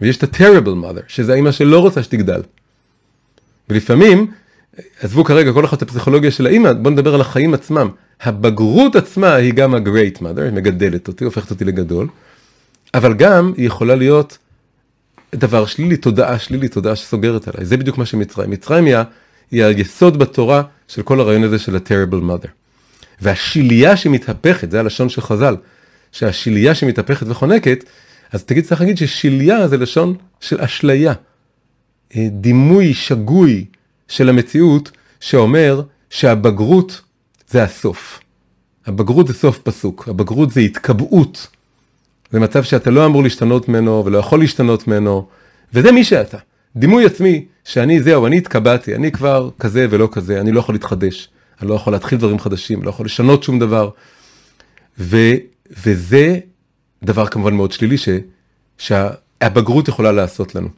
ויש 0.00 0.16
את 0.16 0.22
ה-Terrible 0.22 0.84
Mother, 0.84 1.02
שזה 1.08 1.32
האימא 1.32 1.52
שלא 1.52 1.80
רוצה 1.80 2.02
שתגדל. 2.02 2.40
ולפעמים, 3.68 4.26
עזבו 5.00 5.24
כרגע 5.24 5.52
כל 5.52 5.64
אחד 5.64 5.76
את 5.76 5.82
הפסיכולוגיה 5.82 6.30
של 6.30 6.46
האימא, 6.46 6.72
בואו 6.72 6.94
נדבר 6.94 7.14
על 7.14 7.20
החיים 7.20 7.54
עצמם. 7.54 7.88
הבגרות 8.20 8.96
עצמה 8.96 9.34
היא 9.34 9.52
גם 9.52 9.74
ה-Great 9.74 10.18
Mother, 10.18 10.40
היא 10.40 10.52
מגדלת 10.52 11.08
אותי, 11.08 11.24
הופכת 11.24 11.50
אותי 11.50 11.64
לגדול, 11.64 12.08
אבל 12.94 13.14
גם 13.14 13.52
היא 13.56 13.66
יכולה 13.66 13.94
להיות 13.94 14.38
דבר 15.34 15.66
שלילי, 15.66 15.96
תודעה 15.96 16.38
שלילית, 16.38 16.72
תודעה 16.72 16.96
שסוגרת 16.96 17.48
עליי. 17.48 17.64
זה 17.64 17.76
בדיוק 17.76 17.98
מה 17.98 18.06
שמצרים. 18.06 18.50
מצרים 18.50 18.84
היא, 18.84 18.96
היא 19.50 19.64
היסוד 19.64 20.16
בתורה 20.18 20.62
של 20.88 21.02
כל 21.02 21.20
הרעיון 21.20 21.42
הזה 21.44 21.58
של 21.58 21.76
ה-terrible 21.76 22.30
mother. 22.30 22.48
והשיליה 23.20 23.96
שמתהפכת, 23.96 24.70
זה 24.70 24.80
הלשון 24.80 25.08
של 25.08 25.20
חז"ל, 25.20 25.56
שהשיליה 26.12 26.74
שמתהפכת 26.74 27.26
וחונקת, 27.28 27.84
אז 28.32 28.44
תגיד, 28.44 28.64
צריך 28.64 28.80
להגיד 28.80 28.98
ששיליה 28.98 29.68
זה 29.68 29.76
לשון 29.76 30.14
של 30.40 30.60
אשליה. 30.60 31.12
אה, 32.16 32.28
דימוי 32.30 32.94
שגוי 32.94 33.64
של 34.08 34.28
המציאות 34.28 34.90
שאומר 35.20 35.82
שהבגרות 36.10 37.00
זה 37.48 37.62
הסוף. 37.62 38.20
הבגרות 38.86 39.28
זה 39.28 39.34
סוף 39.34 39.58
פסוק, 39.58 40.08
הבגרות 40.08 40.50
זה 40.50 40.60
התקבעות. 40.60 41.46
זה 42.30 42.40
מצב 42.40 42.62
שאתה 42.62 42.90
לא 42.90 43.06
אמור 43.06 43.22
להשתנות 43.22 43.68
ממנו 43.68 44.02
ולא 44.06 44.18
יכול 44.18 44.38
להשתנות 44.38 44.88
ממנו, 44.88 45.26
וזה 45.74 45.92
מי 45.92 46.04
שאתה. 46.04 46.38
דימוי 46.76 47.06
עצמי 47.06 47.44
שאני 47.66 48.02
זהו, 48.02 48.26
אני 48.26 48.36
התקבעתי, 48.36 48.94
אני 48.94 49.12
כבר 49.12 49.50
כזה 49.58 49.86
ולא 49.90 50.08
כזה, 50.12 50.40
אני 50.40 50.52
לא 50.52 50.60
יכול 50.60 50.74
להתחדש, 50.74 51.28
אני 51.60 51.68
לא 51.68 51.74
יכול 51.74 51.92
להתחיל 51.92 52.18
דברים 52.18 52.38
חדשים, 52.38 52.82
לא 52.82 52.90
יכול 52.90 53.06
לשנות 53.06 53.42
שום 53.42 53.58
דבר. 53.58 53.90
ו, 54.98 55.16
וזה 55.84 56.38
דבר 57.02 57.26
כמובן 57.26 57.54
מאוד 57.54 57.72
שלילי 57.72 57.98
ש, 57.98 58.08
שהבגרות 58.78 59.88
יכולה 59.88 60.12
לעשות 60.12 60.54
לנו. 60.54 60.68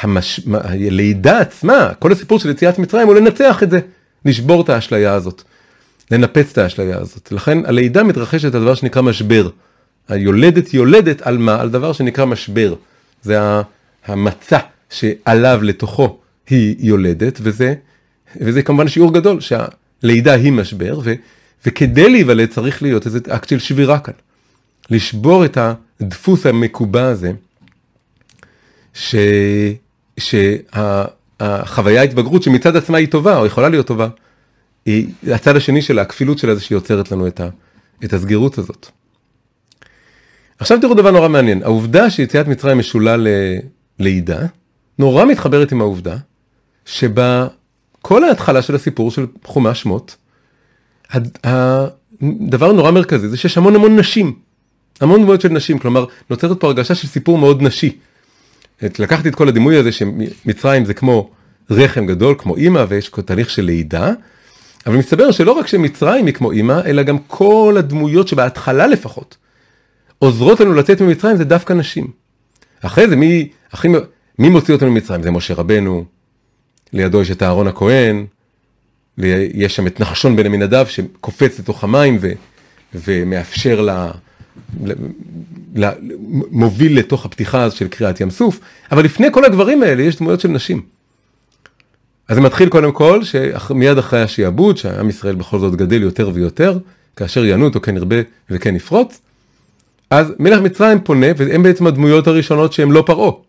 המש... 0.00 0.40
הלידה 0.64 1.40
עצמה, 1.40 1.94
כל 1.98 2.12
הסיפור 2.12 2.38
של 2.38 2.50
יציאת 2.50 2.78
מצרים 2.78 3.06
הוא 3.06 3.14
לנצח 3.14 3.62
את 3.62 3.70
זה, 3.70 3.80
לשבור 4.24 4.62
את 4.62 4.68
האשליה 4.68 5.12
הזאת, 5.12 5.42
לנפץ 6.10 6.50
את 6.52 6.58
האשליה 6.58 6.98
הזאת. 6.98 7.32
לכן 7.32 7.66
הלידה 7.66 8.02
מתרחשת 8.02 8.54
על 8.54 8.60
דבר 8.60 8.74
שנקרא 8.74 9.02
משבר. 9.02 9.48
היולדת 10.08 10.74
יולדת 10.74 11.22
על 11.22 11.38
מה? 11.38 11.60
על 11.60 11.70
דבר 11.70 11.92
שנקרא 11.92 12.24
משבר. 12.24 12.74
זה 13.22 13.38
המצע 14.06 14.58
שעליו 14.90 15.60
לתוכו 15.62 16.18
היא 16.48 16.76
יולדת, 16.78 17.38
וזה, 17.42 17.74
וזה 18.40 18.62
כמובן 18.62 18.88
שיעור 18.88 19.14
גדול, 19.14 19.40
שהלידה 19.40 20.34
היא 20.34 20.52
משבר, 20.52 21.00
ו, 21.04 21.14
וכדי 21.66 22.10
להיוולד 22.10 22.48
צריך 22.48 22.82
להיות 22.82 23.06
איזה 23.06 23.18
אקט 23.28 23.48
של 23.48 23.58
שבירה 23.58 23.98
כאן. 23.98 24.14
לשבור 24.90 25.44
את 25.44 25.58
הדפוס 26.00 26.46
המקובע 26.46 27.06
הזה, 27.06 27.32
ש... 28.94 29.14
שהחוויה 30.18 32.02
התבגרות 32.02 32.42
שמצד 32.42 32.76
עצמה 32.76 32.98
היא 32.98 33.08
טובה 33.08 33.38
או 33.38 33.46
יכולה 33.46 33.68
להיות 33.68 33.86
טובה, 33.86 34.08
היא 34.86 35.08
הצד 35.32 35.56
השני 35.56 35.82
שלה, 35.82 36.02
הכפילות 36.02 36.38
שלה 36.38 36.54
זה 36.54 36.60
שהיא 36.60 36.76
יוצרת 36.76 37.12
לנו 37.12 37.26
את, 37.26 37.40
ה, 37.40 37.48
את 38.04 38.12
הסגירות 38.12 38.58
הזאת. 38.58 38.86
עכשיו 40.58 40.80
תראו 40.80 40.94
דבר 40.94 41.10
נורא 41.10 41.28
מעניין, 41.28 41.62
העובדה 41.62 42.10
שיציאת 42.10 42.46
מצרים 42.46 42.78
משולה 42.78 43.16
ללידה, 43.98 44.46
נורא 44.98 45.24
מתחברת 45.24 45.72
עם 45.72 45.80
העובדה 45.80 46.16
שבה 46.84 47.46
כל 48.02 48.24
ההתחלה 48.24 48.62
של 48.62 48.74
הסיפור 48.74 49.10
של 49.10 49.26
חומש 49.44 49.82
שמות, 49.82 50.16
הדבר 51.44 52.72
נורא 52.72 52.90
מרכזי 52.90 53.28
זה 53.28 53.36
שיש 53.36 53.58
המון 53.58 53.74
המון 53.74 53.98
נשים, 53.98 54.38
המון 55.00 55.22
דמויות 55.22 55.40
של 55.40 55.48
נשים, 55.48 55.78
כלומר 55.78 56.04
נוצרת 56.30 56.60
פה 56.60 56.66
הרגשה 56.66 56.94
של 56.94 57.08
סיפור 57.08 57.38
מאוד 57.38 57.62
נשי. 57.62 57.98
לקחתי 58.82 59.28
את 59.28 59.34
כל 59.34 59.48
הדימוי 59.48 59.76
הזה 59.76 59.92
שמצרים 59.92 60.84
זה 60.84 60.94
כמו 60.94 61.30
רחם 61.70 62.06
גדול, 62.06 62.34
כמו 62.38 62.56
אימא, 62.56 62.84
ויש 62.88 63.10
תהליך 63.24 63.50
של 63.50 63.62
לידה, 63.62 64.12
אבל 64.86 64.96
מסתבר 64.96 65.30
שלא 65.30 65.52
רק 65.52 65.66
שמצרים 65.66 66.26
היא 66.26 66.34
כמו 66.34 66.52
אימא, 66.52 66.80
אלא 66.86 67.02
גם 67.02 67.18
כל 67.26 67.74
הדמויות 67.78 68.28
שבהתחלה 68.28 68.86
לפחות, 68.86 69.36
עוזרות 70.18 70.60
לנו 70.60 70.74
לצאת 70.74 71.00
ממצרים 71.00 71.36
זה 71.36 71.44
דווקא 71.44 71.72
נשים. 71.72 72.06
אחרי 72.82 73.08
זה 73.08 73.16
מי, 73.16 73.48
הכי, 73.72 73.88
מי 74.38 74.48
מוציא 74.48 74.74
אותנו 74.74 74.90
ממצרים? 74.90 75.22
זה 75.22 75.30
משה 75.30 75.54
רבנו, 75.54 76.04
לידו 76.92 77.22
יש 77.22 77.30
את 77.30 77.42
אהרון 77.42 77.66
הכהן, 77.66 78.26
יש 79.54 79.76
שם 79.76 79.86
את 79.86 80.00
נחשון 80.00 80.36
בן 80.36 80.46
עמינדב 80.46 80.86
שקופץ 80.88 81.58
לתוך 81.58 81.84
המים 81.84 82.18
ו, 82.20 82.32
ומאפשר 82.94 83.80
לה, 83.80 84.10
מוביל 86.50 86.98
לתוך 86.98 87.24
הפתיחה 87.24 87.70
של 87.70 87.88
קריעת 87.88 88.20
ים 88.20 88.30
סוף, 88.30 88.60
אבל 88.92 89.04
לפני 89.04 89.26
כל 89.32 89.44
הדברים 89.44 89.82
האלה 89.82 90.02
יש 90.02 90.16
דמויות 90.16 90.40
של 90.40 90.48
נשים. 90.48 90.82
אז 92.28 92.36
זה 92.36 92.40
מתחיל 92.40 92.68
קודם 92.68 92.92
כל, 92.92 93.20
שמיד 93.24 93.98
אחרי 93.98 94.22
השיעבוד, 94.22 94.76
שעם 94.76 95.08
ישראל 95.08 95.34
בכל 95.34 95.58
זאת 95.58 95.76
גדל 95.76 96.02
יותר 96.02 96.30
ויותר, 96.34 96.78
כאשר 97.16 97.44
יענו 97.44 97.64
אותו 97.64 97.80
כן 97.80 97.96
ירבה 97.96 98.16
וכן 98.50 98.76
יפרוץ, 98.76 99.20
אז 100.10 100.32
מלך 100.38 100.60
מצרים 100.60 101.00
פונה, 101.00 101.26
והם 101.36 101.62
בעצם 101.62 101.86
הדמויות 101.86 102.26
הראשונות 102.26 102.72
שהם 102.72 102.92
לא 102.92 103.02
פרעה. 103.06 103.45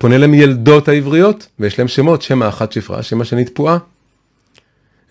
פונה 0.00 0.18
להם 0.18 0.34
ילדות 0.34 0.88
העבריות, 0.88 1.48
ויש 1.58 1.78
להם 1.78 1.88
שמות, 1.88 2.22
שם 2.22 2.42
האחת 2.42 2.72
שפרה, 2.72 3.02
שם 3.02 3.20
השני 3.20 3.44
תפועה. 3.44 3.78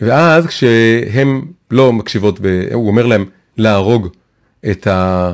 ואז 0.01 0.47
כשהם 0.47 1.45
לא 1.71 1.93
מקשיבות, 1.93 2.39
ב... 2.41 2.67
הוא 2.73 2.87
אומר 2.87 3.05
להם 3.05 3.25
להרוג 3.57 4.07
את, 4.71 4.87
ה, 4.87 5.33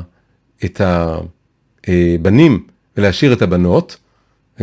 את 0.66 0.82
הבנים 0.82 2.52
אה, 2.54 2.74
ולהשאיר 2.98 3.34
את 3.34 3.42
הבנות, 3.42 3.98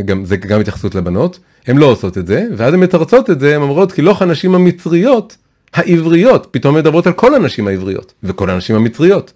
גם, 0.04 0.24
זה 0.24 0.36
גם 0.36 0.60
התייחסות 0.60 0.94
לבנות, 0.94 1.38
הן 1.66 1.76
לא 1.76 1.86
עושות 1.86 2.18
את 2.18 2.26
זה, 2.26 2.46
ואז 2.56 2.74
הן 2.74 2.80
מתרצות 2.80 3.30
את 3.30 3.40
זה, 3.40 3.56
הן 3.56 3.62
אומרות 3.62 3.92
כי 3.92 4.02
לא 4.02 4.16
הנשים 4.20 4.54
המצריות, 4.54 5.36
העבריות, 5.74 6.46
פתאום 6.50 6.74
מדברות 6.74 7.06
על 7.06 7.12
כל 7.12 7.34
הנשים 7.34 7.68
העבריות, 7.68 8.12
וכל 8.22 8.50
הנשים 8.50 8.76
המצריות. 8.76 9.32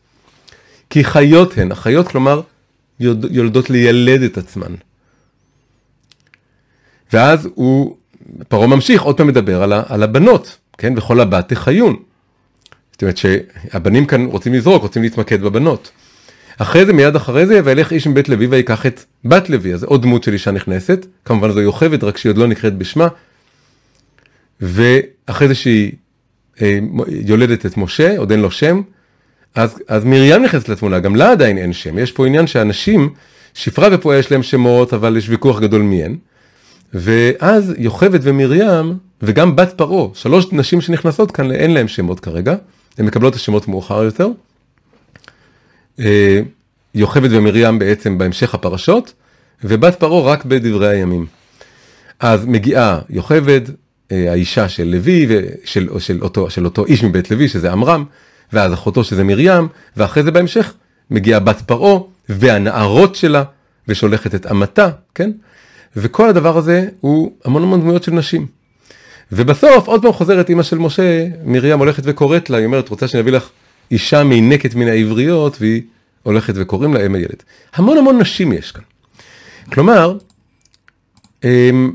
כי 0.90 1.04
חיות 1.04 1.58
הן, 1.58 1.72
החיות 1.72 2.08
כלומר 2.08 2.40
יולדות 3.00 3.70
לילד 3.70 4.22
את 4.22 4.38
עצמן. 4.38 4.74
ואז 7.12 7.48
הוא, 7.54 7.96
פרעה 8.48 8.66
ממשיך, 8.66 9.02
עוד 9.02 9.16
פעם 9.16 9.26
מדבר 9.26 9.62
על, 9.62 9.72
ה, 9.72 9.82
על 9.88 10.02
הבנות, 10.02 10.56
כן, 10.78 10.94
וכל 10.96 11.20
הבת 11.20 11.48
תחיון. 11.48 11.96
זאת 12.92 13.02
אומרת 13.02 13.16
שהבנים 13.16 14.06
כאן 14.06 14.26
רוצים 14.26 14.54
לזרוק, 14.54 14.82
רוצים 14.82 15.02
להתמקד 15.02 15.42
בבנות. 15.42 15.90
אחרי 16.58 16.86
זה, 16.86 16.92
מיד 16.92 17.16
אחרי 17.16 17.46
זה, 17.46 17.60
וילך 17.64 17.92
איש 17.92 18.06
מבית 18.06 18.28
לוי 18.28 18.46
ויקח 18.46 18.86
את 18.86 19.04
בת 19.24 19.50
לוי, 19.50 19.74
אז 19.74 19.84
עוד 19.84 20.02
דמות 20.02 20.22
של 20.22 20.32
אישה 20.32 20.50
נכנסת, 20.50 21.06
כמובן 21.24 21.50
זו 21.50 21.60
יוכבד, 21.60 22.04
רק 22.04 22.16
שהיא 22.16 22.30
עוד 22.30 22.38
לא 22.38 22.46
נקראת 22.46 22.78
בשמה. 22.78 23.08
ואחרי 24.60 25.48
זה 25.48 25.54
שהיא 25.54 25.92
אה, 26.62 26.78
יולדת 27.08 27.66
את 27.66 27.76
משה, 27.76 28.18
עוד 28.18 28.30
אין 28.30 28.40
לו 28.40 28.50
שם, 28.50 28.82
אז, 29.54 29.78
אז 29.88 30.04
מרים 30.04 30.42
נכנסת 30.42 30.68
לתמונה, 30.68 30.98
גם 30.98 31.16
לה 31.16 31.30
עדיין 31.30 31.58
אין 31.58 31.72
שם. 31.72 31.98
יש 31.98 32.12
פה 32.12 32.26
עניין 32.26 32.46
שאנשים, 32.46 33.14
שפרה 33.54 33.88
ופועה 33.92 34.18
יש 34.18 34.32
להם 34.32 34.42
שמות, 34.42 34.94
אבל 34.94 35.16
יש 35.16 35.28
ויכוח 35.28 35.60
גדול 35.60 35.82
מיהן. 35.82 36.16
ואז 36.94 37.74
יוכבד 37.78 38.18
ומרים, 38.22 38.98
וגם 39.22 39.56
בת 39.56 39.72
פרעה, 39.76 40.08
שלוש 40.14 40.46
נשים 40.52 40.80
שנכנסות 40.80 41.30
כאן, 41.30 41.52
אין 41.52 41.74
להם 41.74 41.88
שמות 41.88 42.20
כרגע. 42.20 42.54
הן 42.98 43.06
מקבלות 43.06 43.32
את 43.32 43.38
השמות 43.38 43.68
מאוחר 43.68 44.04
יותר. 44.04 44.28
אה, 46.00 46.40
יוכבד 46.94 47.32
ומרים 47.32 47.78
בעצם 47.78 48.18
בהמשך 48.18 48.54
הפרשות, 48.54 49.12
ובת 49.64 49.94
פרעה 49.94 50.32
רק 50.32 50.44
בדברי 50.44 50.88
הימים. 50.88 51.26
אז 52.20 52.44
מגיעה 52.44 53.00
יוכבד, 53.10 53.60
אה, 54.12 54.30
האישה 54.30 54.68
של 54.68 54.84
לוי, 54.84 55.26
ושל, 55.28 55.88
של, 55.98 56.22
אותו, 56.22 56.50
של 56.50 56.64
אותו 56.64 56.86
איש 56.86 57.04
מבית 57.04 57.30
לוי, 57.30 57.48
שזה 57.48 57.72
עמרם, 57.72 58.04
ואז 58.52 58.72
אחותו 58.72 59.04
שזה 59.04 59.24
מרים, 59.24 59.68
ואחרי 59.96 60.22
זה 60.22 60.30
בהמשך 60.30 60.74
מגיעה 61.10 61.40
בת 61.40 61.62
פרעה, 61.66 62.00
והנערות 62.28 63.16
שלה, 63.16 63.44
ושולחת 63.88 64.34
את 64.34 64.46
אמתה, 64.50 64.88
כן? 65.14 65.30
וכל 65.96 66.28
הדבר 66.28 66.56
הזה 66.56 66.88
הוא 67.00 67.32
המון 67.44 67.62
המון 67.62 67.80
דמויות 67.80 68.02
של 68.02 68.12
נשים. 68.12 68.46
ובסוף 69.32 69.88
עוד 69.88 70.02
פעם 70.02 70.12
חוזרת 70.12 70.48
אימא 70.48 70.62
של 70.62 70.78
משה, 70.78 71.26
מרים 71.44 71.78
הולכת 71.78 72.02
וקוראת 72.06 72.50
לה, 72.50 72.58
היא 72.58 72.66
אומרת, 72.66 72.88
רוצה 72.88 73.08
שאני 73.08 73.20
אביא 73.20 73.32
לך 73.32 73.48
אישה 73.90 74.24
מינקת 74.24 74.74
מן 74.74 74.88
העבריות, 74.88 75.56
והיא 75.60 75.82
הולכת 76.22 76.54
וקוראים 76.56 76.94
לה 76.94 77.06
אם 77.06 77.14
הילד. 77.14 77.42
המון 77.74 77.98
המון 77.98 78.18
נשים 78.18 78.52
יש 78.52 78.72
כאן. 78.72 78.82
כלומר, 79.72 80.18
אמ, 81.44 81.92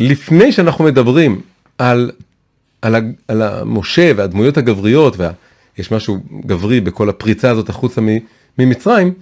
לפני 0.00 0.52
שאנחנו 0.52 0.84
מדברים 0.84 1.40
על, 1.78 2.10
על, 2.82 2.94
על 3.28 3.42
המשה 3.42 4.12
והדמויות 4.16 4.56
הגבריות, 4.56 5.16
ויש 5.18 5.92
משהו 5.92 6.18
גברי 6.46 6.80
בכל 6.80 7.08
הפריצה 7.08 7.50
הזאת 7.50 7.68
החוצה 7.68 8.00
ממצרים, 8.58 9.12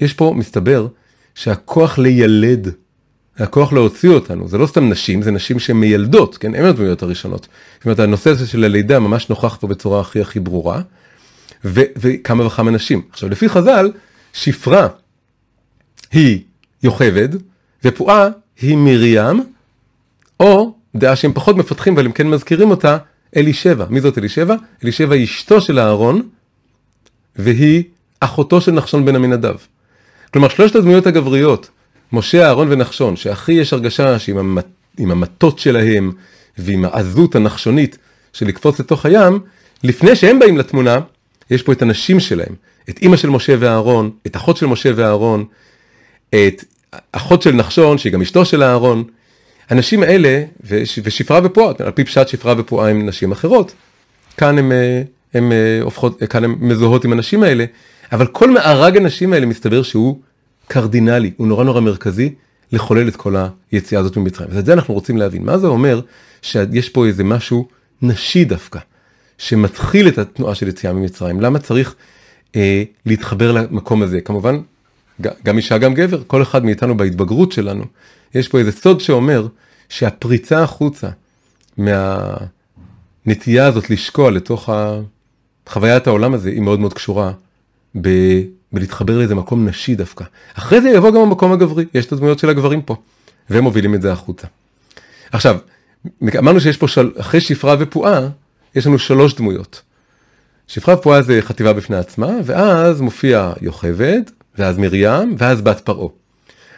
יש 0.00 0.12
פה, 0.12 0.34
מסתבר, 0.36 0.86
שהכוח 1.34 1.98
לילד 1.98 2.68
הכוח 3.38 3.72
להוציא 3.72 4.10
אותנו, 4.10 4.48
זה 4.48 4.58
לא 4.58 4.66
סתם 4.66 4.88
נשים, 4.88 5.22
זה 5.22 5.30
נשים 5.30 5.58
שמיילדות, 5.58 6.38
כן, 6.38 6.54
הן 6.54 6.64
הדמויות 6.64 7.02
הראשונות. 7.02 7.48
זאת 7.76 7.84
אומרת, 7.84 7.98
הנושא 7.98 8.30
הזה 8.30 8.46
של 8.46 8.64
הלידה 8.64 8.98
ממש 8.98 9.28
נוכח 9.28 9.56
פה 9.60 9.66
בצורה 9.66 10.00
הכי 10.00 10.20
הכי 10.20 10.40
ברורה, 10.40 10.82
ו- 11.64 11.82
וכמה 11.96 12.46
וכמה 12.46 12.70
נשים. 12.70 13.02
עכשיו, 13.10 13.28
לפי 13.28 13.48
חז"ל, 13.48 13.92
שפרה 14.32 14.88
היא 16.12 16.40
יוכבד, 16.82 17.28
ופועה 17.84 18.28
היא 18.60 18.76
מרים, 18.76 19.44
או 20.40 20.74
דעה 20.96 21.16
שהם 21.16 21.32
פחות 21.32 21.56
מפתחים, 21.56 21.94
אבל 21.94 22.06
הם 22.06 22.12
כן 22.12 22.28
מזכירים 22.28 22.70
אותה, 22.70 22.98
אלישבע. 23.36 23.86
מי 23.90 24.00
זאת 24.00 24.18
אלישבע? 24.18 24.56
אלישבע 24.84 25.14
היא 25.14 25.24
אשתו 25.24 25.60
של 25.60 25.78
אהרון, 25.78 26.28
והיא 27.36 27.82
אחותו 28.20 28.60
של 28.60 28.72
נחשון 28.72 29.04
בן 29.04 29.16
עמינדב. 29.16 29.54
כלומר, 30.34 30.48
שלושת 30.48 30.76
הדמויות 30.76 31.06
הגבריות, 31.06 31.70
משה, 32.12 32.46
אהרון 32.46 32.72
ונחשון, 32.72 33.16
שהכי 33.16 33.52
יש 33.52 33.72
הרגשה 33.72 34.18
שעם 34.18 34.38
המת, 34.38 34.66
המטות 34.98 35.58
שלהם 35.58 36.12
ועם 36.58 36.84
העזות 36.84 37.34
הנחשונית 37.34 37.98
של 38.32 38.46
לקפוץ 38.46 38.80
לתוך 38.80 39.06
הים, 39.06 39.40
לפני 39.82 40.16
שהם 40.16 40.38
באים 40.38 40.58
לתמונה, 40.58 41.00
יש 41.50 41.62
פה 41.62 41.72
את 41.72 41.82
הנשים 41.82 42.20
שלהם, 42.20 42.54
את 42.90 42.98
אימא 42.98 43.16
של 43.16 43.30
משה 43.30 43.54
ואהרון, 43.58 44.10
את 44.26 44.36
אחות 44.36 44.56
של 44.56 44.66
משה 44.66 44.90
ואהרון, 44.96 45.44
את 46.30 46.64
אחות 47.12 47.42
של 47.42 47.52
נחשון, 47.52 47.98
שהיא 47.98 48.12
גם 48.12 48.22
אשתו 48.22 48.44
של 48.44 48.62
אהרון. 48.62 49.04
הנשים 49.70 50.02
האלה, 50.02 50.42
ושפרה 51.02 51.40
ופועה, 51.44 51.72
על 51.78 51.90
פי 51.90 52.04
פשט 52.04 52.28
שפרה 52.28 52.54
ופועה 52.58 52.90
הם 52.90 53.06
נשים 53.06 53.32
אחרות. 53.32 53.74
כאן 54.36 54.58
הם, 54.58 54.72
הם 55.34 55.52
הופכות, 55.82 56.22
כאן 56.22 56.44
הם 56.44 56.56
מזוהות 56.60 57.04
עם 57.04 57.12
הנשים 57.12 57.42
האלה, 57.42 57.64
אבל 58.12 58.26
כל 58.26 58.50
מארג 58.50 58.96
הנשים 58.96 59.32
האלה 59.32 59.46
מסתבר 59.46 59.82
שהוא 59.82 60.18
קרדינלי, 60.68 61.30
הוא 61.36 61.46
נורא 61.46 61.64
נורא 61.64 61.80
מרכזי 61.80 62.34
לחולל 62.72 63.08
את 63.08 63.16
כל 63.16 63.36
היציאה 63.72 64.00
הזאת 64.00 64.16
ממצרים. 64.16 64.50
ואת 64.52 64.66
זה 64.66 64.72
אנחנו 64.72 64.94
רוצים 64.94 65.16
להבין. 65.16 65.44
מה 65.44 65.58
זה 65.58 65.66
אומר 65.66 66.00
שיש 66.42 66.88
פה 66.88 67.06
איזה 67.06 67.24
משהו 67.24 67.68
נשי 68.02 68.44
דווקא, 68.44 68.78
שמתחיל 69.38 70.08
את 70.08 70.18
התנועה 70.18 70.54
של 70.54 70.68
יציאה 70.68 70.92
ממצרים? 70.92 71.40
למה 71.40 71.58
צריך 71.58 71.94
אה, 72.56 72.82
להתחבר 73.06 73.52
למקום 73.52 74.02
הזה? 74.02 74.20
כמובן, 74.20 74.58
גם 75.20 75.56
אישה 75.56 75.78
גם 75.78 75.94
גבר, 75.94 76.22
כל 76.26 76.42
אחד 76.42 76.64
מאיתנו 76.64 76.96
בהתבגרות 76.96 77.52
שלנו. 77.52 77.84
יש 78.34 78.48
פה 78.48 78.58
איזה 78.58 78.72
סוד 78.72 79.00
שאומר 79.00 79.46
שהפריצה 79.88 80.62
החוצה 80.62 81.08
מהנטייה 81.76 83.66
הזאת 83.66 83.90
לשקוע 83.90 84.30
לתוך 84.30 84.70
חוויית 85.68 86.06
העולם 86.06 86.34
הזה 86.34 86.48
היא 86.48 86.60
מאוד 86.60 86.80
מאוד 86.80 86.92
קשורה 86.94 87.32
ב... 88.00 88.08
בלהתחבר 88.72 89.18
לאיזה 89.18 89.34
מקום 89.34 89.68
נשי 89.68 89.94
דווקא. 89.94 90.24
אחרי 90.54 90.80
זה 90.80 90.88
יבוא 90.88 91.10
גם 91.10 91.20
המקום 91.20 91.52
הגברי, 91.52 91.84
יש 91.94 92.06
את 92.06 92.12
הדמויות 92.12 92.38
של 92.38 92.48
הגברים 92.48 92.82
פה, 92.82 92.96
והם 93.50 93.64
מובילים 93.64 93.94
את 93.94 94.02
זה 94.02 94.12
החוצה. 94.12 94.46
עכשיו, 95.32 95.56
אמרנו 96.38 96.60
שיש 96.60 96.76
פה, 96.76 96.88
של... 96.88 97.10
אחרי 97.20 97.40
שפרה 97.40 97.76
ופועה, 97.78 98.28
יש 98.74 98.86
לנו 98.86 98.98
שלוש 98.98 99.34
דמויות. 99.34 99.82
שפרה 100.68 100.94
ופועה 100.94 101.22
זה 101.22 101.38
חטיבה 101.42 101.72
בפני 101.72 101.96
עצמה, 101.96 102.30
ואז 102.44 103.00
מופיע 103.00 103.52
יוכבד, 103.60 104.22
ואז 104.58 104.78
מרים, 104.78 105.34
ואז 105.38 105.60
בת 105.60 105.80
פרעה. 105.80 106.08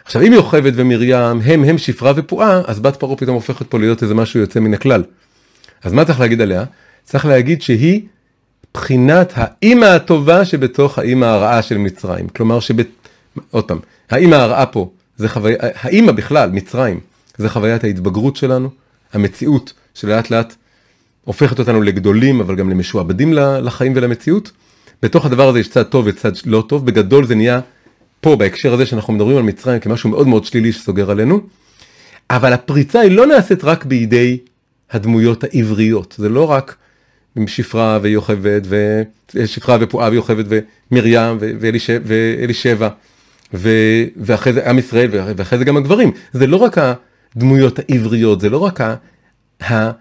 עכשיו 0.05 0.21
אם 0.21 0.33
יוכבד 0.33 0.71
ומרים 0.75 1.41
הם 1.43 1.63
הם 1.63 1.77
שפרה 1.77 2.13
ופועה, 2.15 2.61
אז 2.65 2.79
בת 2.79 2.95
פרעה 2.95 3.15
פתאום 3.15 3.35
הופכת 3.35 3.67
פה 3.67 3.79
להיות 3.79 4.03
איזה 4.03 4.15
משהו 4.15 4.39
יוצא 4.39 4.59
מן 4.59 4.73
הכלל. 4.73 5.03
אז 5.83 5.93
מה 5.93 6.05
צריך 6.05 6.19
להגיד 6.19 6.41
עליה? 6.41 6.63
צריך 7.03 7.25
להגיד 7.25 7.61
שהיא 7.61 8.01
בחינת 8.77 9.33
האימא 9.35 9.85
הטובה 9.85 10.45
שבתוך 10.45 10.99
האימא 10.99 11.25
הרעה 11.25 11.61
של 11.61 11.77
מצרים. 11.77 12.27
כלומר 12.27 12.59
שב... 12.59 12.75
עוד 13.51 13.63
פעם, 13.63 13.79
האימא 14.09 14.35
הרעה 14.35 14.65
פה, 14.65 14.89
זה 15.17 15.29
חוויה, 15.29 15.57
האימא 15.59 16.11
בכלל, 16.11 16.49
מצרים, 16.49 16.99
זה 17.37 17.49
חוויית 17.49 17.83
ההתבגרות 17.83 18.35
שלנו, 18.35 18.69
המציאות 19.13 19.73
שלאט 19.93 20.31
לאט 20.31 20.55
הופכת 21.23 21.59
אותנו 21.59 21.81
לגדולים, 21.81 22.39
אבל 22.39 22.55
גם 22.55 22.69
למשועבדים 22.69 23.33
לחיים 23.33 23.93
ולמציאות. 23.95 24.51
בתוך 25.03 25.25
הדבר 25.25 25.49
הזה 25.49 25.59
יש 25.59 25.69
צד 25.69 25.83
טוב 25.83 26.05
וצד 26.07 26.31
לא 26.45 26.63
טוב, 26.67 26.85
בגדול 26.85 27.27
זה 27.27 27.35
נהיה 27.35 27.59
פה 28.21 28.35
בהקשר 28.35 28.73
הזה 28.73 28.85
שאנחנו 28.85 29.13
מדברים 29.13 29.37
על 29.37 29.43
מצרים 29.43 29.79
כמשהו 29.79 30.09
מאוד 30.09 30.27
מאוד 30.27 30.45
שלילי 30.45 30.71
שסוגר 30.71 31.11
עלינו, 31.11 31.39
אבל 32.29 32.53
הפריצה 32.53 32.99
היא 32.99 33.11
לא 33.11 33.27
נעשית 33.27 33.63
רק 33.63 33.85
בידי 33.85 34.37
הדמויות 34.91 35.43
העבריות, 35.43 36.15
זה 36.17 36.29
לא 36.29 36.51
רק 36.51 36.75
עם 37.37 37.47
שפרה 37.47 37.99
ויוכבד, 38.01 38.61
ושפרה 39.33 39.77
ופועה 39.81 40.09
ויוכבד 40.09 40.43
ומרים 40.91 41.37
ואלישבע, 42.07 42.89
ואחרי 43.53 44.53
זה 44.53 44.69
עם 44.69 44.79
ישראל 44.79 45.09
ואחרי 45.11 45.59
זה 45.59 45.65
גם 45.65 45.77
הגברים, 45.77 46.11
זה 46.33 46.47
לא 46.47 46.57
רק 46.57 46.77
הדמויות 46.77 47.79
העבריות, 47.79 48.41
זה 48.41 48.49
לא 48.49 48.57
רק 48.57 48.81
ה... 48.81 49.91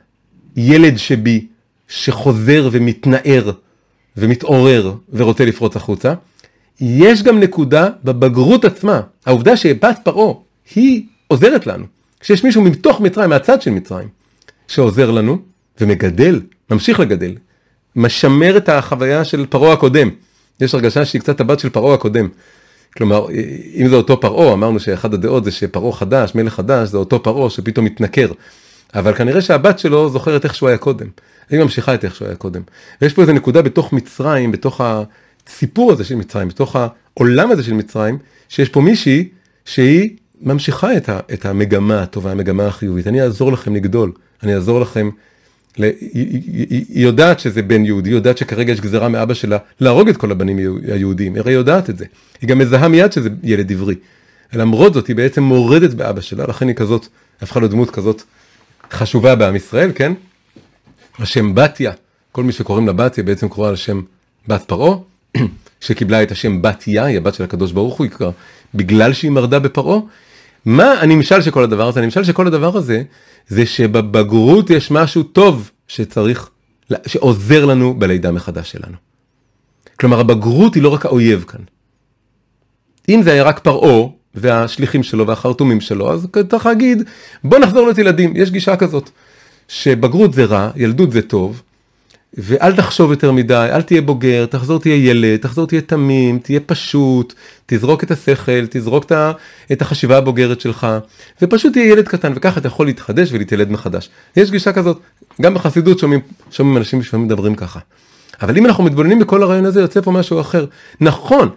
הילד 0.56 0.96
שבי 0.96 1.46
שחוזר 1.88 2.68
ומתנער 2.72 3.50
ומתעורר 4.16 4.94
ורוצה 5.12 5.44
לפרוץ 5.44 5.76
החוצה, 5.76 6.14
יש 6.80 7.22
גם 7.22 7.40
נקודה 7.40 7.88
בבגרות 8.04 8.64
עצמה, 8.64 9.00
העובדה 9.26 9.56
שבת 9.56 9.98
פרעה 10.04 10.34
היא 10.74 11.02
עוזרת 11.28 11.66
לנו, 11.66 11.84
כשיש 12.20 12.44
מישהו 12.44 12.62
מתוך 12.62 13.00
מצרים, 13.00 13.30
מהצד 13.30 13.62
של 13.62 13.70
מצרים, 13.70 14.08
שעוזר 14.68 15.10
לנו 15.10 15.38
ומגדל, 15.80 16.40
ממשיך 16.70 17.00
לגדל, 17.00 17.34
משמר 17.96 18.56
את 18.56 18.68
החוויה 18.68 19.24
של 19.24 19.46
פרעה 19.46 19.72
הקודם. 19.72 20.10
יש 20.60 20.74
הרגשה 20.74 21.04
שהיא 21.04 21.20
קצת 21.20 21.40
הבת 21.40 21.58
של 21.58 21.68
פרעה 21.68 21.94
הקודם. 21.94 22.28
כלומר, 22.96 23.26
אם 23.74 23.88
זה 23.88 23.96
אותו 23.96 24.20
פרעה, 24.20 24.52
אמרנו 24.52 24.80
שאחד 24.80 25.14
הדעות 25.14 25.44
זה 25.44 25.50
שפרעה 25.50 25.92
חדש, 25.92 26.34
מלך 26.34 26.54
חדש, 26.54 26.88
זה 26.88 26.96
אותו 26.96 27.22
פרעה 27.22 27.50
שפתאום 27.50 27.86
מתנכר. 27.86 28.32
אבל 28.94 29.14
כנראה 29.14 29.40
שהבת 29.40 29.78
שלו 29.78 30.08
זוכרת 30.08 30.44
איך 30.44 30.54
שהוא 30.54 30.68
היה 30.68 30.78
קודם. 30.78 31.06
היא 31.50 31.60
ממשיכה 31.60 31.94
את 31.94 32.04
איך 32.04 32.14
שהוא 32.14 32.28
היה 32.28 32.36
קודם. 32.36 32.62
ויש 33.02 33.12
פה 33.12 33.22
איזה 33.22 33.32
נקודה 33.32 33.62
בתוך 33.62 33.92
מצרים, 33.92 34.52
בתוך 34.52 34.80
הסיפור 34.80 35.92
הזה 35.92 36.04
של 36.04 36.14
מצרים, 36.14 36.48
בתוך 36.48 36.76
העולם 36.76 37.50
הזה 37.50 37.62
של 37.62 37.74
מצרים, 37.74 38.18
שיש 38.48 38.68
פה 38.68 38.80
מישהי 38.80 39.28
שהיא 39.64 40.16
ממשיכה 40.40 40.96
את, 40.96 41.08
את 41.32 41.46
המגמה 41.46 42.02
הטובה, 42.02 42.30
המגמה 42.30 42.66
החיובית. 42.66 43.06
אני 43.06 43.22
אעזור 43.22 43.52
לכם 43.52 43.74
לגדול, 43.74 44.12
אני 44.42 44.54
אעזור 44.54 44.80
לכם. 44.80 45.10
היא, 45.76 45.92
היא, 46.12 46.84
היא 46.88 47.04
יודעת 47.04 47.40
שזה 47.40 47.62
בן 47.62 47.84
יהודי, 47.84 48.10
היא 48.10 48.16
יודעת 48.16 48.38
שכרגע 48.38 48.72
יש 48.72 48.80
גזרה 48.80 49.08
מאבא 49.08 49.34
שלה 49.34 49.58
להרוג 49.80 50.08
את 50.08 50.16
כל 50.16 50.30
הבנים 50.30 50.58
היהודים, 50.88 51.34
היא 51.34 51.40
הרי 51.40 51.52
יודעת 51.52 51.90
את 51.90 51.98
זה. 51.98 52.04
היא 52.40 52.48
גם 52.48 52.58
מזהה 52.58 52.88
מיד 52.88 53.12
שזה 53.12 53.28
ילד 53.42 53.72
עברי. 53.72 53.94
למרות 54.52 54.94
זאת 54.94 55.06
היא 55.06 55.16
בעצם 55.16 55.42
מורדת 55.42 55.94
באבא 55.94 56.20
שלה, 56.20 56.44
לכן 56.46 56.68
היא 56.68 56.76
כזאת, 56.76 57.06
הפכה 57.42 57.60
לדמות 57.60 57.90
כזאת 57.90 58.22
חשובה 58.92 59.34
בעם 59.34 59.56
ישראל, 59.56 59.92
כן? 59.94 60.12
השם 61.18 61.54
בתיה, 61.54 61.92
כל 62.32 62.44
מי 62.44 62.52
שקוראים 62.52 62.86
לה 62.86 62.92
בתיה 62.92 63.24
בעצם 63.24 63.48
קורא 63.48 63.68
על 63.68 63.76
שם 63.76 64.02
בת 64.48 64.62
פרעה, 64.62 64.96
שקיבלה 65.80 66.22
את 66.22 66.32
השם 66.32 66.62
בתיה, 66.62 67.04
היא 67.04 67.16
הבת 67.16 67.34
של 67.34 67.44
הקדוש 67.44 67.72
ברוך 67.72 67.94
הוא, 67.94 68.04
היא 68.04 68.12
קרא, 68.12 68.30
בגלל 68.74 69.12
שהיא 69.12 69.30
מרדה 69.30 69.58
בפרעה. 69.58 69.98
מה 70.66 70.92
הנמשל 70.92 71.42
של 71.42 71.50
כל 71.50 71.64
הדבר 71.64 71.88
הזה? 71.88 72.00
הנמשל 72.00 72.24
של 72.24 72.32
כל 72.32 72.46
הדבר 72.46 72.76
הזה, 72.76 73.02
זה 73.48 73.66
שבבגרות 73.66 74.70
יש 74.70 74.90
משהו 74.90 75.22
טוב 75.22 75.70
שצריך, 75.88 76.50
שעוזר 77.06 77.64
לנו 77.64 77.94
בלידה 77.94 78.32
מחדש 78.32 78.70
שלנו. 78.70 78.96
כלומר 80.00 80.20
הבגרות 80.20 80.74
היא 80.74 80.82
לא 80.82 80.88
רק 80.88 81.06
האויב 81.06 81.44
כאן. 81.48 81.60
אם 83.08 83.22
זה 83.22 83.32
היה 83.32 83.42
רק 83.42 83.58
פרעה, 83.58 84.08
והשליחים 84.34 85.02
שלו 85.02 85.26
והחרטומים 85.26 85.80
שלו, 85.80 86.12
אז 86.12 86.26
צריך 86.48 86.66
להגיד, 86.66 87.02
בוא 87.44 87.58
נחזור 87.58 87.82
להיות 87.82 87.98
ילדים, 87.98 88.32
יש 88.36 88.50
גישה 88.50 88.76
כזאת, 88.76 89.10
שבגרות 89.68 90.34
זה 90.34 90.44
רע, 90.44 90.70
ילדות 90.76 91.12
זה 91.12 91.22
טוב, 91.22 91.62
ואל 92.38 92.76
תחשוב 92.76 93.10
יותר 93.10 93.32
מדי, 93.32 93.68
אל 93.72 93.82
תהיה 93.82 94.02
בוגר, 94.02 94.46
תחזור 94.46 94.80
תהיה 94.80 94.96
ילד, 94.96 95.36
תחזור 95.36 95.66
תהיה 95.66 95.80
תמים, 95.80 96.38
תהיה 96.38 96.60
פשוט, 96.60 97.34
תזרוק 97.66 98.04
את 98.04 98.10
השכל, 98.10 98.66
תזרוק 98.70 99.12
את 99.72 99.82
החשיבה 99.82 100.18
הבוגרת 100.18 100.60
שלך, 100.60 100.86
ופשוט 101.42 101.72
תהיה 101.72 101.86
ילד 101.92 102.08
קטן, 102.08 102.32
וככה 102.36 102.60
אתה 102.60 102.68
יכול 102.68 102.86
להתחדש 102.86 103.28
ולהתילד 103.32 103.70
מחדש. 103.70 104.08
יש 104.36 104.50
גישה 104.50 104.72
כזאת, 104.72 105.00
גם 105.42 105.54
בחסידות 105.54 105.98
שומעים, 105.98 106.20
שומעים 106.50 106.76
אנשים 106.76 107.00
לפעמים 107.00 107.26
מדברים 107.26 107.54
ככה. 107.54 107.80
אבל 108.42 108.58
אם 108.58 108.66
אנחנו 108.66 108.84
מתבוננים 108.84 109.18
בכל 109.18 109.42
הרעיון 109.42 109.64
הזה, 109.64 109.80
יוצא 109.80 110.00
פה 110.00 110.10
משהו 110.10 110.40
אחר. 110.40 110.66
נכון, 111.00 111.50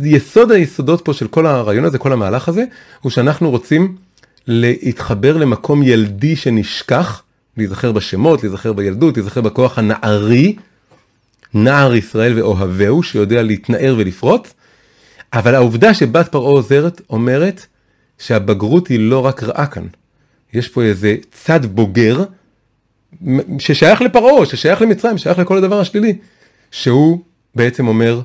יסוד 0.00 0.52
היסודות 0.52 1.00
פה 1.04 1.12
של 1.12 1.28
כל 1.28 1.46
הרעיון 1.46 1.84
הזה, 1.84 1.98
כל 1.98 2.12
המהלך 2.12 2.48
הזה, 2.48 2.64
הוא 3.00 3.10
שאנחנו 3.10 3.50
רוצים 3.50 3.96
להתחבר 4.46 5.36
למקום 5.36 5.82
ילדי 5.82 6.36
שנשכח, 6.36 7.22
להיזכר 7.56 7.92
בשמות, 7.92 8.42
להיזכר 8.42 8.72
בילדות, 8.72 9.16
להיזכר 9.16 9.40
בכוח 9.40 9.78
הנערי, 9.78 10.56
נער 11.54 11.94
ישראל 11.94 12.38
ואוהביהו, 12.38 13.02
שיודע 13.02 13.42
להתנער 13.42 13.94
ולפרוץ, 13.98 14.54
אבל 15.32 15.54
העובדה 15.54 15.94
שבת 15.94 16.28
פרעה 16.28 16.50
עוזרת, 16.50 17.00
אומרת 17.10 17.66
שהבגרות 18.18 18.88
היא 18.88 18.98
לא 19.00 19.26
רק 19.26 19.42
רעה 19.42 19.66
כאן. 19.66 19.86
יש 20.52 20.68
פה 20.68 20.82
איזה 20.82 21.16
צד 21.32 21.66
בוגר, 21.66 22.24
ששייך 23.58 24.00
לפרעה, 24.02 24.46
ששייך 24.46 24.82
למצרים, 24.82 25.18
שייך 25.18 25.38
לכל 25.38 25.58
הדבר 25.58 25.80
השלילי, 25.80 26.18
שהוא 26.70 27.18
בעצם 27.54 27.88
אומר, 27.88 28.20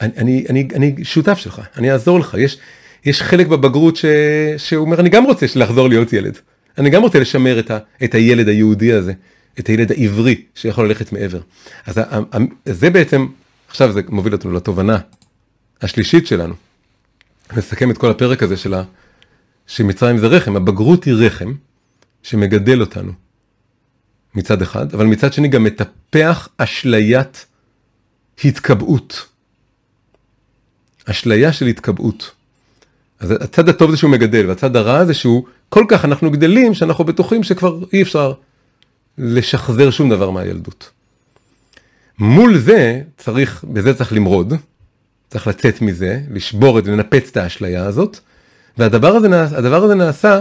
אני, 0.00 0.12
אני, 0.18 0.44
אני, 0.50 0.68
אני 0.74 1.04
שותף 1.04 1.38
שלך, 1.38 1.62
אני 1.76 1.92
אעזור 1.92 2.18
לך, 2.20 2.34
יש, 2.38 2.58
יש 3.04 3.22
חלק 3.22 3.46
בבגרות 3.46 3.96
ש, 3.96 4.04
שהוא 4.56 4.84
אומר, 4.84 5.00
אני 5.00 5.08
גם 5.08 5.24
רוצה 5.24 5.46
לחזור 5.56 5.88
להיות 5.88 6.12
ילד, 6.12 6.38
אני 6.78 6.90
גם 6.90 7.02
רוצה 7.02 7.20
לשמר 7.20 7.58
את, 7.58 7.70
ה, 7.70 7.78
את 8.04 8.14
הילד 8.14 8.48
היהודי 8.48 8.92
הזה, 8.92 9.12
את 9.58 9.66
הילד 9.66 9.92
העברי 9.92 10.42
שיכול 10.54 10.88
ללכת 10.88 11.12
מעבר. 11.12 11.40
אז 11.86 12.00
זה 12.64 12.90
בעצם, 12.90 13.26
עכשיו 13.68 13.92
זה 13.92 14.00
מוביל 14.08 14.32
אותנו 14.32 14.52
לתובנה 14.52 14.98
השלישית 15.82 16.26
שלנו. 16.26 16.54
נסכם 17.56 17.90
את 17.90 17.98
כל 17.98 18.10
הפרק 18.10 18.42
הזה 18.42 18.56
של 18.56 18.74
ה, 18.74 18.82
שמצרים 19.66 20.18
זה 20.18 20.26
רחם, 20.26 20.56
הבגרות 20.56 21.04
היא 21.04 21.14
רחם 21.14 21.54
שמגדל 22.22 22.80
אותנו 22.80 23.12
מצד 24.34 24.62
אחד, 24.62 24.94
אבל 24.94 25.06
מצד 25.06 25.32
שני 25.32 25.48
גם 25.48 25.64
מטפח 25.64 26.48
אשליית 26.58 27.46
התקבעות. 28.44 29.26
אשליה 31.04 31.52
של 31.52 31.66
התקבעות. 31.66 32.30
אז 33.20 33.30
הצד 33.30 33.68
הטוב 33.68 33.90
זה 33.90 33.96
שהוא 33.96 34.10
מגדל, 34.10 34.46
והצד 34.46 34.76
הרע 34.76 35.04
זה 35.04 35.14
שהוא, 35.14 35.46
כל 35.68 35.84
כך 35.88 36.04
אנחנו 36.04 36.30
גדלים 36.30 36.74
שאנחנו 36.74 37.04
בטוחים 37.04 37.42
שכבר 37.42 37.78
אי 37.92 38.02
אפשר 38.02 38.32
לשחזר 39.18 39.90
שום 39.90 40.10
דבר 40.10 40.30
מהילדות. 40.30 40.90
מול 42.18 42.58
זה 42.58 43.02
צריך, 43.16 43.64
בזה 43.72 43.94
צריך 43.94 44.12
למרוד, 44.12 44.54
צריך 45.30 45.46
לצאת 45.46 45.80
מזה, 45.80 46.20
לשבור 46.30 46.78
את 46.78 46.86
לנפץ 46.86 47.28
את 47.30 47.36
האשליה 47.36 47.84
הזאת, 47.84 48.18
והדבר 48.78 49.16
הזה, 49.16 49.42
הדבר 49.42 49.84
הזה 49.84 49.94
נעשה 49.94 50.40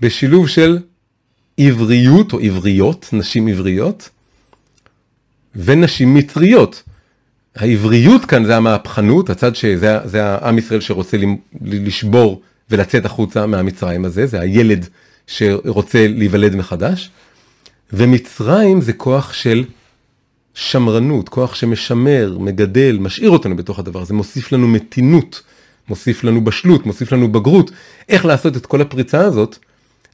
בשילוב 0.00 0.48
של 0.48 0.78
עבריות 1.58 2.32
או 2.32 2.38
עבריות, 2.38 3.08
נשים 3.12 3.46
עבריות, 3.48 4.08
ונשים 5.56 6.14
מצריות. 6.14 6.82
העבריות 7.54 8.24
כאן 8.24 8.44
זה 8.44 8.56
המהפכנות, 8.56 9.30
הצד 9.30 9.56
שזה 9.56 9.98
זה 10.04 10.24
העם 10.24 10.58
ישראל 10.58 10.80
שרוצה 10.80 11.16
לשבור 11.62 12.42
ולצאת 12.70 13.04
החוצה 13.04 13.46
מהמצרים 13.46 14.04
הזה, 14.04 14.26
זה 14.26 14.40
הילד 14.40 14.86
שרוצה 15.26 16.06
להיוולד 16.08 16.56
מחדש, 16.56 17.10
ומצרים 17.92 18.80
זה 18.80 18.92
כוח 18.92 19.32
של 19.32 19.64
שמרנות, 20.54 21.28
כוח 21.28 21.54
שמשמר, 21.54 22.36
מגדל, 22.40 22.98
משאיר 23.00 23.30
אותנו 23.30 23.56
בתוך 23.56 23.78
הדבר 23.78 24.02
הזה, 24.02 24.14
מוסיף 24.14 24.52
לנו 24.52 24.68
מתינות, 24.68 25.42
מוסיף 25.88 26.24
לנו 26.24 26.44
בשלות, 26.44 26.86
מוסיף 26.86 27.12
לנו 27.12 27.32
בגרות, 27.32 27.70
איך 28.08 28.24
לעשות 28.24 28.56
את 28.56 28.66
כל 28.66 28.80
הפריצה 28.80 29.20
הזאת, 29.20 29.56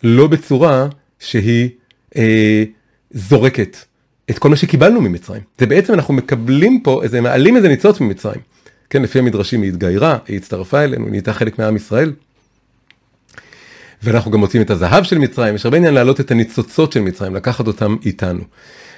לא 0.03 0.27
בצורה 0.27 0.89
שהיא 1.19 1.69
אה, 2.17 2.65
זורקת 3.11 3.77
את 4.31 4.39
כל 4.39 4.49
מה 4.49 4.57
שקיבלנו 4.57 5.01
ממצרים. 5.01 5.43
זה 5.59 5.67
בעצם 5.67 5.95
אנחנו 5.95 6.15
מקבלים 6.15 6.81
פה 6.81 7.03
איזה, 7.03 7.21
מעלים 7.21 7.57
איזה 7.57 7.69
ניצוץ 7.69 8.01
ממצרים. 8.01 8.41
כן, 8.91 9.03
לפי 9.03 9.19
המדרשים 9.19 9.63
היא 9.63 9.71
התגיירה, 9.71 10.19
היא 10.29 10.37
הצטרפה 10.37 10.85
אלינו, 10.85 11.05
היא 11.05 11.11
נהייתה 11.11 11.33
חלק 11.33 11.59
מעם 11.59 11.77
ישראל. 11.77 12.13
ואנחנו 14.03 14.31
גם 14.31 14.41
מוצאים 14.41 14.63
את 14.63 14.71
הזהב 14.71 15.05
של 15.05 15.19
מצרים, 15.19 15.55
יש 15.55 15.65
הרבה 15.65 15.77
עניין 15.77 15.95
להעלות 15.95 16.21
את 16.21 16.31
הניצוצות 16.31 16.93
של 16.93 17.01
מצרים, 17.01 17.35
לקחת 17.35 17.67
אותם 17.67 17.97
איתנו. 18.05 18.41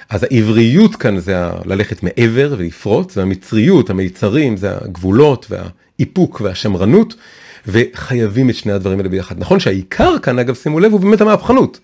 אז 0.09 0.23
העבריות 0.23 0.95
כאן 0.95 1.19
זה 1.19 1.49
ללכת 1.65 2.03
מעבר 2.03 2.55
ולפרוץ, 2.57 3.17
והמצריות, 3.17 3.89
המיצרים, 3.89 4.57
זה 4.57 4.77
הגבולות 4.81 5.47
והאיפוק 5.49 6.41
והשמרנות, 6.41 7.15
וחייבים 7.67 8.49
את 8.49 8.55
שני 8.55 8.71
הדברים 8.71 8.99
האלה 8.99 9.09
ביחד. 9.09 9.39
נכון 9.39 9.59
שהעיקר 9.59 10.19
כאן, 10.21 10.39
אגב, 10.39 10.55
שימו 10.55 10.79
לב, 10.79 10.91
הוא 10.91 10.99
באמת 10.99 11.21
המהפכנות. 11.21 11.79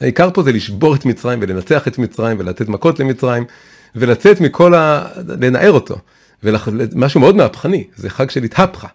העיקר 0.00 0.30
פה 0.30 0.42
זה 0.42 0.52
לשבור 0.52 0.94
את 0.94 1.04
מצרים 1.04 1.38
ולנצח 1.42 1.88
את 1.88 1.98
מצרים 1.98 2.36
ולתת 2.40 2.68
מכות 2.68 3.00
למצרים, 3.00 3.44
ולצאת 3.96 4.40
מכל 4.40 4.74
ה... 4.74 5.06
לנער 5.40 5.72
אותו. 5.72 5.96
ומשהו 6.42 7.20
מאוד 7.20 7.36
מהפכני, 7.36 7.84
זה 7.96 8.10
חג 8.10 8.30
של 8.30 8.42
התהפכה. 8.42 8.88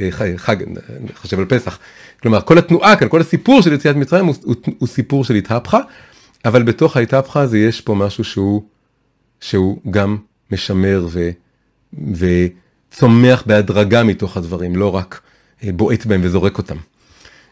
אה, 0.00 0.10
חג, 0.36 0.56
אני 0.62 1.12
חושב 1.14 1.38
על 1.38 1.44
פסח. 1.44 1.78
כלומר, 2.22 2.40
כל 2.40 2.58
התנועה 2.58 2.96
כאן, 2.96 3.08
כל 3.08 3.20
הסיפור 3.20 3.62
של 3.62 3.72
יציאת 3.72 3.96
מצרים 3.96 4.26
הוא, 4.26 4.34
הוא, 4.44 4.54
הוא 4.78 4.88
סיפור 4.88 5.24
של 5.24 5.34
התהפכה, 5.34 5.78
אבל 6.44 6.62
בתוך 6.62 6.96
ההתהפכה 6.96 7.40
הזה 7.40 7.58
יש 7.58 7.80
פה 7.80 7.94
משהו 7.94 8.24
שהוא, 8.24 8.62
שהוא 9.40 9.78
גם 9.90 10.16
משמר 10.50 11.06
ו, 11.10 11.30
וצומח 12.92 13.42
בהדרגה 13.46 14.02
מתוך 14.02 14.36
הדברים, 14.36 14.76
לא 14.76 14.94
רק 14.94 15.20
אה, 15.64 15.72
בועט 15.72 16.06
בהם 16.06 16.20
וזורק 16.24 16.58
אותם. 16.58 16.76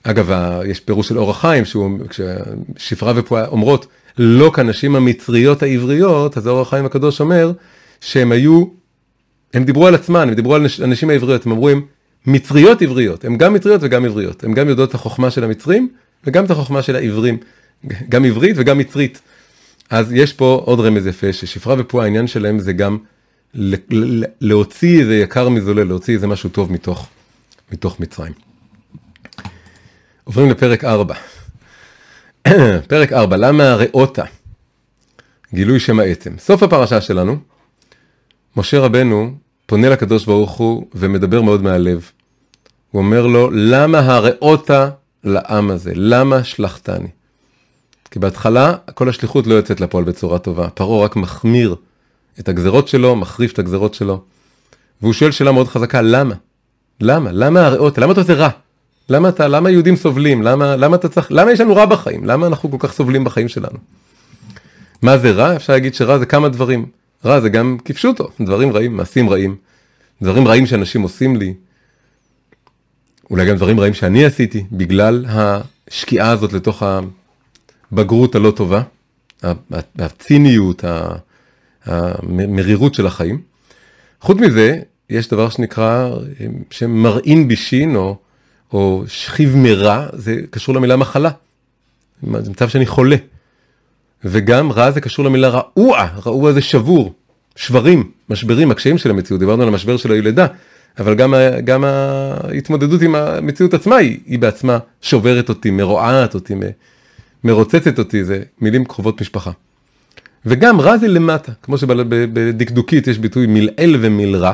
אגב, 0.03 0.31
יש 0.67 0.81
פירוש 0.81 1.09
של 1.09 1.19
אור 1.19 1.31
החיים, 1.31 1.65
כששפרה 2.09 3.13
ופועה 3.17 3.47
אומרות, 3.47 3.87
לא 4.19 4.51
כנשים 4.55 4.97
המצריות 4.97 5.63
העבריות, 5.63 6.37
אז 6.37 6.49
אור 6.49 6.61
החיים 6.61 6.85
הקדוש 6.85 7.21
אומר 7.21 7.53
שהם 8.01 8.33
היו, 8.33 8.65
הם 9.55 9.65
דיברו 9.65 9.87
על 9.87 9.95
עצמן, 9.95 10.29
הם 10.29 10.35
דיברו 10.35 10.55
על 10.55 10.67
הנשים 10.83 11.11
העבריות, 11.11 11.47
הם 11.47 11.53
אמרו 11.53 11.69
הם 11.69 11.83
מצריות 12.27 12.83
עבריות, 12.83 13.25
הם 13.25 13.37
גם 13.37 13.55
מצריות 13.55 13.81
וגם 13.85 14.05
עבריות, 14.05 14.45
הם 14.45 14.53
גם 14.53 14.69
יודעות 14.69 14.89
את 14.89 14.95
החוכמה 14.95 15.31
של 15.31 15.45
המצרים 15.45 15.89
וגם 16.25 16.45
את 16.45 16.51
החוכמה 16.51 16.83
של 16.83 16.97
העברים. 16.97 17.39
גם 18.09 18.25
עברית 18.25 18.57
וגם 18.59 18.79
מצרית. 18.79 19.21
אז 19.91 20.13
יש 20.13 20.33
פה 20.33 20.63
עוד 20.65 20.81
רמז 20.81 21.07
יפה, 21.07 21.33
ששפרה 21.33 21.75
ופועה 21.79 22.05
העניין 22.05 22.27
שלהם 22.27 22.59
זה 22.59 22.73
גם 22.73 22.99
להוציא 24.41 25.01
איזה 25.01 25.17
יקר 25.17 25.49
מזולל, 25.49 25.85
להוציא 25.85 26.15
איזה 26.15 26.27
משהו 26.27 26.51
טוב 26.51 26.73
מתוך, 26.73 27.09
מתוך 27.73 28.01
מצרים. 28.01 28.33
עוברים 30.25 30.51
לפרק 30.51 30.85
4. 30.85 31.15
פרק 32.89 33.13
4, 33.13 33.37
למה 33.37 33.71
הריאותה? 33.71 34.25
גילוי 35.55 35.81
שם 35.81 36.01
העצם. 36.01 36.39
סוף 36.39 36.63
הפרשה 36.63 37.01
שלנו, 37.01 37.37
משה 38.57 38.79
רבנו 38.79 39.35
פונה 39.67 39.89
לקדוש 39.89 40.25
ברוך 40.25 40.53
הוא 40.53 40.87
ומדבר 40.95 41.43
מאוד 41.43 41.63
מהלב. 41.63 42.11
הוא 42.97 43.03
אומר 43.03 43.27
לו, 43.27 43.51
למה 43.53 43.99
הריאותה 43.99 44.89
לעם 45.25 45.71
הזה? 45.71 45.93
למה 45.95 46.45
שלחתני? 46.45 47.09
כי 48.11 48.19
בהתחלה 48.19 48.75
כל 48.95 49.09
השליחות 49.09 49.47
לא 49.47 49.55
יוצאת 49.55 49.81
לפועל 49.81 50.05
בצורה 50.05 50.39
טובה. 50.39 50.69
פרעה 50.69 51.05
רק 51.05 51.17
מחמיר 51.17 51.77
את 52.41 52.49
הגזרות 52.49 52.89
שלו, 52.89 53.17
מחריף 53.17 53.53
את 53.53 53.59
הגזרות 53.59 53.95
שלו. 53.95 54.23
והוא 55.03 55.13
שואל 55.13 55.31
שאלה 55.31 55.53
מאוד 55.53 55.69
חזקה, 55.69 56.03
למה? 56.03 56.35
למה? 57.01 57.33
למה 57.33 57.67
הריאות? 57.67 57.99
למה 57.99 58.13
אתה 58.13 58.21
עושה 58.21 58.35
רע? 58.35 58.49
למה 59.09 59.29
אתה, 59.29 59.49
למה 59.49 59.71
יהודים 59.71 59.97
סובלים? 59.97 60.43
למה, 60.43 60.77
למה 60.77 60.97
אתה 60.97 61.09
צריך, 61.09 61.27
למה 61.31 61.53
יש 61.53 61.61
לנו 61.61 61.77
רע 61.77 61.87
בחיים? 61.87 62.25
למה 62.25 62.47
אנחנו 62.47 62.71
כל 62.71 62.77
כך 62.81 62.93
סובלים 62.93 63.25
בחיים 63.25 63.49
שלנו? 63.49 63.79
מה 65.03 65.19
זה 65.19 65.31
רע? 65.31 65.57
אפשר 65.57 65.73
להגיד 65.73 65.95
שרע 65.95 66.19
זה 66.19 66.27
כמה 66.27 66.49
דברים. 66.49 66.87
רע 67.25 67.41
זה 67.41 67.49
גם 67.49 67.77
כפשוטו, 67.85 68.29
דברים 68.41 68.73
רעים, 68.73 68.97
מעשים 68.97 69.31
רעים, 69.31 69.57
דברים 70.23 70.49
רעים 70.49 70.67
שאנשים 70.67 71.03
עושים 71.03 71.37
לי. 71.37 71.55
אולי 73.31 73.47
גם 73.47 73.57
דברים 73.57 73.81
רעים 73.81 73.95
שאני 73.95 74.25
עשיתי, 74.25 74.65
בגלל 74.73 75.25
השקיעה 75.29 76.31
הזאת 76.31 76.53
לתוך 76.53 76.83
הבגרות 77.93 78.35
הלא 78.35 78.51
טובה, 78.51 78.83
הציניות, 79.99 80.85
המרירות 81.85 82.95
של 82.95 83.07
החיים. 83.07 83.41
חוץ 84.21 84.39
מזה, 84.39 84.79
יש 85.11 85.29
דבר 85.29 85.49
שנקרא, 85.49 86.11
שמרעין 86.71 87.49
בישין 87.49 87.97
או, 87.97 88.17
או 88.73 89.05
שכיב 89.07 89.57
מרע, 89.57 90.07
זה 90.13 90.37
קשור 90.51 90.75
למילה 90.75 90.97
מחלה. 90.97 91.31
זה 92.23 92.51
מצב 92.51 92.69
שאני 92.69 92.87
חולה. 92.87 93.17
וגם 94.25 94.73
רע 94.73 94.91
זה 94.91 95.01
קשור 95.01 95.25
למילה 95.25 95.49
רעוע, 95.49 96.09
רעוע 96.27 96.53
זה 96.53 96.61
שבור, 96.61 97.15
שברים, 97.57 98.11
משברים, 98.29 98.71
הקשיים 98.71 98.99
של 98.99 99.11
המציאות, 99.11 99.41
דיברנו 99.41 99.63
על 99.63 99.69
המשבר 99.69 99.97
של 99.97 100.13
הילדה, 100.13 100.47
אבל 100.99 101.15
גם, 101.15 101.35
גם 101.65 101.85
ההתמודדות 101.85 103.03
עם 103.03 103.15
המציאות 103.15 103.75
עצמה 103.75 103.97
היא, 103.97 104.19
היא 104.27 104.39
בעצמה 104.39 104.79
שוברת 105.03 105.49
אותי, 105.49 105.71
מרועעת 105.71 106.35
אותי, 106.35 106.55
מרוצצת 107.45 107.99
אותי, 107.99 108.25
זה 108.25 108.43
מילים 108.61 108.85
קרובות 108.85 109.21
משפחה. 109.21 109.51
וגם 110.47 110.81
רע 110.81 110.99
זה 110.99 111.09
למטה, 111.09 111.53
כמו 111.63 111.79
שבדקדוקית 111.79 113.07
יש 113.07 113.19
ביטוי 113.19 113.47
מלעיל 113.47 113.99
ומלרע, 114.01 114.53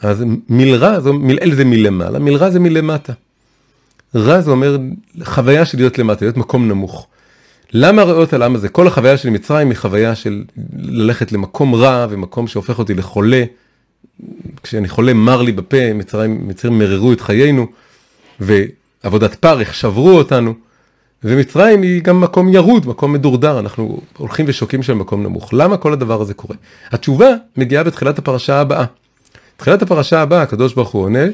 אז 0.00 0.24
מלרע, 0.48 1.00
זו, 1.00 1.12
מלעיל 1.12 1.54
זה 1.54 1.64
מלמעלה, 1.64 2.18
מלרע 2.18 2.50
זה 2.50 2.60
מלמטה. 2.60 3.12
רע 4.14 4.40
זה 4.40 4.50
אומר 4.50 4.78
חוויה 5.22 5.64
של 5.64 5.78
להיות 5.78 5.98
למטה, 5.98 6.24
להיות 6.24 6.36
מקום 6.36 6.68
נמוך. 6.68 7.06
למה 7.72 8.02
רואות 8.02 8.32
על 8.32 8.42
העם 8.42 8.54
הזה? 8.54 8.68
כל 8.68 8.86
החוויה 8.86 9.16
של 9.16 9.30
מצרים 9.30 9.70
היא 9.70 9.78
חוויה 9.78 10.14
של 10.14 10.44
ללכת 10.78 11.32
למקום 11.32 11.74
רע 11.74 12.06
ומקום 12.10 12.46
שהופך 12.46 12.78
אותי 12.78 12.94
לחולה. 12.94 13.44
כשאני 14.62 14.88
חולה 14.88 15.14
מר 15.14 15.42
לי 15.42 15.52
בפה, 15.52 15.92
מצרים, 15.94 16.48
מצרים 16.48 16.78
מררו 16.78 17.12
את 17.12 17.20
חיינו, 17.20 17.66
ועבודת 18.40 19.34
פרך 19.34 19.74
שברו 19.74 20.10
אותנו. 20.10 20.54
ומצרים 21.24 21.82
היא 21.82 22.02
גם 22.02 22.20
מקום 22.20 22.48
ירוד, 22.48 22.86
מקום 22.86 23.12
מדורדר, 23.12 23.58
אנחנו 23.58 24.00
הולכים 24.16 24.46
ושוקעים 24.48 24.82
של 24.82 24.94
מקום 24.94 25.22
נמוך. 25.22 25.50
למה 25.52 25.76
כל 25.76 25.92
הדבר 25.92 26.20
הזה 26.20 26.34
קורה? 26.34 26.56
התשובה 26.90 27.28
מגיעה 27.56 27.84
בתחילת 27.84 28.18
הפרשה 28.18 28.60
הבאה. 28.60 28.84
תחילת 29.56 29.82
הפרשה 29.82 30.22
הבאה, 30.22 30.42
הקדוש 30.42 30.74
ברוך 30.74 30.88
הוא 30.88 31.02
עונה, 31.02 31.24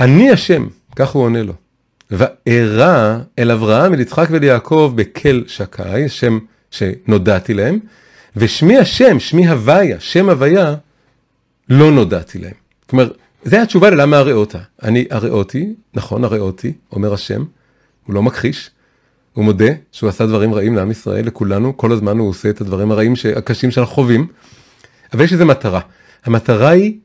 אני 0.00 0.30
השם, 0.30 0.66
כך 0.96 1.10
הוא 1.10 1.22
עונה 1.22 1.42
לו, 1.42 1.52
וארא 2.10 3.18
אל 3.38 3.50
אברהם, 3.50 3.94
אל 3.94 4.00
יצחק 4.00 4.28
ואל 4.30 4.42
יעקב 4.42 4.92
בקל 4.96 5.44
שקי, 5.46 6.08
שם 6.08 6.38
שנודעתי 6.70 7.54
להם, 7.54 7.78
ושמי 8.36 8.78
השם, 8.78 9.20
שמי 9.20 9.48
הוויה, 9.48 10.00
שם 10.00 10.30
הוויה, 10.30 10.74
לא 11.68 11.90
נודעתי 11.90 12.38
להם. 12.38 12.52
כלומר, 12.90 13.10
זה 13.44 13.62
התשובה 13.62 13.90
ללמה 13.90 14.18
הריאותה. 14.18 14.58
אני 14.82 15.04
הריאותי, 15.10 15.74
נכון 15.94 16.24
הריאותי, 16.24 16.72
אומר 16.92 17.12
השם, 17.12 17.44
הוא 18.06 18.14
לא 18.14 18.22
מכחיש, 18.22 18.70
הוא 19.32 19.44
מודה 19.44 19.68
שהוא 19.92 20.08
עשה 20.08 20.26
דברים 20.26 20.54
רעים 20.54 20.76
לעם 20.76 20.90
ישראל, 20.90 21.26
לכולנו, 21.26 21.76
כל 21.76 21.92
הזמן 21.92 22.18
הוא 22.18 22.28
עושה 22.28 22.50
את 22.50 22.60
הדברים 22.60 22.92
הרעים, 22.92 23.14
הקשים 23.36 23.70
שאנחנו 23.70 23.94
חווים, 23.94 24.26
אבל 25.12 25.24
יש 25.24 25.32
איזה 25.32 25.44
מטרה. 25.44 25.80
המטרה 26.24 26.68
היא 26.68 26.98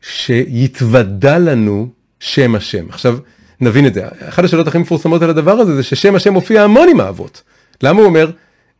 שיתוודע 0.00 1.38
לנו 1.38 1.88
שם 2.20 2.54
השם. 2.54 2.86
עכשיו, 2.88 3.18
נבין 3.60 3.86
את 3.86 3.94
זה. 3.94 4.08
אחת 4.28 4.44
השאלות 4.44 4.66
הכי 4.66 4.78
מפורסמות 4.78 5.22
על 5.22 5.30
הדבר 5.30 5.52
הזה, 5.52 5.76
זה 5.76 5.82
ששם 5.82 6.14
השם 6.14 6.32
מופיע 6.32 6.62
המון 6.62 6.88
עם 6.88 7.00
האבות. 7.00 7.42
למה 7.82 7.98
הוא 7.98 8.06
אומר 8.06 8.30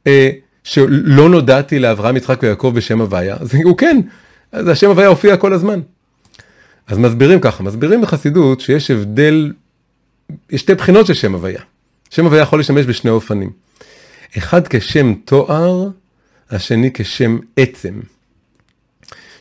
אה, 0.07 0.31
שלא 0.65 1.29
נודעתי 1.29 1.79
לאברהם, 1.79 2.17
יצחק 2.17 2.39
ויעקב 2.43 2.73
בשם 2.75 3.01
הוויה? 3.01 3.37
אז 3.41 3.55
הוא 3.65 3.77
כן, 3.77 4.01
אז 4.53 4.69
השם 4.69 4.89
הוויה 4.89 5.09
הופיע 5.09 5.37
כל 5.37 5.53
הזמן. 5.53 5.81
אז 6.87 6.99
מסבירים 6.99 7.41
ככה, 7.41 7.63
מסבירים 7.63 8.03
בחסידות 8.03 8.61
שיש 8.61 8.91
הבדל, 8.91 9.53
יש 10.51 10.61
שתי 10.61 10.75
בחינות 10.75 11.07
של 11.07 11.15
שם 11.15 11.35
הוויה. 11.35 11.61
שם 12.11 12.25
הוויה 12.25 12.43
יכול 12.43 12.61
לשמש 12.61 12.87
בשני 12.87 13.11
אופנים. 13.11 13.51
אחד 14.39 14.69
כשם 14.69 15.15
תואר, 15.25 15.89
השני 16.51 16.91
כשם 16.95 17.39
עצם. 17.57 18.01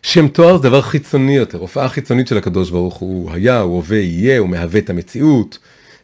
שם 0.02 0.28
תואר 0.28 0.58
זה 0.58 0.64
דבר 0.64 0.82
חיצוני 0.82 1.36
יותר, 1.36 1.58
הופעה 1.58 1.90
חיצונית 1.90 2.28
של 2.28 2.38
הקדוש 2.38 2.70
ברוך 2.70 2.96
הוא 2.96 3.32
היה, 3.32 3.60
הוא 3.60 3.76
הווה, 3.76 3.98
יהיה, 3.98 4.40
הוא 4.40 4.50
מהווה 4.50 4.80
את 4.80 4.90
המציאות. 4.90 5.58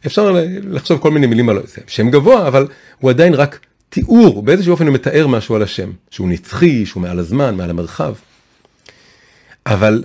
אפשר 0.06 0.36
לחשוב 0.62 1.00
כל 1.00 1.10
מיני 1.10 1.26
מילים 1.26 1.48
על 1.48 1.60
זה. 1.66 1.80
שם 1.86 2.10
גבוה, 2.10 2.48
אבל 2.48 2.68
הוא 2.98 3.10
עדיין 3.10 3.34
רק 3.34 3.58
תיאור, 3.88 4.42
באיזשהו 4.42 4.72
אופן 4.72 4.86
הוא 4.86 4.94
מתאר 4.94 5.26
משהו 5.26 5.54
על 5.54 5.62
השם, 5.62 5.90
שהוא 6.10 6.28
נצחי, 6.28 6.86
שהוא 6.86 7.02
מעל 7.02 7.18
הזמן, 7.18 7.54
מעל 7.54 7.70
המרחב. 7.70 8.14
אבל 9.66 10.04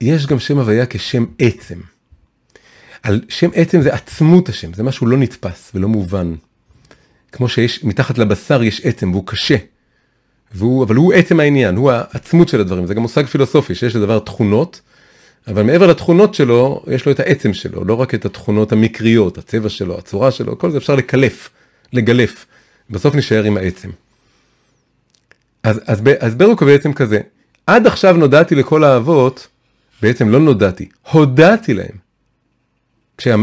יש 0.00 0.26
גם 0.26 0.38
שם 0.38 0.58
הוויה 0.58 0.86
כשם 0.86 1.24
עצם. 1.38 1.78
על 3.02 3.20
שם 3.28 3.50
עצם 3.54 3.82
זה 3.82 3.94
עצמות 3.94 4.48
השם, 4.48 4.72
זה 4.72 4.82
משהו 4.82 5.06
לא 5.06 5.16
נתפס 5.16 5.70
ולא 5.74 5.88
מובן. 5.88 6.34
כמו 7.32 7.48
שיש, 7.48 7.84
מתחת 7.84 8.18
לבשר 8.18 8.62
יש 8.62 8.80
עצם 8.84 9.10
והוא 9.10 9.26
קשה. 9.26 9.56
והוא, 10.54 10.84
אבל 10.84 10.94
הוא 10.94 11.12
עצם 11.12 11.40
העניין, 11.40 11.76
הוא 11.76 11.90
העצמות 11.90 12.48
של 12.48 12.60
הדברים, 12.60 12.86
זה 12.86 12.94
גם 12.94 13.02
מושג 13.02 13.26
פילוסופי 13.26 13.74
שיש 13.74 13.96
לדבר 13.96 14.18
תכונות, 14.18 14.80
אבל 15.48 15.62
מעבר 15.62 15.86
לתכונות 15.86 16.34
שלו, 16.34 16.82
יש 16.90 17.06
לו 17.06 17.12
את 17.12 17.20
העצם 17.20 17.54
שלו, 17.54 17.84
לא 17.84 17.94
רק 17.94 18.14
את 18.14 18.24
התכונות 18.24 18.72
המקריות, 18.72 19.38
הצבע 19.38 19.68
שלו, 19.68 19.98
הצורה 19.98 20.30
שלו, 20.30 20.58
כל 20.58 20.70
זה 20.70 20.78
אפשר 20.78 20.94
לקלף, 20.94 21.50
לגלף, 21.92 22.46
בסוף 22.90 23.14
נשאר 23.14 23.44
עם 23.44 23.56
העצם. 23.56 23.90
אז, 25.62 25.80
אז, 26.20 26.34
ברוק 26.34 26.62
הוא 26.62 26.66
בעצם 26.68 26.92
כזה, 26.92 27.20
עד 27.66 27.86
עכשיו 27.86 28.16
נודעתי 28.16 28.54
לכל 28.54 28.84
האבות, 28.84 29.46
בעצם 30.02 30.28
לא 30.28 30.40
נודעתי, 30.40 30.88
הודעתי 31.10 31.74
להם. 31.74 31.96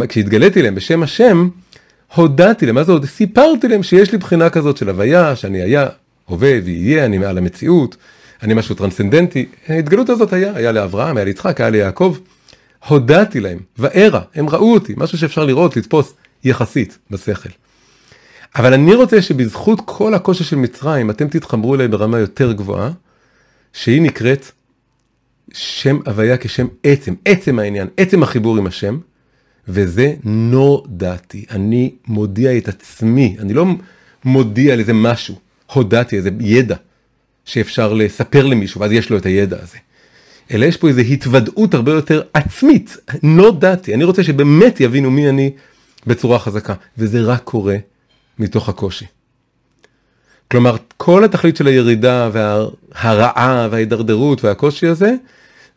כשהתגליתי 0.10 0.62
להם 0.62 0.76
בשם 0.76 1.04
השם, 1.04 1.50
הודעתי 2.16 2.66
להם, 2.66 2.76
מה 2.76 2.84
זה 2.84 2.91
עוד? 2.91 3.06
סיפרתי 3.06 3.68
להם 3.68 3.84
שיש 3.84 4.12
לי 4.12 4.18
בחינה 4.18 4.50
כזאת 4.50 4.78
של 4.78 4.89
הוויה, 4.89 5.36
שאני 5.36 5.62
היה, 5.62 5.88
הווה 6.26 6.52
ויהיה, 6.64 7.06
אני 7.06 7.18
מעל 7.18 7.38
המציאות, 7.38 7.96
אני 8.44 8.54
משהו 8.54 8.76
טרנסצנדנטי. 8.76 9.46
ההתגלות 9.68 10.10
הזאת 10.10 10.34
היה, 10.34 10.56
היה 10.56 10.72
לאברהם, 10.72 11.18
היה 11.18 11.26
ליצחק, 11.26 11.62
היה 11.62 11.70
ליעקב. 11.70 12.18
הודעתי 12.88 13.39
להם, 13.39 13.60
וארא, 13.78 14.20
הם 14.36 14.50
ראו 14.50 14.74
אותי, 14.74 14.94
משהו 14.98 15.18
שאפשר 15.18 15.46
לראות, 15.46 15.78
לתפוס 15.78 16.14
יחסית 16.44 16.98
בשכל. 17.12 17.50
אבל 18.56 18.74
אני 18.74 18.93
רוצה 18.93 19.22
שבזכות 19.22 19.82
כל 19.86 20.14
הקושי 20.14 20.43
של 20.43 20.56
מצרים, 20.56 21.10
אתם 21.10 21.28
תתחברו 21.28 21.76
אליי 21.76 21.88
ברמה 21.88 22.20
יותר 22.20 22.51
גבוהה, 22.51 22.91
שהיא 23.74 24.01
נקראת 24.01 24.51
שם 25.54 25.99
הוויה 26.06 26.38
כשם 26.38 26.68
עצם, 26.84 27.14
עצם 27.26 27.60
העניין, 27.60 27.88
עצם 27.97 28.24
החיבור 28.24 28.58
עם 28.58 28.68
השם, 28.68 28.97
וזה 29.68 30.14
נודעתי. 30.24 31.45
אני 31.51 31.93
מודיע 32.08 32.58
את 32.58 32.68
עצמי, 32.68 33.36
אני 33.39 33.54
לא 33.54 33.66
מודיע 34.26 34.74
על 34.74 34.80
איזה 34.80 34.93
משהו, 34.93 35.36
הודעתי, 35.74 36.16
איזה 36.16 36.30
ידע 36.39 36.76
שאפשר 37.45 37.93
לספר 37.93 38.45
למישהו, 38.45 38.82
ואז 38.82 38.91
יש 38.91 39.10
לו 39.10 39.18
את 39.18 39.26
הידע 39.26 39.58
הזה. 39.62 39.78
אלא 40.51 40.66
יש 40.66 40.78
פה 40.78 40.88
איזו 40.88 41.01
התוודעות 41.01 41.74
הרבה 41.74 41.91
יותר 41.91 42.22
עצמית, 42.34 42.97
נודעתי. 43.24 43.93
אני 43.93 44.04
רוצה 44.04 44.24
שבאמת 44.24 44.80
יבינו 44.80 45.12
מי 45.12 45.30
אני 45.30 45.51
בצורה 46.08 46.39
חזקה, 46.39 46.74
וזה 46.97 47.22
רק 47.22 47.43
קורה 47.43 47.78
מתוך 48.39 48.69
הקושי. 48.69 49.05
כלומר, 50.51 50.75
כל 50.97 51.23
התכלית 51.23 51.57
של 51.57 51.67
הירידה 51.67 52.29
והרעה 52.34 53.67
וההידרדרות 53.71 54.43
והקושי 54.43 54.88
הזה, 54.88 55.13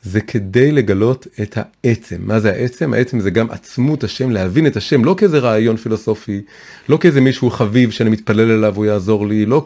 זה 0.02 0.20
כדי 0.20 0.72
לגלות 0.72 1.26
את 1.42 1.59
העצם. 1.61 2.16
מה 2.20 2.40
זה 2.40 2.50
העצם? 2.50 2.94
העצם 2.94 3.20
זה 3.20 3.30
גם 3.30 3.50
עצמות 3.50 4.04
השם, 4.04 4.30
להבין 4.30 4.66
את 4.66 4.76
השם, 4.76 5.04
לא 5.04 5.14
כאיזה 5.18 5.38
רעיון 5.38 5.76
פילוסופי, 5.76 6.42
לא 6.88 6.96
כאיזה 6.96 7.20
מישהו 7.20 7.50
חביב 7.50 7.90
שאני 7.90 8.11
מתפלל 8.11 8.50
אליו, 8.50 8.76
הוא 8.76 8.86
יעזור 8.86 9.26
לי, 9.26 9.46
לא 9.46 9.64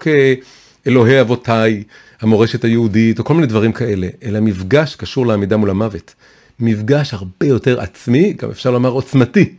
כאלוהי 0.84 1.20
אבותיי, 1.20 1.82
המורשת 2.20 2.64
היהודית, 2.64 3.18
או 3.18 3.24
כל 3.24 3.34
מיני 3.34 3.46
דברים 3.46 3.72
כאלה, 3.72 4.08
אלא 4.22 4.40
מפגש 4.40 4.96
קשור 4.96 5.26
לעמידה 5.26 5.56
מול 5.56 5.70
המוות. 5.70 6.14
מפגש 6.60 7.14
הרבה 7.14 7.46
יותר 7.46 7.80
עצמי, 7.80 8.32
גם 8.32 8.50
אפשר 8.50 8.70
לומר 8.70 8.90
עוצמתי, 8.90 9.54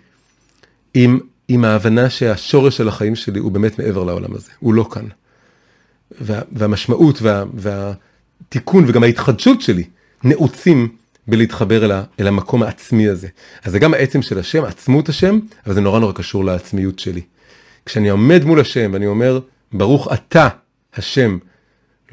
עם, 0.94 1.20
עם 1.54 1.66
ההבנה 1.66 2.10
שהשורש 2.10 2.78
של 2.78 2.88
החיים 2.88 3.16
שלי 3.16 3.40
הוא 3.40 3.52
באמת 3.52 3.80
מעבר 3.80 4.04
לעולם 4.04 4.36
הזה, 4.36 4.52
הוא 4.60 4.74
לא 4.74 4.86
כאן. 4.92 5.06
וה, 6.22 6.42
והמשמעות 6.52 7.22
וה, 7.22 7.44
והתיקון 7.54 8.84
וגם 8.88 9.04
ההתחדשות 9.04 9.62
שלי, 9.62 9.84
נעוצים 10.24 10.88
בלהתחבר 11.28 11.86
אל, 11.86 11.92
אל 12.20 12.28
המקום 12.28 12.64
העצמי 12.64 13.08
הזה. 13.08 13.28
אז 13.64 13.72
זה 13.72 13.80
גם 13.80 13.94
העצם 13.94 14.22
של 14.22 14.40
השם, 14.40 14.64
עצמות 14.64 15.10
השם, 15.10 15.40
אבל 15.66 15.74
זה 15.74 15.82
נורא 15.82 16.00
נורא 16.00 16.14
קשור 16.14 16.46
לעצמיות 16.46 17.00
שלי. 17.00 17.22
כשאני 17.86 18.10
עומד 18.10 18.44
מול 18.44 18.60
השם 18.60 18.90
ואני 18.94 19.08
אומר, 19.08 19.40
ברוך 19.74 20.08
אתה 20.14 20.48
השם, 20.96 21.38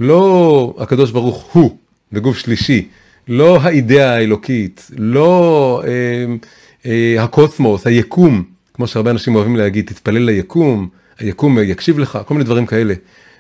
לא 0.01 0.75
הקדוש 0.79 1.11
ברוך 1.11 1.53
הוא 1.53 1.77
בגוף 2.13 2.39
שלישי, 2.39 2.89
לא 3.29 3.61
האידאה 3.61 4.15
האלוקית, 4.15 4.91
לא 4.99 5.83
אה, 5.87 6.25
אה, 6.87 7.25
הקוסמוס, 7.25 7.87
היקום, 7.87 8.45
כמו 8.79 8.87
שהרבה 8.87 9.11
אנשים 9.11 9.35
אוהבים 9.35 9.57
להגיד, 9.57 9.87
תתפלל 9.87 10.23
ליקום, 10.23 10.89
היקום 11.19 11.59
יקשיב 11.59 11.99
לך, 11.99 12.19
כל 12.27 12.35
מיני 12.35 12.45
דברים 12.45 12.67
כאלה. 12.67 12.95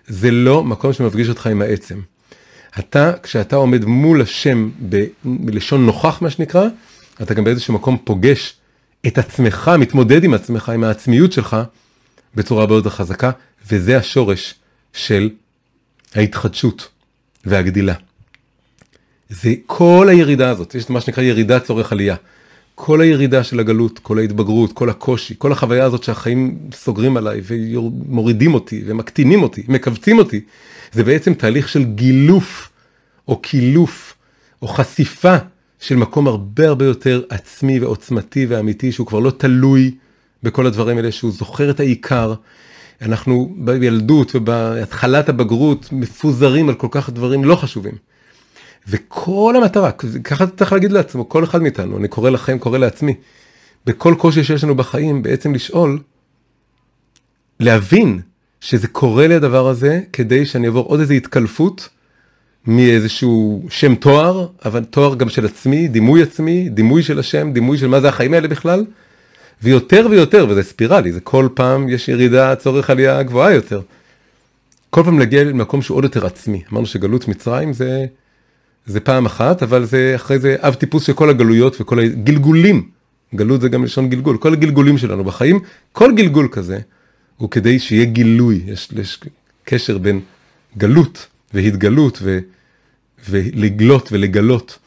זה 0.06 0.30
לא 0.30 0.64
מקום 0.64 0.92
שמפגיש 0.92 1.28
אותך 1.28 1.46
עם 1.46 1.62
העצם. 1.62 2.00
אתה, 2.78 3.12
כשאתה 3.22 3.56
עומד 3.56 3.84
מול 3.84 4.22
השם 4.22 4.70
בלשון 5.24 5.86
נוכח 5.86 6.22
מה 6.22 6.30
שנקרא, 6.30 6.68
אתה 7.22 7.34
גם 7.34 7.44
באיזשהו 7.44 7.74
מקום 7.74 7.98
פוגש 8.04 8.56
את 9.06 9.18
עצמך, 9.18 9.70
מתמודד 9.78 10.24
עם 10.24 10.34
עצמך, 10.34 10.68
עם 10.68 10.84
העצמיות 10.84 11.32
שלך, 11.32 11.56
בצורה 12.34 12.60
הרבה 12.60 12.74
יותר 12.74 12.90
חזקה, 12.90 13.30
וזה 13.70 13.96
השורש 13.98 14.54
של 14.92 15.30
ההתחדשות 16.14 16.88
והגדילה. 17.44 17.94
זה 19.28 19.54
כל 19.66 20.08
הירידה 20.10 20.50
הזאת, 20.50 20.74
יש 20.74 20.90
מה 20.90 21.00
שנקרא 21.00 21.22
ירידת 21.22 21.64
צורך 21.64 21.92
עלייה. 21.92 22.16
כל 22.80 23.00
הירידה 23.00 23.44
של 23.44 23.60
הגלות, 23.60 23.98
כל 23.98 24.18
ההתבגרות, 24.18 24.72
כל 24.72 24.90
הקושי, 24.90 25.34
כל 25.38 25.52
החוויה 25.52 25.84
הזאת 25.84 26.02
שהחיים 26.02 26.58
סוגרים 26.74 27.16
עליי 27.16 27.40
ומורידים 27.44 28.54
אותי 28.54 28.82
ומקטינים 28.86 29.42
אותי, 29.42 29.62
מכווצים 29.68 30.18
אותי, 30.18 30.40
זה 30.92 31.04
בעצם 31.04 31.34
תהליך 31.34 31.68
של 31.68 31.84
גילוף 31.84 32.70
או 33.28 33.38
קילוף 33.38 34.14
או 34.62 34.68
חשיפה 34.68 35.36
של 35.80 35.96
מקום 35.96 36.26
הרבה 36.26 36.68
הרבה 36.68 36.84
יותר 36.84 37.22
עצמי 37.28 37.80
ועוצמתי 37.80 38.46
ואמיתי 38.46 38.92
שהוא 38.92 39.06
כבר 39.06 39.18
לא 39.18 39.30
תלוי 39.30 39.94
בכל 40.42 40.66
הדברים 40.66 40.96
האלה 40.96 41.12
שהוא 41.12 41.32
זוכר 41.32 41.70
את 41.70 41.80
העיקר. 41.80 42.34
אנחנו 43.02 43.54
בילדות 43.58 44.34
ובהתחלת 44.34 45.28
הבגרות 45.28 45.88
מפוזרים 45.92 46.68
על 46.68 46.74
כל 46.74 46.88
כך 46.90 47.10
דברים 47.10 47.44
לא 47.44 47.56
חשובים. 47.56 47.94
וכל 48.88 49.54
המטרה, 49.56 49.90
ככה 50.24 50.46
צריך 50.46 50.72
להגיד 50.72 50.92
לעצמו, 50.92 51.28
כל 51.28 51.44
אחד 51.44 51.62
מאיתנו, 51.62 51.98
אני 51.98 52.08
קורא 52.08 52.30
לכם, 52.30 52.58
קורא 52.58 52.78
לעצמי, 52.78 53.14
בכל 53.86 54.14
קושי 54.18 54.44
שיש 54.44 54.64
לנו 54.64 54.74
בחיים, 54.74 55.22
בעצם 55.22 55.54
לשאול, 55.54 55.98
להבין 57.60 58.20
שזה 58.60 58.88
קורה 58.88 59.26
לי 59.26 59.34
הדבר 59.34 59.68
הזה 59.68 60.00
כדי 60.12 60.46
שאני 60.46 60.66
אעבור 60.66 60.84
עוד 60.84 61.00
איזו 61.00 61.14
התקלפות 61.14 61.88
מאיזשהו 62.66 63.66
שם 63.70 63.94
תואר, 63.94 64.48
אבל 64.64 64.84
תואר 64.84 65.14
גם 65.14 65.28
של 65.28 65.44
עצמי, 65.44 65.88
דימוי 65.88 66.22
עצמי, 66.22 66.68
דימוי 66.68 67.02
של 67.02 67.18
השם, 67.18 67.52
דימוי 67.52 67.78
של 67.78 67.86
מה 67.86 68.00
זה 68.00 68.08
החיים 68.08 68.34
האלה 68.34 68.48
בכלל, 68.48 68.84
ויותר 69.62 70.06
ויותר, 70.10 70.46
וזה 70.48 70.62
ספירלי, 70.62 71.12
זה 71.12 71.20
כל 71.20 71.48
פעם 71.54 71.88
יש 71.88 72.08
ירידה, 72.08 72.56
צורך 72.56 72.90
עלייה 72.90 73.22
גבוהה 73.22 73.52
יותר. 73.52 73.80
כל 74.90 75.02
פעם 75.04 75.18
להגיע 75.18 75.44
למקום 75.44 75.82
שהוא 75.82 75.96
עוד 75.96 76.04
יותר 76.04 76.26
עצמי. 76.26 76.62
אמרנו 76.72 76.86
שגלות 76.86 77.28
מצרים 77.28 77.72
זה, 77.72 78.06
זה 78.86 79.00
פעם 79.00 79.26
אחת, 79.26 79.62
אבל 79.62 79.84
זה 79.84 80.12
אחרי 80.16 80.38
זה 80.38 80.56
אב 80.58 80.74
טיפוס 80.74 81.06
של 81.06 81.12
כל 81.12 81.30
הגלויות 81.30 81.80
וכל 81.80 81.98
הגלגולים. 81.98 82.88
גלות 83.34 83.60
זה 83.60 83.68
גם 83.68 83.84
לשון 83.84 84.08
גלגול, 84.08 84.36
כל 84.36 84.52
הגלגולים 84.52 84.98
שלנו 84.98 85.24
בחיים, 85.24 85.60
כל 85.92 86.14
גלגול 86.16 86.48
כזה 86.52 86.78
הוא 87.36 87.50
כדי 87.50 87.78
שיהיה 87.78 88.04
גילוי, 88.04 88.62
יש, 88.66 88.88
יש 88.96 89.20
קשר 89.64 89.98
בין 89.98 90.20
גלות 90.78 91.26
והתגלות 91.54 92.18
ו, 92.22 92.38
ולגלות 93.28 94.12
ולגלות. 94.12 94.78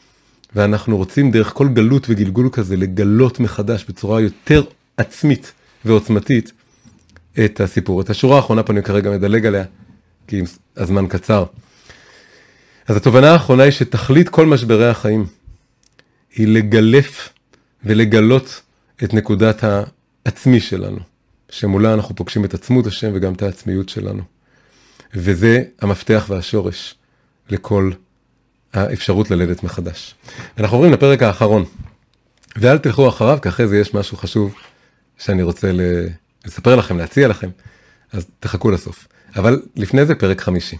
ואנחנו 0.56 0.96
רוצים 0.96 1.30
דרך 1.30 1.52
כל 1.54 1.68
גלות 1.68 2.06
וגלגול 2.08 2.48
כזה 2.52 2.76
לגלות 2.76 3.40
מחדש 3.40 3.84
בצורה 3.88 4.20
יותר 4.20 4.64
עצמית 4.96 5.52
ועוצמתית 5.84 6.52
את 7.44 7.60
הסיפור. 7.60 8.00
את 8.00 8.10
השורה 8.10 8.36
האחרונה 8.36 8.62
פה 8.62 8.72
אני 8.72 8.82
כרגע 8.82 9.10
מדלג 9.10 9.46
עליה, 9.46 9.64
כי 10.26 10.42
הזמן 10.76 11.06
קצר. 11.08 11.44
אז 12.86 12.96
התובנה 12.96 13.32
האחרונה 13.32 13.62
היא 13.62 13.72
שתכלית 13.72 14.28
כל 14.28 14.46
משברי 14.46 14.88
החיים 14.88 15.26
היא 16.34 16.48
לגלף 16.48 17.28
ולגלות 17.84 18.62
את 19.04 19.14
נקודת 19.14 19.64
העצמי 19.64 20.60
שלנו. 20.60 20.98
שמולה 21.50 21.94
אנחנו 21.94 22.16
פוגשים 22.16 22.44
את 22.44 22.54
עצמות 22.54 22.86
השם 22.86 23.10
וגם 23.14 23.32
את 23.32 23.42
העצמיות 23.42 23.88
שלנו. 23.88 24.22
וזה 25.14 25.62
המפתח 25.80 26.26
והשורש 26.28 26.94
לכל 27.50 27.90
האפשרות 28.72 29.30
ללדת 29.30 29.62
מחדש. 29.62 30.14
אנחנו 30.58 30.76
עוברים 30.76 30.92
לפרק 30.92 31.22
האחרון, 31.22 31.64
ואל 32.56 32.78
תלכו 32.78 33.08
אחריו, 33.08 33.38
כי 33.42 33.48
אחרי 33.48 33.68
זה 33.68 33.78
יש 33.78 33.94
משהו 33.94 34.16
חשוב 34.16 34.54
שאני 35.18 35.42
רוצה 35.42 35.70
לספר 36.44 36.76
לכם, 36.76 36.98
להציע 36.98 37.28
לכם, 37.28 37.50
אז 38.12 38.26
תחכו 38.40 38.70
לסוף. 38.70 39.08
אבל 39.36 39.62
לפני 39.76 40.06
זה 40.06 40.14
פרק 40.14 40.40
חמישי. 40.40 40.76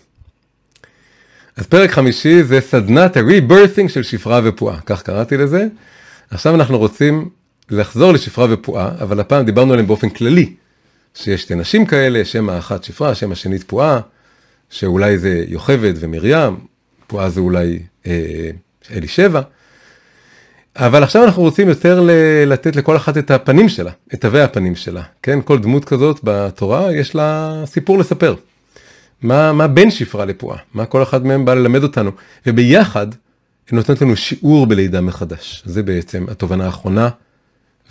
אז 1.57 1.67
פרק 1.67 1.91
חמישי 1.91 2.43
זה 2.43 2.61
סדנת 2.61 3.17
ה-rebirthing 3.17 3.89
של 3.89 4.03
שפרה 4.03 4.41
ופועה, 4.45 4.81
כך 4.87 5.03
קראתי 5.03 5.37
לזה. 5.37 5.67
עכשיו 6.31 6.55
אנחנו 6.55 6.79
רוצים 6.79 7.29
לחזור 7.71 8.13
לשפרה 8.13 8.47
ופועה, 8.51 8.91
אבל 9.01 9.21
הפעם 9.21 9.45
דיברנו 9.45 9.73
עליהם 9.73 9.87
באופן 9.87 10.09
כללי, 10.09 10.55
שיש 11.15 11.43
שתי 11.43 11.55
נשים 11.55 11.87
כאלה, 11.87 12.25
שם 12.25 12.49
האחת 12.49 12.85
שפרה, 12.85 13.15
שם 13.15 13.33
השנית 13.33 13.63
פועה, 13.63 14.01
שאולי 14.71 15.19
זה 15.19 15.45
יוכבד 15.49 15.93
ומרים, 15.97 16.57
פועה 17.07 17.31
זה 17.31 17.41
אולי 17.41 17.79
אה, 18.07 18.51
אלישבע. 18.91 19.41
אבל 20.77 21.03
עכשיו 21.03 21.25
אנחנו 21.25 21.43
רוצים 21.43 21.69
יותר 21.69 22.09
לתת 22.47 22.77
לכל 22.77 22.97
אחת 22.97 23.19
את 23.19 23.31
הפנים 23.31 23.69
שלה, 23.69 23.91
את 24.15 24.21
תווי 24.21 24.41
הפנים 24.41 24.77
שלה, 24.77 25.03
כן? 25.23 25.39
כל 25.45 25.59
דמות 25.59 25.85
כזאת 25.85 26.21
בתורה 26.25 26.93
יש 26.93 27.15
לה 27.15 27.63
סיפור 27.67 27.99
לספר. 27.99 28.35
מה, 29.23 29.53
מה 29.53 29.69
בין 29.69 29.91
שפרה 29.91 30.25
לפועה, 30.25 30.59
מה 30.75 30.87
כל 30.87 31.03
אחד 31.03 31.27
מהם 31.27 31.45
בא 31.45 31.55
ללמד 31.55 31.83
אותנו, 31.83 32.11
וביחד 32.47 33.07
היא 33.71 33.77
נותנת 33.77 34.03
לנו 34.03 34.17
שיעור 34.17 34.67
בלידה 34.67 35.01
מחדש. 35.01 35.63
זה 35.67 35.83
בעצם 35.83 36.27
התובנה 36.31 36.65
האחרונה, 36.65 37.09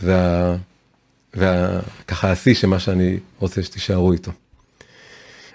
וה... 0.03 0.55
וככה 1.35 2.31
השיא 2.31 2.53
שמה 2.53 2.79
שאני 2.79 3.17
רוצה 3.39 3.63
שתישארו 3.63 4.11
איתו. 4.11 4.31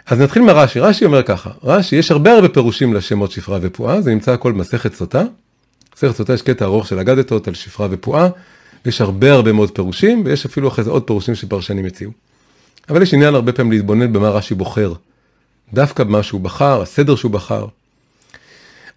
אז 0.06 0.20
נתחיל 0.20 0.42
מרש"י, 0.42 0.80
רש"י 0.80 1.04
אומר 1.04 1.22
ככה, 1.22 1.50
רש"י 1.62 1.96
יש 1.96 2.10
הרבה 2.10 2.32
הרבה 2.32 2.48
פירושים 2.48 2.94
לשמות 2.94 3.30
שפרה 3.30 3.58
ופועה, 3.62 4.00
זה 4.00 4.10
נמצא 4.10 4.32
הכל 4.32 4.52
במסכת 4.52 4.94
סוטה. 4.94 5.22
במסכת 5.92 6.16
סוטה 6.16 6.32
יש 6.32 6.42
קטע 6.42 6.64
ארוך 6.64 6.86
של 6.86 6.98
אגדתות 6.98 7.48
על 7.48 7.54
שפרה 7.54 7.88
ופועה, 7.90 8.28
יש 8.86 9.00
הרבה 9.00 9.32
הרבה 9.32 9.52
מאוד 9.52 9.70
פירושים, 9.70 10.22
ויש 10.24 10.46
אפילו 10.46 10.68
אחרי 10.68 10.84
זה 10.84 10.90
עוד 10.90 11.02
פירושים 11.02 11.34
שפרשנים 11.34 11.84
הציעו. 11.84 12.12
אבל 12.88 13.02
יש 13.02 13.14
עניין 13.14 13.34
הרבה 13.34 13.52
פעמים 13.52 13.72
להתבונן 13.72 14.12
במה 14.12 14.28
רש"י 14.28 14.54
בוחר. 14.54 14.92
דווקא 15.72 16.04
במה 16.04 16.22
שהוא 16.22 16.40
בחר, 16.40 16.82
הסדר 16.82 17.16
שהוא 17.16 17.30
בחר. 17.30 17.66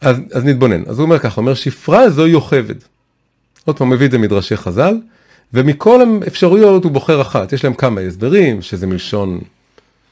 אז, 0.01 0.17
אז 0.33 0.45
נתבונן, 0.45 0.83
אז 0.87 0.99
הוא 0.99 1.05
אומר 1.05 1.19
ככה, 1.19 1.35
הוא 1.35 1.41
אומר 1.41 1.53
שפרה 1.53 2.09
זו 2.09 2.27
יוכבד. 2.27 2.75
עוד 3.65 3.77
פעם 3.77 3.89
מביא 3.89 4.05
את 4.05 4.11
זה 4.11 4.17
מדרשי 4.17 4.57
חז"ל, 4.57 4.97
ומכל 5.53 5.99
האפשרויות 6.23 6.83
הוא 6.83 6.91
בוחר 6.91 7.21
אחת, 7.21 7.53
יש 7.53 7.63
להם 7.63 7.73
כמה 7.73 8.01
הסברים, 8.01 8.61
שזה 8.61 8.87
מלשון 8.87 9.39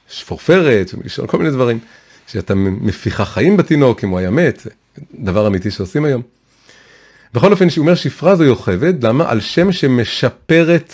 שפורפרת, 0.09 0.91
ומלשון 0.93 1.27
כל 1.27 1.37
מיני 1.37 1.51
דברים, 1.51 1.79
שאתה 2.27 2.55
מפיחה 2.55 3.25
חיים 3.25 3.57
בתינוק 3.57 4.03
אם 4.03 4.09
הוא 4.09 4.19
היה 4.19 4.29
מת, 4.29 4.67
דבר 5.13 5.47
אמיתי 5.47 5.71
שעושים 5.71 6.05
היום. 6.05 6.21
בכל 7.33 7.51
אופן, 7.51 7.69
שהוא 7.69 7.83
אומר 7.83 7.95
שפרה 7.95 8.35
זו 8.35 8.43
יוכבד, 8.43 9.05
למה? 9.05 9.29
על 9.29 9.39
שם 9.39 9.71
שמשפרת 9.71 10.93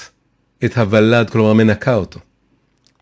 את 0.66 0.78
הוולד, 0.78 1.30
כלומר 1.30 1.54
מנקה 1.54 1.96
אותו. 1.96 2.20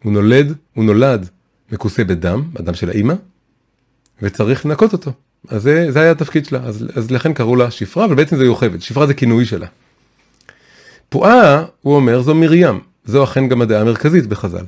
הוא 0.04 0.14
נולד, 0.14 0.54
הוא 0.74 0.86
נולד 0.86 1.30
מכוסה 1.72 2.04
בדם, 2.04 2.44
בדם 2.54 2.74
של 2.74 2.90
האימא, 2.90 3.14
וצריך 4.22 4.66
לנקות 4.66 4.94
אותו. 4.94 5.12
אז 5.50 5.62
זה, 5.62 5.92
זה 5.92 6.02
היה 6.02 6.12
התפקיד 6.12 6.46
שלה, 6.46 6.60
אז, 6.64 6.86
אז 6.96 7.12
לכן 7.12 7.34
קראו 7.34 7.56
לה 7.56 7.72
שפרה, 7.72 8.06
אבל 8.06 8.16
בעצם 8.16 8.38
זה 8.38 8.46
יוכבד, 8.46 8.82
שפרה 8.82 9.08
זה 9.08 9.14
כינוי 9.14 9.46
שלה. 9.46 9.68
פועה, 11.10 11.66
הוא 11.82 11.96
אומר, 11.96 12.22
זו 12.22 12.36
מרים, 12.36 12.80
זו 13.06 13.24
אכן 13.24 13.48
גם 13.48 13.62
הדעה 13.62 13.82
המרכזית 13.82 14.28
בחז"ל. 14.28 14.66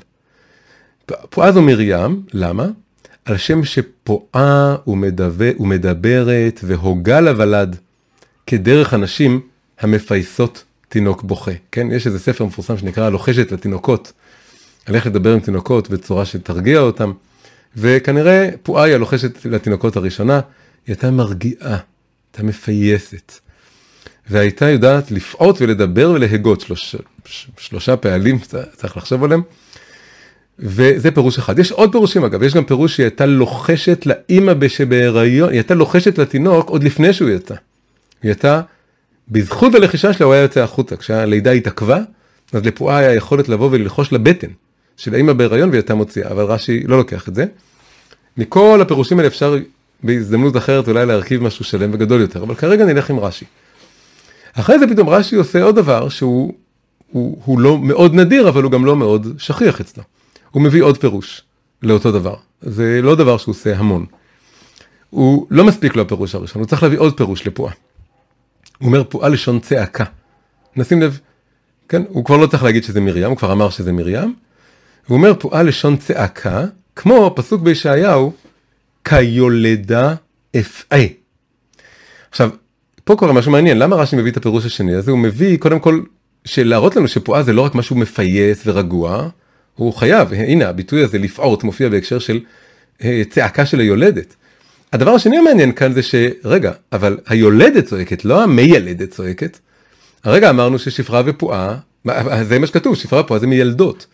פועה 1.30 1.52
זו 1.52 1.62
מרים, 1.62 2.24
למה? 2.34 2.68
על 3.26 3.38
שם 3.38 3.64
שפועה 3.64 4.76
ומדבר, 4.88 5.52
ומדברת 5.60 6.60
והוגה 6.64 7.22
לוולד 7.22 7.76
כדרך 8.48 8.94
הנשים 8.94 9.42
המפייסות 9.80 10.64
תינוק 10.90 11.24
בוכה, 11.24 11.52
כן? 11.72 11.88
יש 11.92 12.08
איזה 12.08 12.20
ספר 12.20 12.46
מפורסם 12.46 12.78
שנקרא 12.78 13.10
לוחשת 13.10 13.52
לתינוקות, 13.52 14.14
על 14.86 14.96
איך 14.96 15.06
לדבר 15.06 15.34
עם 15.34 15.40
תינוקות 15.40 15.90
בצורה 15.90 16.26
שתרגיע 16.26 16.80
אותם, 16.80 17.12
וכנראה 17.78 18.50
פועה 18.64 18.84
היא 18.84 18.96
הלוחשת 18.96 19.46
לתינוקות 19.46 19.96
הראשונה, 19.96 20.34
היא 20.34 20.42
הייתה 20.88 21.12
מרגיעה, 21.12 21.78
הייתה 22.32 22.44
מפייסת, 22.44 23.40
והייתה 24.30 24.70
יודעת 24.70 25.12
לפעוט 25.12 25.62
ולדבר 25.62 26.12
ולהגות, 26.16 26.62
שלוש, 26.62 26.96
שלושה 27.58 27.98
פעלים, 27.98 28.40
צריך 28.76 28.98
לחשוב 28.98 29.24
עליהם. 29.24 29.42
וזה 30.60 31.12
פירוש 31.12 31.38
אחד. 31.38 31.60
יש 31.60 31.72
עוד 31.72 31.92
פירושים 31.92 32.24
אגב, 32.24 32.44
יש 32.44 32.54
גם 32.54 32.66
פירוש 32.66 32.96
שהיא 32.96 33.04
הייתה 33.04 33.26
לוחשת 33.26 34.06
לאימא 34.06 34.68
שבהיריון, 34.68 35.50
היא 35.50 35.58
הייתה 35.58 35.74
לוחשת 35.74 36.18
לתינוק 36.18 36.70
עוד 36.70 36.84
לפני 36.84 37.14
שהוא 37.14 37.30
יצא. 37.30 37.56
היא 38.24 38.30
הייתה, 38.30 38.62
בזכות 39.30 39.76
הלחישה 39.76 40.14
שלה 40.14 40.26
הוא 40.26 40.34
היה 40.34 40.44
יוצא 40.44 40.64
החוצה, 40.64 40.96
כשהלידה 40.96 41.52
התעכבה, 41.52 42.00
אז 42.54 42.66
לפועה 42.66 42.98
היה 42.98 43.14
יכולת 43.14 43.50
לבוא 43.50 43.70
וללחוש 43.72 44.14
לבטן 44.14 44.48
של 44.98 45.14
האימא 45.14 45.34
בהיריון 45.34 45.70
והיא 45.70 45.80
הייתה 45.80 45.96
מוציאה, 45.96 46.32
אבל 46.32 46.44
רש"י 46.44 46.84
לא 46.88 46.98
לוקח 46.98 47.28
את 47.28 47.36
זה. 47.36 47.46
מכל 48.38 48.80
הפירושים 48.82 49.20
האלה 49.20 49.28
אפשר 49.28 49.58
בהזדמנות 50.04 50.58
אחרת 50.58 50.88
אולי 50.88 51.06
להרכיב 51.06 51.44
משהו 51.44 51.66
שלם 51.66 51.94
וגדול 51.94 52.22
יותר, 52.22 52.44
אבל 52.44 52.56
כרגע 52.56 52.86
נלך 52.86 53.10
עם 53.10 53.20
רש"י. 53.20 53.46
אחרי 54.54 54.80
זה 54.80 54.88
פתאום 54.88 55.10
רש"י 55.10 55.36
עושה 55.36 55.64
עוד 55.64 55.76
דבר 55.76 56.10
שהוא 56.10 56.54
הוא, 57.12 57.38
הוא 57.46 57.60
לא 57.60 57.78
מאוד 57.78 58.14
נדיר, 58.14 58.50
אבל 58.50 58.64
הוא 58.64 58.72
גם 58.72 58.86
לא 58.86 58.96
מאוד 58.96 59.28
שכיח 59.38 59.82
אצלו. 59.82 60.04
הוא 60.52 60.62
מביא 60.62 60.84
עוד 60.84 60.98
פירוש 60.98 61.42
לאותו 61.84 62.12
דבר. 62.12 62.36
זה 62.62 63.00
לא 63.04 63.16
דבר 63.16 63.38
שהוא 63.38 63.54
עושה 63.54 63.78
המון. 63.78 64.06
הוא 65.10 65.48
לא 65.50 65.64
מספיק 65.64 65.96
לו 65.96 66.02
הפירוש 66.02 66.36
הראשון, 66.36 66.62
הוא 66.62 66.68
צריך 66.68 66.84
להביא 66.84 67.00
עוד 67.00 67.18
פירוש 67.18 67.48
לפועה. 67.48 67.74
הוא 68.80 68.88
אומר 68.88 69.04
פועה 69.04 69.30
לשון 69.30 69.60
צעקה. 69.60 70.04
נשים 70.76 71.02
לב, 71.02 71.20
כן, 71.90 72.04
הוא 72.10 72.26
כבר 72.26 72.38
לא 72.38 72.48
צריך 72.48 72.64
להגיד 72.64 72.84
שזה 72.84 73.02
מרים, 73.02 73.30
הוא 73.30 73.38
כבר 73.38 73.52
אמר 73.52 73.70
שזה 73.70 73.92
מרים. 73.92 74.36
הוא 75.08 75.18
אומר 75.18 75.34
פועה 75.34 75.64
לשון 75.64 75.98
צעקה, 75.98 76.64
כמו 76.96 77.34
פסוק 77.36 77.62
בישעיהו, 77.62 78.34
כיולדה 79.04 80.16
אפעה. 80.60 81.06
עכשיו, 82.32 82.50
פה 83.04 83.16
קורה 83.16 83.34
משהו 83.34 83.52
מעניין, 83.52 83.80
למה 83.80 83.96
רש"י 83.96 84.16
מביא 84.16 84.32
את 84.32 84.38
הפירוש 84.38 84.66
השני 84.66 84.96
הזה? 84.96 85.12
הוא 85.12 85.20
מביא 85.20 85.58
קודם 85.58 85.80
כל, 85.80 86.02
שלהראות 86.46 86.96
לנו 86.96 87.08
שפועה 87.08 87.44
זה 87.44 87.54
לא 87.54 87.62
רק 87.62 87.76
משהו 87.76 87.96
מפייס 87.96 88.64
ורגוע, 88.66 89.30
הוא 89.76 89.94
חייב, 89.94 90.34
הנה 90.34 90.70
הביטוי 90.70 91.04
הזה 91.04 91.18
לפעוט 91.18 91.64
מופיע 91.64 91.90
בהקשר 91.90 92.20
של 92.20 92.40
אה, 93.04 93.22
צעקה 93.30 93.66
של 93.66 93.80
היולדת. 93.80 94.36
הדבר 94.94 95.12
השני 95.12 95.38
המעניין 95.38 95.72
כאן 95.72 95.94
זה 95.94 96.02
שרגע, 96.04 96.72
אבל 96.92 97.18
היולדת 97.28 97.86
צועקת, 97.86 98.26
לא 98.26 98.44
המיילדת 98.44 99.10
צועקת. 99.10 99.60
הרגע 100.24 100.50
אמרנו 100.50 100.80
ששפרה 100.80 101.22
ופועה, 101.26 101.78
זה 102.44 102.60
מה 102.60 102.68
שכתוב, 102.68 102.96
שפרה 102.96 103.22
ופועה 103.22 103.40
זה 103.40 103.48
מיילדות. 103.48 104.08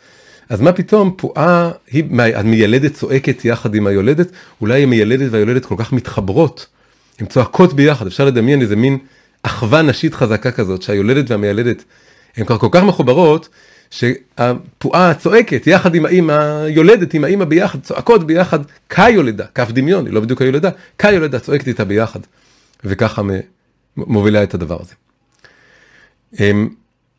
אז 0.50 0.62
מה 0.62 0.72
פתאום 0.72 1.14
פועה, 1.18 1.72
היא, 1.92 2.04
המיילדת 2.36 2.94
צועקת 2.94 3.46
יחד 3.46 3.76
עם 3.76 3.88
היולדת, 3.88 4.32
אולי 4.62 4.84
המיילדת 4.84 5.32
והיולדת 5.32 5.66
כל 5.66 5.76
כך 5.78 5.94
מתחברות, 5.94 6.66
הן 7.20 7.26
צועקות 7.26 7.74
ביחד, 7.74 8.08
אפשר 8.08 8.26
לדמיין 8.26 8.62
איזה 8.62 8.76
מין 8.76 8.98
אחווה 9.44 9.82
נשית 9.82 10.14
חזקה 10.14 10.52
כזאת, 10.52 10.82
שהיולדת 10.82 11.32
והמיילדת 11.32 11.84
הן 12.38 12.46
כבר 12.46 12.58
כל 12.58 12.68
כך 12.72 12.84
מחוברות, 12.84 13.50
שהפועה 13.90 15.14
צועקת 15.14 15.68
יחד 15.68 15.96
עם 15.96 16.06
האמא, 16.06 16.66
יולדת 16.68 17.14
עם 17.14 17.24
האמא 17.24 17.46
ביחד, 17.46 17.80
צועקות 17.82 18.28
ביחד, 18.28 18.60
כיולדה, 18.90 19.46
כף 19.56 19.72
דמיון, 19.72 20.06
היא 20.06 20.14
לא 20.14 20.22
בדיוק 20.22 20.42
היולדה, 20.42 20.70
כיולדה 20.98 21.40
צועקת 21.40 21.68
איתה 21.68 21.86
ביחד, 21.86 22.20
וככה 22.84 23.22
מובילה 23.98 24.44
את 24.44 24.54
הדבר 24.54 24.78
הזה. 24.82 24.94
אמ, 26.40 26.70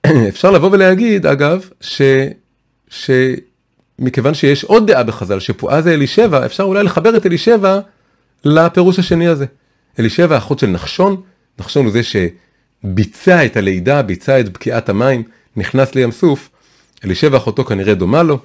אפשר 0.28 0.50
לבוא 0.50 0.68
ולהגיד, 0.72 1.26
אגב, 1.26 1.68
ש... 1.80 2.02
שמכיוון 2.90 4.34
שיש 4.34 4.64
עוד 4.64 4.86
דעה 4.86 5.02
בחז"ל, 5.02 5.40
שפועה 5.40 5.82
זה 5.82 5.94
אלישבע, 5.94 6.46
אפשר 6.46 6.62
אולי 6.62 6.84
לחבר 6.84 7.16
את 7.16 7.26
אלישבע 7.26 7.80
לפירוש 8.44 8.98
השני 8.98 9.28
הזה. 9.28 9.46
אלישבע 9.98 10.38
אחות 10.38 10.58
של 10.58 10.66
נחשון, 10.66 11.22
נחשון 11.58 11.84
הוא 11.84 11.92
זה 11.92 12.00
שביצע 12.02 13.46
את 13.46 13.56
הלידה, 13.56 14.02
ביצע 14.02 14.40
את 14.40 14.48
בקיעת 14.48 14.88
המים, 14.88 15.22
נכנס 15.56 15.94
לים 15.94 16.12
סוף, 16.12 16.50
אלישבע 17.04 17.36
אחותו 17.36 17.64
כנראה 17.64 17.94
דומה 17.94 18.22
לו, 18.22 18.38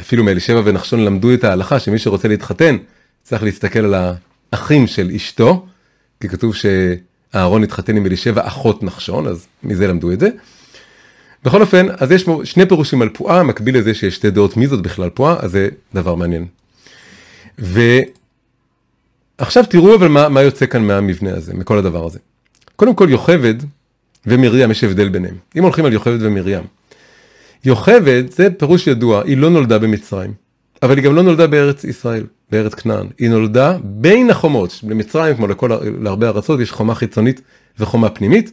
אפילו 0.00 0.24
מאלישבע 0.24 0.60
ונחשון 0.64 1.04
למדו 1.04 1.34
את 1.34 1.44
ההלכה 1.44 1.80
שמי 1.80 1.98
שרוצה 1.98 2.28
להתחתן 2.28 2.76
צריך 3.22 3.42
להסתכל 3.42 3.78
על 3.78 3.94
האחים 4.52 4.86
של 4.86 5.10
אשתו, 5.16 5.66
כי 6.20 6.28
כתוב 6.28 6.54
שאהרון 6.54 7.62
התחתן 7.62 7.96
עם 7.96 8.06
אלישבע 8.06 8.46
אחות 8.46 8.82
נחשון, 8.82 9.26
אז 9.26 9.46
מזה 9.62 9.86
למדו 9.86 10.12
את 10.12 10.20
זה. 10.20 10.28
בכל 11.44 11.60
אופן, 11.60 11.86
אז 11.98 12.10
יש 12.10 12.24
שני 12.44 12.66
פירושים 12.66 13.02
על 13.02 13.08
פועה, 13.08 13.42
מקביל 13.42 13.78
לזה 13.78 13.94
שיש 13.94 14.14
שתי 14.14 14.30
דעות 14.30 14.56
מי 14.56 14.66
זאת 14.66 14.82
בכלל 14.82 15.10
פועה, 15.10 15.36
אז 15.40 15.50
זה 15.50 15.68
דבר 15.94 16.14
מעניין. 16.14 16.46
ועכשיו 17.58 19.64
תראו 19.68 19.94
אבל 19.94 20.08
מה, 20.08 20.28
מה 20.28 20.42
יוצא 20.42 20.66
כאן 20.66 20.86
מהמבנה 20.86 21.36
הזה, 21.36 21.54
מכל 21.54 21.78
הדבר 21.78 22.06
הזה. 22.06 22.18
קודם 22.76 22.94
כל 22.94 23.06
יוכבד 23.10 23.54
ומרים 24.26 24.70
יש 24.70 24.84
הבדל 24.84 25.08
ביניהם. 25.08 25.34
אם 25.56 25.62
הולכים 25.62 25.84
על 25.84 25.92
יוכבד 25.92 26.18
ומרים. 26.20 26.64
יוכבד 27.64 28.24
זה 28.30 28.48
פירוש 28.58 28.86
ידוע, 28.86 29.22
היא 29.24 29.36
לא 29.36 29.50
נולדה 29.50 29.78
במצרים, 29.78 30.32
אבל 30.82 30.96
היא 30.96 31.04
גם 31.04 31.14
לא 31.14 31.22
נולדה 31.22 31.46
בארץ 31.46 31.84
ישראל, 31.84 32.26
בארץ 32.50 32.74
כנען. 32.74 33.06
היא 33.18 33.30
נולדה 33.30 33.76
בין 33.82 34.30
החומות, 34.30 34.80
במצרים 34.82 35.36
כמו 35.36 35.46
לכל, 35.46 35.70
להרבה 36.00 36.28
ארצות 36.28 36.60
יש 36.60 36.72
חומה 36.72 36.94
חיצונית 36.94 37.40
וחומה 37.78 38.10
פנימית. 38.10 38.52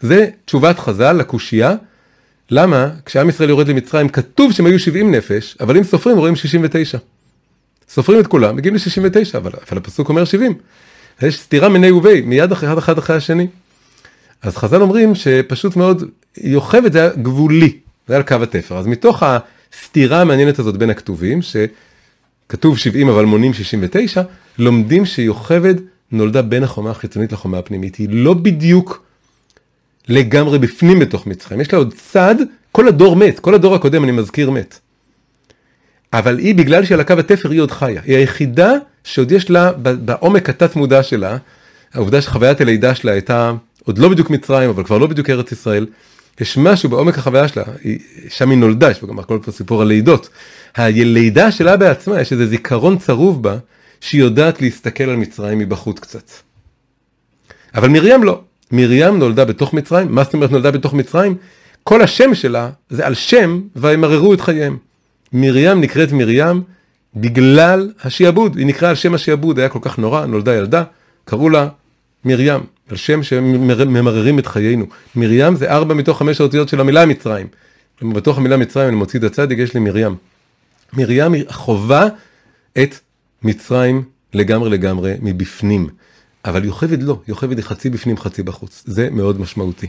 זה 0.00 0.28
תשובת 0.44 0.78
חז"ל 0.78 1.12
לקושייה 1.12 1.74
למה 2.50 2.88
כשעם 3.06 3.28
ישראל 3.28 3.48
יורד 3.48 3.68
למצרים 3.68 4.08
כתוב 4.08 4.52
שהם 4.52 4.66
היו 4.66 4.78
70 4.78 5.14
נפש, 5.14 5.56
אבל 5.60 5.76
אם 5.76 5.84
סופרים 5.84 6.18
רואים 6.18 6.36
69. 6.36 6.98
סופרים 7.88 8.20
את 8.20 8.26
כולם, 8.26 8.56
מגיעים 8.56 8.74
ל-69, 8.74 9.36
אבל, 9.36 9.50
אבל 9.70 9.78
הפסוק 9.78 10.08
אומר 10.08 10.24
70. 10.24 10.54
יש 11.22 11.38
סתירה 11.38 11.68
מיני 11.68 11.90
ובי, 11.90 12.20
מיד 12.20 12.52
אחרי 12.52 12.68
אחד 12.68 12.78
אחד 12.78 12.98
אחרי 12.98 13.16
השני. 13.16 13.46
אז 14.42 14.56
חז"ל 14.56 14.82
אומרים 14.82 15.14
שפשוט 15.14 15.76
מאוד, 15.76 16.04
יוכבד 16.36 16.92
זה 16.92 17.00
היה 17.00 17.10
גבולי, 17.22 17.78
זה 18.08 18.14
היה 18.14 18.16
על 18.16 18.22
קו 18.22 18.42
התפר. 18.42 18.78
אז 18.78 18.86
מתוך 18.86 19.22
הסתירה 19.22 20.20
המעניינת 20.20 20.58
הזאת 20.58 20.76
בין 20.76 20.90
הכתובים, 20.90 21.40
שכתוב 21.42 22.78
70 22.78 23.08
אבל 23.08 23.24
מונים 23.24 23.54
69, 23.54 24.22
לומדים 24.58 25.06
שיוכבד 25.06 25.74
נולדה 26.12 26.42
בין 26.42 26.62
החומה 26.62 26.90
החיצונית 26.90 27.32
לחומה 27.32 27.58
הפנימית. 27.58 27.96
היא 27.96 28.08
לא 28.10 28.34
בדיוק 28.34 29.04
לגמרי 30.08 30.58
בפנים 30.58 30.98
בתוך 30.98 31.26
מצרים, 31.26 31.60
יש 31.60 31.72
לה 31.72 31.78
עוד 31.78 31.94
צד, 31.96 32.34
כל 32.72 32.88
הדור 32.88 33.16
מת, 33.16 33.40
כל 33.40 33.54
הדור 33.54 33.74
הקודם 33.74 34.04
אני 34.04 34.12
מזכיר 34.12 34.50
מת. 34.50 34.78
אבל 36.12 36.38
היא 36.38 36.54
בגלל 36.54 36.84
שהיא 36.84 36.94
על 36.94 37.00
הקו 37.00 37.14
התפר 37.18 37.50
היא 37.50 37.60
עוד 37.60 37.70
חיה, 37.70 38.02
היא 38.04 38.16
היחידה 38.16 38.72
שעוד 39.04 39.32
יש 39.32 39.50
לה 39.50 39.72
בעומק 39.76 40.48
התת 40.48 40.76
מודע 40.76 41.02
שלה, 41.02 41.36
העובדה 41.94 42.22
שחוויית 42.22 42.60
הלידה 42.60 42.94
שלה 42.94 43.12
הייתה 43.12 43.52
עוד 43.84 43.98
לא 43.98 44.08
בדיוק 44.08 44.30
מצרים 44.30 44.70
אבל 44.70 44.84
כבר 44.84 44.98
לא 44.98 45.06
בדיוק 45.06 45.30
ארץ 45.30 45.52
ישראל, 45.52 45.86
יש 46.40 46.56
משהו 46.56 46.88
בעומק 46.88 47.18
החוויה 47.18 47.48
שלה, 47.48 47.64
שם 48.28 48.50
היא 48.50 48.58
נולדה, 48.58 48.90
יש 48.90 48.98
פה 48.98 49.06
גם 49.06 49.18
הכל 49.18 49.38
פה 49.44 49.52
סיפור 49.52 49.82
הלידות. 49.82 50.28
הלידה 50.76 51.52
שלה 51.52 51.76
בעצמה, 51.76 52.20
יש 52.20 52.32
איזה 52.32 52.46
זיכרון 52.46 52.98
צרוב 52.98 53.42
בה, 53.42 53.56
שהיא 54.00 54.20
יודעת 54.20 54.62
להסתכל 54.62 55.04
על 55.04 55.16
מצרים 55.16 55.58
מבחוץ 55.58 55.98
קצת. 55.98 56.30
אבל 57.74 57.88
מרים 57.88 58.24
לא, 58.24 58.40
מרים 58.72 59.18
נולדה 59.18 59.44
בתוך 59.44 59.74
מצרים, 59.74 60.14
מה 60.14 60.24
זאת 60.24 60.34
אומרת 60.34 60.50
נולדה 60.50 60.70
בתוך 60.70 60.94
מצרים? 60.94 61.34
כל 61.84 62.02
השם 62.02 62.34
שלה 62.34 62.70
זה 62.90 63.06
על 63.06 63.14
שם 63.14 63.60
וימררו 63.76 64.34
את 64.34 64.40
חייהם. 64.40 64.76
מרים 65.32 65.80
נקראת 65.80 66.12
מרים 66.12 66.62
בגלל 67.16 67.92
השיעבוד, 68.04 68.56
היא 68.56 68.66
נקראה 68.66 68.90
על 68.90 68.96
שם 68.96 69.14
השיעבוד, 69.14 69.58
היה 69.58 69.68
כל 69.68 69.78
כך 69.82 69.98
נורא, 69.98 70.26
נולדה 70.26 70.56
ילדה, 70.56 70.84
קראו 71.24 71.50
לה 71.50 71.68
מרים, 72.24 72.60
על 72.90 72.96
שם 72.96 73.22
שממררים 73.22 74.38
את 74.38 74.46
חיינו. 74.46 74.86
מרים 75.16 75.56
זה 75.56 75.70
ארבע 75.70 75.94
מתוך 75.94 76.18
חמש 76.18 76.40
האותיות 76.40 76.68
של 76.68 76.80
המילה 76.80 77.06
מצרים. 77.06 77.46
בתוך 78.02 78.38
המילה 78.38 78.56
מצרים 78.56 78.88
אני 78.88 78.96
מוציא 78.96 79.18
את 79.18 79.24
הצדיק, 79.24 79.58
יש 79.58 79.74
לי 79.74 79.80
מרים. 79.80 80.16
מרים 80.92 81.34
חובה 81.48 82.08
את 82.82 82.94
מצרים 83.42 84.02
לגמרי 84.34 84.70
לגמרי 84.70 85.14
מבפנים. 85.20 85.88
אבל 86.44 86.64
יוכבד 86.64 87.02
לא, 87.02 87.20
יוכבד 87.28 87.56
היא 87.56 87.64
חצי 87.64 87.90
בפנים 87.90 88.16
חצי 88.16 88.42
בחוץ, 88.42 88.82
זה 88.86 89.10
מאוד 89.10 89.40
משמעותי. 89.40 89.86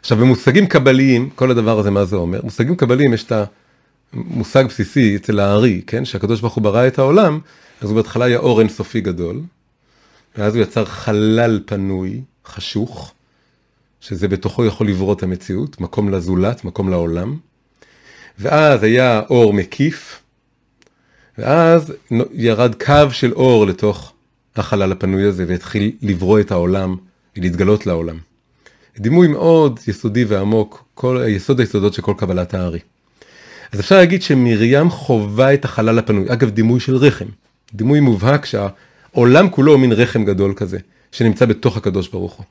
עכשיו 0.00 0.18
במושגים 0.18 0.66
קבליים, 0.66 1.30
כל 1.30 1.50
הדבר 1.50 1.78
הזה 1.78 1.90
מה 1.90 2.04
זה 2.04 2.16
אומר? 2.16 2.40
מושגים 2.42 2.76
קבליים 2.76 3.14
יש 3.14 3.24
את 3.24 3.32
המושג 4.12 4.64
בסיסי 4.64 5.16
אצל 5.16 5.40
הארי, 5.40 5.82
כן? 5.86 6.04
שהקדוש 6.04 6.40
ברוך 6.40 6.54
הוא 6.54 6.62
ברא 6.62 6.86
את 6.86 6.98
העולם, 6.98 7.40
אז 7.80 7.90
הוא 7.90 7.96
בהתחלה 7.96 8.24
היה 8.24 8.38
אור 8.38 8.60
אינסופי 8.60 9.00
גדול, 9.00 9.40
ואז 10.36 10.54
הוא 10.54 10.62
יצר 10.62 10.84
חלל 10.84 11.60
פנוי, 11.66 12.20
חשוך, 12.46 13.12
שזה 14.00 14.28
בתוכו 14.28 14.64
יכול 14.64 14.88
לברוא 14.88 15.14
את 15.14 15.22
המציאות, 15.22 15.80
מקום 15.80 16.10
לזולת, 16.10 16.64
מקום 16.64 16.88
לעולם. 16.88 17.36
ואז 18.38 18.82
היה 18.82 19.20
אור 19.30 19.52
מקיף, 19.52 20.22
ואז 21.38 21.92
ירד 22.32 22.74
קו 22.74 23.10
של 23.10 23.32
אור 23.32 23.66
לתוך 23.66 24.12
החלל 24.56 24.92
הפנוי 24.92 25.24
הזה 25.24 25.44
והתחיל 25.48 25.92
לברוא 26.02 26.40
את 26.40 26.50
העולם 26.50 26.96
ולהתגלות 27.36 27.86
לעולם. 27.86 28.16
דימוי 28.98 29.28
מאוד 29.28 29.80
יסודי 29.86 30.24
ועמוק, 30.24 30.84
כל 30.94 31.22
יסוד 31.28 31.60
היסודות 31.60 31.94
של 31.94 32.02
כל 32.02 32.14
קבלת 32.18 32.54
הארי. 32.54 32.78
אז 33.72 33.80
אפשר 33.80 33.96
להגיד 33.96 34.22
שמרים 34.22 34.90
חווה 34.90 35.54
את 35.54 35.64
החלל 35.64 35.98
הפנוי, 35.98 36.32
אגב 36.32 36.50
דימוי 36.50 36.80
של 36.80 36.96
רחם, 36.96 37.26
דימוי 37.74 38.00
מובהק 38.00 38.46
שהעולם 38.46 39.50
כולו 39.50 39.78
מין 39.78 39.92
רחם 39.92 40.24
גדול 40.24 40.52
כזה, 40.56 40.78
שנמצא 41.12 41.46
בתוך 41.46 41.76
הקדוש 41.76 42.08
ברוך 42.08 42.32
הוא. 42.32 42.46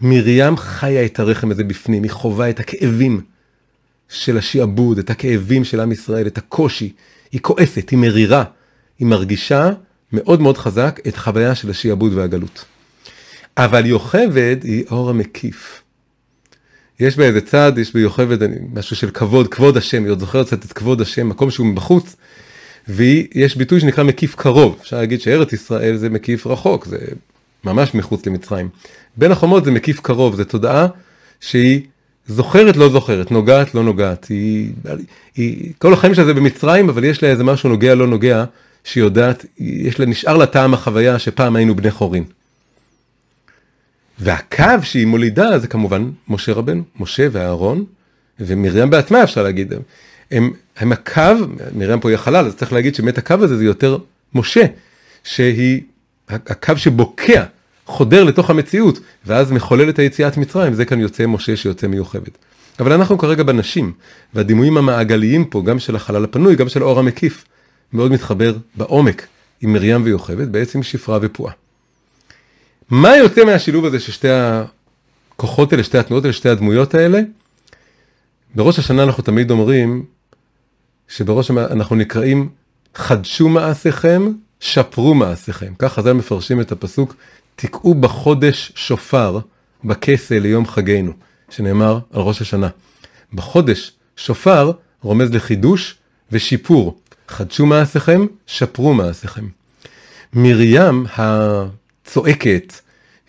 מרים 0.00 0.56
חיה 0.56 1.04
את 1.04 1.20
הרחם 1.20 1.50
הזה 1.50 1.64
בפנים, 1.64 2.02
היא 2.02 2.10
חווה 2.10 2.50
את 2.50 2.60
הכאבים 2.60 3.20
של 4.08 4.38
השעבוד, 4.38 4.98
את 4.98 5.10
הכאבים 5.10 5.64
של 5.64 5.80
עם 5.80 5.92
ישראל, 5.92 6.26
את 6.26 6.38
הקושי, 6.38 6.92
היא 7.32 7.40
כועסת, 7.40 7.90
היא 7.90 7.98
מרירה, 7.98 8.44
היא 8.98 9.06
מרגישה 9.06 9.70
מאוד 10.12 10.40
מאוד 10.40 10.58
חזק 10.58 11.00
את 11.08 11.14
החוויה 11.14 11.54
של 11.54 11.70
השעבוד 11.70 12.12
והגלות. 12.14 12.64
אבל 13.56 13.86
יוכבד 13.86 14.56
היא 14.64 14.84
אור 14.90 15.10
המקיף. 15.10 15.82
יש 17.00 17.16
בה 17.16 17.24
איזה 17.24 17.40
צד, 17.40 17.72
יש 17.76 17.92
ביוכבד 17.92 18.38
משהו 18.74 18.96
של 18.96 19.10
כבוד, 19.10 19.48
כבוד 19.48 19.76
השם, 19.76 20.02
היא 20.02 20.10
עוד 20.10 20.20
זוכרת 20.20 20.46
קצת 20.46 20.64
את 20.64 20.72
כבוד 20.72 21.00
השם, 21.00 21.28
מקום 21.28 21.50
שהוא 21.50 21.66
מבחוץ, 21.66 22.16
ויש 22.88 23.56
ביטוי 23.56 23.80
שנקרא 23.80 24.04
מקיף 24.04 24.34
קרוב, 24.34 24.78
אפשר 24.80 24.96
להגיד 24.96 25.20
שארץ 25.20 25.52
ישראל 25.52 25.96
זה 25.96 26.10
מקיף 26.10 26.46
רחוק, 26.46 26.86
זה 26.86 26.98
ממש 27.64 27.94
מחוץ 27.94 28.26
למצרים. 28.26 28.68
בין 29.16 29.32
החומות 29.32 29.64
זה 29.64 29.70
מקיף 29.70 30.00
קרוב, 30.00 30.36
זה 30.36 30.44
תודעה 30.44 30.86
שהיא 31.40 31.80
זוכרת 32.26 32.76
לא 32.76 32.88
זוכרת, 32.88 33.30
נוגעת 33.30 33.74
לא 33.74 33.84
נוגעת, 33.84 34.24
היא, 34.24 34.72
היא 35.36 35.72
כל 35.78 35.92
החיים 35.92 36.14
שלה 36.14 36.24
זה 36.24 36.34
במצרים, 36.34 36.88
אבל 36.88 37.04
יש 37.04 37.22
לה 37.22 37.28
איזה 37.28 37.44
משהו 37.44 37.68
נוגע 37.68 37.94
לא 37.94 38.06
נוגע, 38.06 38.44
שהיא 38.90 39.04
יודעת, 39.04 39.46
יש 39.58 40.00
לה, 40.00 40.06
נשאר 40.06 40.36
לה 40.36 40.46
טעם 40.46 40.74
החוויה 40.74 41.18
שפעם 41.18 41.56
היינו 41.56 41.76
בני 41.76 41.90
חורין. 41.90 42.24
והקו 44.18 44.64
שהיא 44.82 45.06
מולידה 45.06 45.58
זה 45.58 45.68
כמובן 45.68 46.10
משה 46.28 46.52
רבנו, 46.52 46.82
משה 47.00 47.26
ואהרון, 47.32 47.84
ומרים 48.40 48.90
בעצמה 48.90 49.22
אפשר 49.22 49.42
להגיד, 49.42 49.72
הם, 50.30 50.52
הם 50.76 50.92
הקו, 50.92 51.22
מרים 51.74 52.00
פה 52.00 52.08
היא 52.08 52.14
החלל, 52.14 52.46
אז 52.46 52.54
צריך 52.54 52.72
להגיד 52.72 52.94
שבאמת 52.94 53.18
הקו 53.18 53.34
הזה 53.40 53.56
זה 53.56 53.64
יותר 53.64 53.98
משה, 54.34 54.64
שהיא 55.24 55.80
הקו 56.28 56.76
שבוקע, 56.76 57.44
חודר 57.86 58.24
לתוך 58.24 58.50
המציאות, 58.50 59.00
ואז 59.26 59.52
מחולל 59.52 59.88
את 59.88 59.98
היציאת 59.98 60.36
מצרים, 60.36 60.74
זה 60.74 60.84
כאן 60.84 61.00
יוצא 61.00 61.26
משה 61.26 61.56
שיוצא 61.56 61.86
מיוחדת. 61.86 62.38
אבל 62.80 62.92
אנחנו 62.92 63.18
כרגע 63.18 63.42
בנשים, 63.42 63.92
והדימויים 64.34 64.76
המעגליים 64.76 65.44
פה, 65.44 65.62
גם 65.66 65.78
של 65.78 65.96
החלל 65.96 66.24
הפנוי, 66.24 66.56
גם 66.56 66.68
של 66.68 66.82
האור 66.82 66.98
המקיף, 66.98 67.44
מאוד 67.92 68.12
מתחבר 68.12 68.56
בעומק 68.74 69.26
עם 69.60 69.72
מרים 69.72 70.04
ויוכבד, 70.04 70.52
בעצם 70.52 70.82
שפרה 70.82 71.18
ופועה. 71.22 71.54
מה 72.90 73.16
יוצא 73.16 73.44
מהשילוב 73.44 73.84
הזה 73.84 74.00
של 74.00 74.12
שתי 74.12 74.28
הכוחות 74.30 75.72
האלה, 75.72 75.84
שתי 75.84 75.98
התנועות 75.98 76.24
האלה, 76.24 76.32
שתי 76.32 76.48
הדמויות 76.48 76.94
האלה? 76.94 77.20
בראש 78.54 78.78
השנה 78.78 79.02
אנחנו 79.02 79.22
תמיד 79.22 79.50
אומרים 79.50 80.04
שבראש 81.08 81.50
אנחנו 81.50 81.96
נקראים 81.96 82.48
חדשו 82.94 83.48
מעשיכם, 83.48 84.32
שפרו 84.60 85.14
מעשיכם. 85.14 85.72
כך 85.78 85.92
חז"ל 85.92 86.12
מפרשים 86.12 86.60
את 86.60 86.72
הפסוק, 86.72 87.14
תקעו 87.56 87.94
בחודש 87.94 88.72
שופר 88.74 89.38
בכסה 89.84 90.38
ליום 90.38 90.66
חגנו, 90.66 91.12
שנאמר 91.50 91.98
על 92.12 92.20
ראש 92.22 92.42
השנה. 92.42 92.68
בחודש 93.32 93.92
שופר 94.16 94.72
רומז 95.02 95.34
לחידוש 95.34 95.98
ושיפור. 96.32 96.98
חדשו 97.30 97.66
מעשיכם, 97.66 98.26
שפרו 98.46 98.94
מעשיכם. 98.94 99.44
מרים 100.32 101.06
הצועקת, 101.16 102.80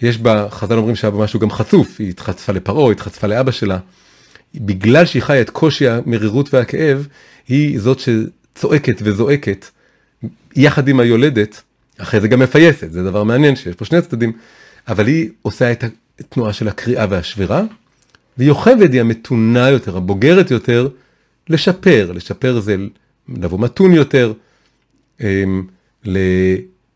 יש 0.01 0.17
בה, 0.17 0.47
חז"ל 0.49 0.77
אומרים 0.77 0.95
שהיה 0.95 1.11
בה 1.11 1.17
משהו 1.17 1.39
גם 1.39 1.51
חצוף, 1.51 1.99
היא 1.99 2.09
התחצפה 2.09 2.53
לפרעה, 2.53 2.91
התחצפה 2.91 3.27
לאבא 3.27 3.51
שלה. 3.51 3.77
בגלל 4.55 5.05
שהיא 5.05 5.23
חיה 5.23 5.41
את 5.41 5.49
קושי 5.49 5.87
המרירות 5.87 6.53
והכאב, 6.53 7.07
היא 7.47 7.79
זאת 7.79 7.99
שצועקת 7.99 9.01
וזועקת, 9.03 9.65
יחד 10.55 10.87
עם 10.87 10.99
היולדת, 10.99 11.61
אחרי 11.97 12.21
זה 12.21 12.27
גם 12.27 12.39
מפייסת, 12.39 12.91
זה 12.91 13.03
דבר 13.03 13.23
מעניין 13.23 13.55
שיש 13.55 13.75
פה 13.75 13.85
שני 13.85 14.01
צדדים, 14.01 14.31
אבל 14.87 15.07
היא 15.07 15.29
עושה 15.41 15.71
את 15.71 15.83
התנועה 16.19 16.53
של 16.53 16.67
הקריאה 16.67 17.05
והשבירה, 17.09 17.63
ויוכבד 18.37 18.93
היא 18.93 19.01
המתונה 19.01 19.69
יותר, 19.69 19.97
הבוגרת 19.97 20.51
יותר, 20.51 20.87
לשפר, 21.49 22.11
לשפר 22.11 22.59
זה 22.59 22.75
לבוא 23.41 23.59
מתון 23.59 23.93
יותר, 23.93 24.33
אמ, 25.21 25.63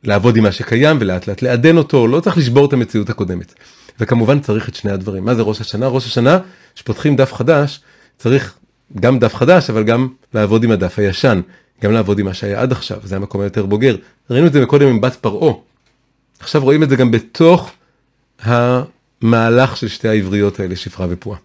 לעבוד 0.04 0.38
עם 0.38 0.44
מה 0.44 0.52
שקיים 0.52 0.98
ולאט 1.00 1.28
לאט 1.28 1.42
לעדן 1.42 1.78
אותו, 1.78 2.08
לא 2.08 2.20
צריך 2.20 2.38
לשבור 2.38 2.66
את 2.66 2.74
המציאות 2.74 3.10
הקודמת. 3.10 3.54
וכמובן 4.00 4.40
צריך 4.40 4.70
את 4.70 4.76
שני 4.76 4.92
הדברים. 4.92 5.26
מה 5.26 5.36
זה 5.36 5.42
ראש 5.42 5.62
השנה? 5.62 5.88
ראש 5.88 6.06
השנה, 6.06 6.40
כשפותחים 6.76 7.16
דף 7.16 7.34
חדש, 7.34 7.80
צריך 8.18 8.54
גם 9.00 9.20
דף 9.20 9.36
חדש, 9.36 9.70
אבל 9.70 9.84
גם 9.84 10.08
לעבוד 10.34 10.64
עם 10.64 10.72
הדף 10.72 11.00
הישן, 11.00 11.42
גם 11.84 11.92
לעבוד 11.92 12.20
עם 12.20 12.26
מה 12.26 12.34
שהיה 12.34 12.62
עד 12.62 12.72
עכשיו, 12.72 12.98
זה 13.04 13.16
המקום 13.16 13.42
היותר 13.42 13.66
בוגר. 13.66 13.96
ראינו 14.30 14.48
את 14.48 14.54
זה 14.54 14.62
מקודם 14.62 14.88
עם 14.88 15.02
בת 15.02 15.16
פרעה. 15.16 15.54
עכשיו 16.40 16.64
רואים 16.64 16.84
את 16.84 16.90
זה 16.90 16.96
גם 16.96 17.12
בתוך 17.12 17.72
המהלך 18.42 19.78
של 19.78 19.88
שתי 19.88 20.08
העבריות 20.08 20.60
האלה, 20.60 20.76
שפרה 20.76 21.08
ופועה. 21.10 21.40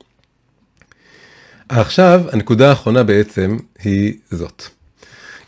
עכשיו, 1.68 2.22
הנקודה 2.32 2.68
האחרונה 2.68 3.03
בעצם 3.03 3.57
היא 3.84 4.14
זאת. 4.30 4.79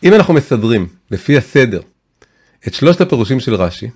אם 0.02 0.14
אנחנו 0.14 0.34
מסדרים 0.34 0.88
לפי 1.10 1.36
הסדר 1.36 1.80
את 2.68 2.74
שלושת 2.74 3.00
הפירושים 3.00 3.40
של 3.40 3.54
רש"י, 3.54 3.90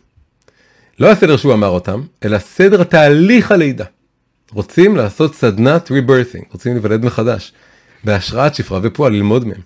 לא 0.99 1.11
הסדר 1.11 1.37
שהוא 1.37 1.53
אמר 1.53 1.69
אותם, 1.69 2.03
אלא 2.25 2.39
סדר 2.39 2.85
תהליך 2.85 3.53
הלידה. 3.53 3.85
רוצים 4.53 4.97
לעשות 4.97 5.35
סדנת 5.35 5.91
rebirthing, 5.91 6.45
רוצים 6.53 6.73
להיוולד 6.73 7.05
מחדש, 7.05 7.53
בהשראת 8.05 8.55
שפרה 8.55 8.81
ופועל 8.83 9.13
ללמוד 9.13 9.45
מהם. 9.45 9.61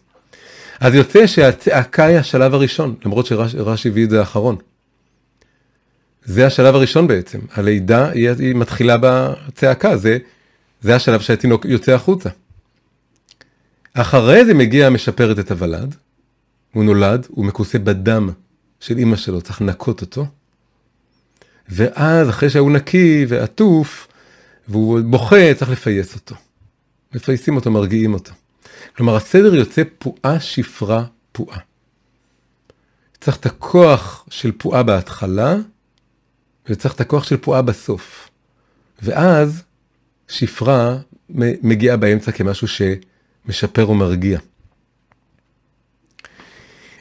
אז 0.81 0.95
יוצא 0.95 1.27
שהצעקה 1.27 2.05
היא 2.05 2.19
השלב 2.19 2.55
הראשון, 2.55 2.95
למרות 3.05 3.27
שרש"י 3.27 3.89
הביא 3.89 4.05
את 4.05 4.11
זה 4.11 4.21
האחרון. 4.21 4.57
זה 6.25 6.47
השלב 6.47 6.75
הראשון 6.75 7.07
בעצם, 7.07 7.39
הלידה 7.53 8.11
היא, 8.11 8.31
היא 8.31 8.55
מתחילה 8.55 8.97
בצעקה, 9.01 9.97
זה, 9.97 10.19
זה 10.81 10.97
השלב 10.97 11.21
שהתינוק 11.21 11.65
יוצא 11.65 11.93
החוצה. 11.93 12.29
אחרי 13.95 14.45
זה 14.45 14.55
מגיע 14.55 14.91
משפרת 14.91 15.39
את 15.39 15.51
הוולד, 15.51 15.95
הוא 16.73 16.85
נולד, 16.85 17.27
הוא 17.31 17.45
מכוסה 17.45 17.79
בדם 17.79 18.31
של 18.81 18.99
אימא 18.99 19.17
שלו, 19.17 19.41
צריך 19.41 19.63
לנקות 19.63 20.01
אותו. 20.01 20.27
ואז 21.69 22.29
אחרי 22.29 22.51
שהוא 22.51 22.71
נקי 22.71 23.27
ועטוף, 23.29 24.09
והוא 24.69 25.01
בוכה, 25.01 25.55
צריך 25.59 25.71
לפייס 25.71 26.15
אותו. 26.15 26.35
מפייסים 27.15 27.57
אותו, 27.57 27.71
מרגיעים 27.71 28.15
אותו. 28.15 28.33
כלומר, 28.97 29.17
הסדר 29.17 29.55
יוצא 29.55 29.83
פועה, 29.99 30.41
שפרה, 30.41 31.05
פועה. 31.33 31.59
צריך 33.21 33.37
את 33.37 33.47
הכוח 33.47 34.27
של 34.31 34.53
פועה 34.53 34.83
בהתחלה, 34.83 35.57
וצריך 36.69 36.95
את 36.95 37.01
הכוח 37.01 37.25
של 37.25 37.37
פועה 37.37 37.63
בסוף. 37.63 38.29
ואז 39.03 39.63
שפרה 40.29 40.99
מגיעה 41.63 41.97
באמצע 41.97 42.33
כמשהו 42.33 42.69
שמשפר 42.69 43.91
ומרגיע. 43.91 44.39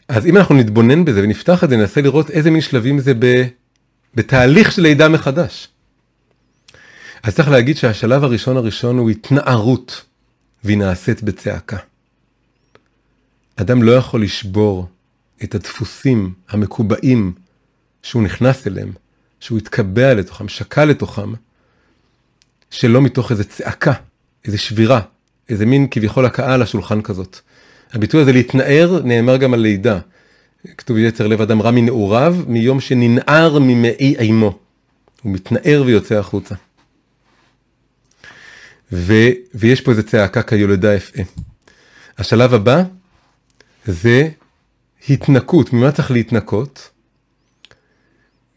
אז 0.10 0.26
אם 0.26 0.38
אנחנו 0.38 0.55
נתבונן 0.55 1.05
בזה 1.05 1.24
ונפתח 1.24 1.64
את 1.64 1.70
זה, 1.70 1.78
ננסה 1.78 2.01
לראות 2.01 2.30
איזה 2.30 2.51
מין 2.51 2.62
שלבים 2.62 2.99
זה 2.99 3.14
ב, 3.20 3.43
בתהליך 4.16 4.72
של 4.72 4.82
לידה 4.82 5.10
מחדש. 5.10 5.68
אז 7.24 7.36
צריך 7.36 7.49
להגיד 7.49 7.78
שהשלב 7.78 8.24
הראשון 8.24 8.57
הראשון 8.57 8.97
הוא 8.97 9.10
התנערות, 9.10 10.05
והיא 10.64 10.78
נעשית 10.78 11.24
בצעקה. 11.24 11.78
אדם 13.55 13.84
לא 13.84 13.91
יכול 13.91 14.24
לשבור 14.24 14.88
את 15.43 15.55
הדפוסים 15.55 16.34
המקובעים 16.49 17.34
שהוא 18.03 18.24
נכנס 18.24 18.68
אליהם, 18.68 18.91
שהוא 19.39 19.57
התקבע 19.57 20.14
לתוכם, 20.14 20.47
שקע 20.47 20.86
לתוכם, 20.86 21.34
שלא 22.72 23.01
מתוך 23.01 23.32
איזה 23.32 23.43
צעקה, 23.43 23.93
איזה 24.45 24.57
שבירה, 24.57 25.01
איזה 25.49 25.66
מין 25.66 25.88
כביכול 25.91 26.26
הקאה 26.26 26.53
על 26.53 26.62
השולחן 26.62 27.01
כזאת. 27.01 27.39
הביטוי 27.94 28.22
הזה 28.22 28.34
להתנער 28.34 29.02
נאמר 29.04 29.38
גם 29.38 29.54
על 29.54 29.60
לידה. 29.60 30.00
כתוב 30.78 30.98
יצר 30.98 31.28
לב 31.28 31.42
אדם 31.42 31.62
רע 31.62 31.72
מנעוריו 31.72 32.36
מיום 32.48 32.80
שננער 32.80 33.60
ממעי 33.60 34.16
אימו. 34.20 34.60
הוא 35.22 35.32
מתנער 35.32 35.84
ויוצא 35.86 36.16
החוצה. 36.16 36.56
ו, 38.92 39.14
ויש 39.54 39.82
פה 39.82 39.92
איזה 39.92 40.04
צעקה 40.04 40.42
כיולדה 40.44 40.96
אפעה. 40.96 41.24
השלב 42.18 42.54
הבא 42.54 42.84
זה 43.86 44.30
התנקות. 45.10 45.74
ממה 45.74 45.92
צריך 45.92 46.12
להתנקות? 46.12 46.90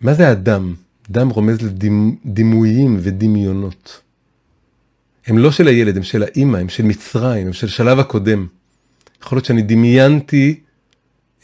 מה 0.01 0.15
זה 0.15 0.29
הדם? 0.29 0.75
דם 1.11 1.29
רומז 1.29 1.59
לדימויים 1.63 2.99
ודמיונות. 3.01 4.01
הם 5.27 5.39
לא 5.39 5.53
של 5.53 5.69
הילד, 5.69 5.97
הם 5.97 6.03
של 6.03 6.23
האימא, 6.23 6.59
הם 6.59 6.69
של 6.69 6.83
מצרים, 6.83 7.47
הם 7.47 7.53
של 7.53 7.69
שלב 7.69 7.99
הקודם. 7.99 8.47
יכול 9.23 9.37
להיות 9.37 9.45
שאני 9.45 9.63
דמיינתי 9.63 10.61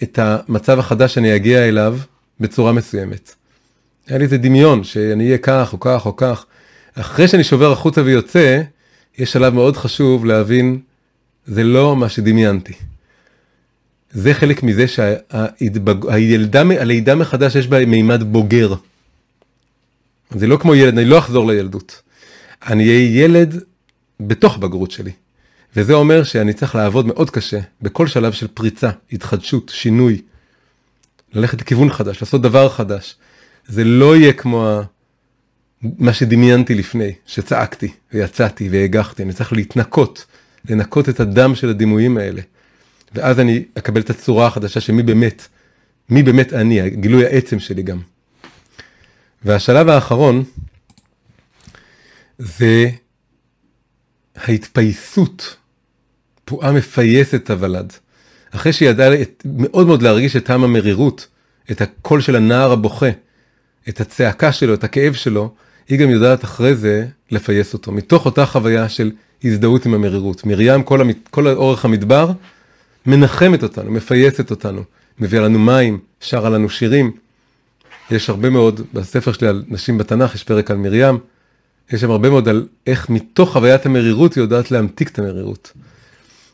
את 0.02 0.18
המצב 0.22 0.78
החדש 0.78 1.14
שאני 1.14 1.36
אגיע 1.36 1.68
אליו 1.68 1.98
בצורה 2.40 2.72
מסוימת. 2.72 3.34
היה 4.08 4.18
לי 4.18 4.24
איזה 4.24 4.38
דמיון 4.38 4.84
שאני 4.84 5.24
אהיה 5.24 5.38
כך 5.38 5.72
או 5.72 5.80
כך 5.80 6.06
או 6.06 6.16
כך. 6.16 6.46
אחרי 6.94 7.28
שאני 7.28 7.44
שובר 7.44 7.72
החוצה 7.72 8.02
ויוצא, 8.02 8.62
יש 9.18 9.32
שלב 9.32 9.54
מאוד 9.54 9.76
חשוב 9.76 10.24
להבין, 10.24 10.80
זה 11.46 11.64
לא 11.64 11.96
מה 11.96 12.08
שדמיינתי. 12.08 12.72
זה 14.10 14.34
חלק 14.34 14.62
מזה 14.62 14.84
שהלידה 14.88 16.64
מחדש 17.14 17.56
יש 17.56 17.66
בה 17.66 17.86
מימד 17.86 18.22
בוגר. 18.22 18.74
זה 20.30 20.46
לא 20.46 20.56
כמו 20.56 20.74
ילד, 20.74 20.98
אני 20.98 21.04
לא 21.04 21.18
אחזור 21.18 21.46
לילדות. 21.46 22.02
אני 22.66 22.88
אהיה 22.88 23.24
ילד 23.24 23.62
בתוך 24.20 24.58
בגרות 24.58 24.90
שלי. 24.90 25.12
וזה 25.78 25.94
אומר 25.94 26.24
שאני 26.24 26.52
צריך 26.52 26.74
לעבוד 26.74 27.06
מאוד 27.06 27.30
קשה 27.30 27.58
בכל 27.82 28.06
שלב 28.06 28.32
של 28.32 28.46
פריצה, 28.48 28.90
התחדשות, 29.12 29.72
שינוי. 29.74 30.22
ללכת 31.32 31.60
לכיוון 31.60 31.92
חדש, 31.92 32.20
לעשות 32.20 32.42
דבר 32.42 32.68
חדש. 32.68 33.16
זה 33.66 33.84
לא 33.84 34.16
יהיה 34.16 34.32
כמו 34.32 34.80
מה 35.82 36.12
שדמיינתי 36.12 36.74
לפני, 36.74 37.12
שצעקתי 37.26 37.92
ויצאתי 38.12 38.68
והגחתי, 38.68 39.22
אני 39.22 39.32
צריך 39.32 39.52
להתנקות, 39.52 40.26
לנקות 40.68 41.08
את 41.08 41.20
הדם 41.20 41.54
של 41.54 41.68
הדימויים 41.68 42.18
האלה. 42.18 42.42
ואז 43.14 43.40
אני 43.40 43.64
אקבל 43.78 44.00
את 44.00 44.10
הצורה 44.10 44.46
החדשה 44.46 44.80
של 44.80 44.92
מי 44.92 45.02
באמת, 45.02 45.46
מי 46.10 46.22
באמת 46.22 46.52
אני, 46.52 46.90
גילוי 46.90 47.26
העצם 47.26 47.58
שלי 47.58 47.82
גם. 47.82 48.00
והשלב 49.44 49.88
האחרון 49.88 50.44
זה 52.38 52.90
ההתפייסות, 54.36 55.56
פועה 56.48 56.72
מפייסת 56.72 57.34
את 57.34 57.50
הוולד. 57.50 57.92
אחרי 58.50 58.72
שהיא 58.72 58.88
ידעה 58.88 59.08
מאוד 59.44 59.86
מאוד 59.86 60.02
להרגיש 60.02 60.36
את 60.36 60.44
טעם 60.44 60.64
המרירות, 60.64 61.26
את 61.70 61.80
הקול 61.80 62.20
של 62.20 62.36
הנער 62.36 62.72
הבוכה, 62.72 63.10
את 63.88 64.00
הצעקה 64.00 64.52
שלו, 64.52 64.74
את 64.74 64.84
הכאב 64.84 65.12
שלו, 65.12 65.52
היא 65.88 65.98
גם 65.98 66.10
יודעת 66.10 66.44
אחרי 66.44 66.74
זה 66.74 67.06
לפייס 67.30 67.74
אותו, 67.74 67.92
מתוך 67.92 68.26
אותה 68.26 68.46
חוויה 68.46 68.88
של 68.88 69.10
הזדהות 69.44 69.86
עם 69.86 69.94
המרירות. 69.94 70.46
מרים, 70.46 70.82
כל, 70.82 71.00
המת... 71.00 71.28
כל 71.30 71.48
אורך 71.48 71.84
המדבר, 71.84 72.30
מנחמת 73.06 73.62
אותנו, 73.62 73.90
מפייסת 73.90 74.50
אותנו, 74.50 74.82
מביאה 75.18 75.42
לנו 75.42 75.58
מים, 75.58 75.98
שרה 76.20 76.50
לנו 76.50 76.70
שירים. 76.70 77.10
יש 78.10 78.30
הרבה 78.30 78.50
מאוד, 78.50 78.80
בספר 78.92 79.32
שלי 79.32 79.48
על 79.48 79.64
נשים 79.68 79.98
בתנ"ך, 79.98 80.34
יש 80.34 80.44
פרק 80.44 80.70
על 80.70 80.76
מרים, 80.76 81.18
יש 81.92 82.00
שם 82.00 82.10
הרבה 82.10 82.30
מאוד 82.30 82.48
על 82.48 82.66
איך 82.86 83.10
מתוך 83.10 83.52
חוויית 83.52 83.86
המרירות 83.86 84.34
היא 84.34 84.42
יודעת 84.42 84.70
להמתיק 84.70 85.08
את 85.08 85.18
המרירות. 85.18 85.72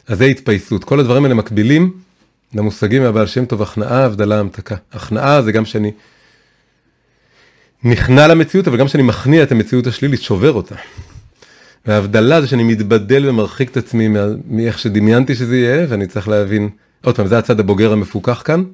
אז 0.07 0.19
זה 0.19 0.25
התפייסות. 0.25 0.85
כל 0.85 1.01
הדברים 1.01 1.25
האלה 1.25 1.35
מקבילים 1.35 1.93
למושגים 2.55 3.03
מהבעל 3.03 3.27
שם 3.27 3.45
טוב, 3.45 3.63
הכנעה, 3.63 4.05
הבדלה, 4.05 4.41
המתקה. 4.41 4.77
הכנעה 4.93 5.43
זה 5.43 5.53
גם 5.53 5.65
שאני 5.65 5.93
נכנע 7.85 8.27
למציאות, 8.27 8.69
אבל 8.69 8.77
גם 8.77 8.89
שאני 8.89 9.03
מכניע 9.03 9.43
את 9.43 9.53
המציאות 9.53 9.87
השלילית, 9.87 10.23
שובר 10.23 10.53
אותה. 10.53 10.75
וההבדלה 11.87 12.41
זה 12.41 12.47
שאני 12.47 12.63
מתבדל 12.63 13.29
ומרחיק 13.29 13.71
את 13.71 13.77
עצמי 13.77 14.09
מאיך 14.49 14.79
שדמיינתי 14.79 15.35
שזה 15.35 15.57
יהיה, 15.57 15.87
ואני 15.89 16.07
צריך 16.07 16.29
להבין, 16.29 16.69
עוד 17.05 17.17
פעם, 17.17 17.27
זה 17.27 17.39
הצד 17.39 17.61
הבוגר 17.61 17.93
המפוקח 17.93 18.43
כאן. 18.45 18.65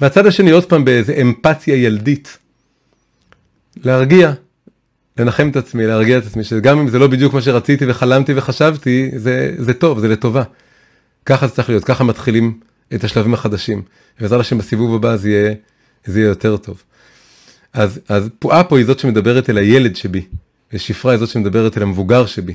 והצד 0.00 0.26
השני, 0.26 0.50
עוד 0.50 0.64
פעם, 0.64 0.84
באיזה 0.84 1.12
אמפתיה 1.12 1.76
ילדית. 1.76 2.38
להרגיע, 3.84 4.32
לנחם 5.20 5.48
את 5.48 5.56
עצמי, 5.56 5.86
להרגיע 5.86 6.18
את 6.18 6.26
עצמי, 6.26 6.44
שגם 6.44 6.78
אם 6.78 6.88
זה 6.88 6.98
לא 6.98 7.06
בדיוק 7.06 7.34
מה 7.34 7.42
שרציתי 7.42 7.84
וחלמתי 7.88 8.32
וחשבתי, 8.36 9.10
זה, 9.16 9.54
זה 9.58 9.74
טוב, 9.74 10.00
זה 10.00 10.08
לטובה. 10.08 10.42
ככה 11.26 11.46
זה 11.46 11.52
צריך 11.52 11.68
להיות, 11.68 11.84
ככה 11.84 12.04
מתחילים 12.04 12.60
את 12.94 13.04
השלבים 13.04 13.34
החדשים. 13.34 13.82
ובעזרת 14.18 14.40
השם 14.40 14.58
בסיבוב 14.58 14.94
הבא 14.94 15.16
זה 15.16 15.30
יהיה, 15.30 15.54
זה 16.04 16.20
יהיה 16.20 16.28
יותר 16.28 16.56
טוב. 16.56 16.82
אז, 17.72 18.00
אז 18.08 18.28
פועה 18.38 18.64
פה 18.64 18.78
היא 18.78 18.86
זאת 18.86 18.98
שמדברת 18.98 19.50
אל 19.50 19.58
הילד 19.58 19.96
שבי, 19.96 20.24
ושפרה 20.72 21.12
היא 21.12 21.18
זאת 21.18 21.28
שמדברת 21.28 21.76
אל 21.76 21.82
המבוגר 21.82 22.26
שבי. 22.26 22.54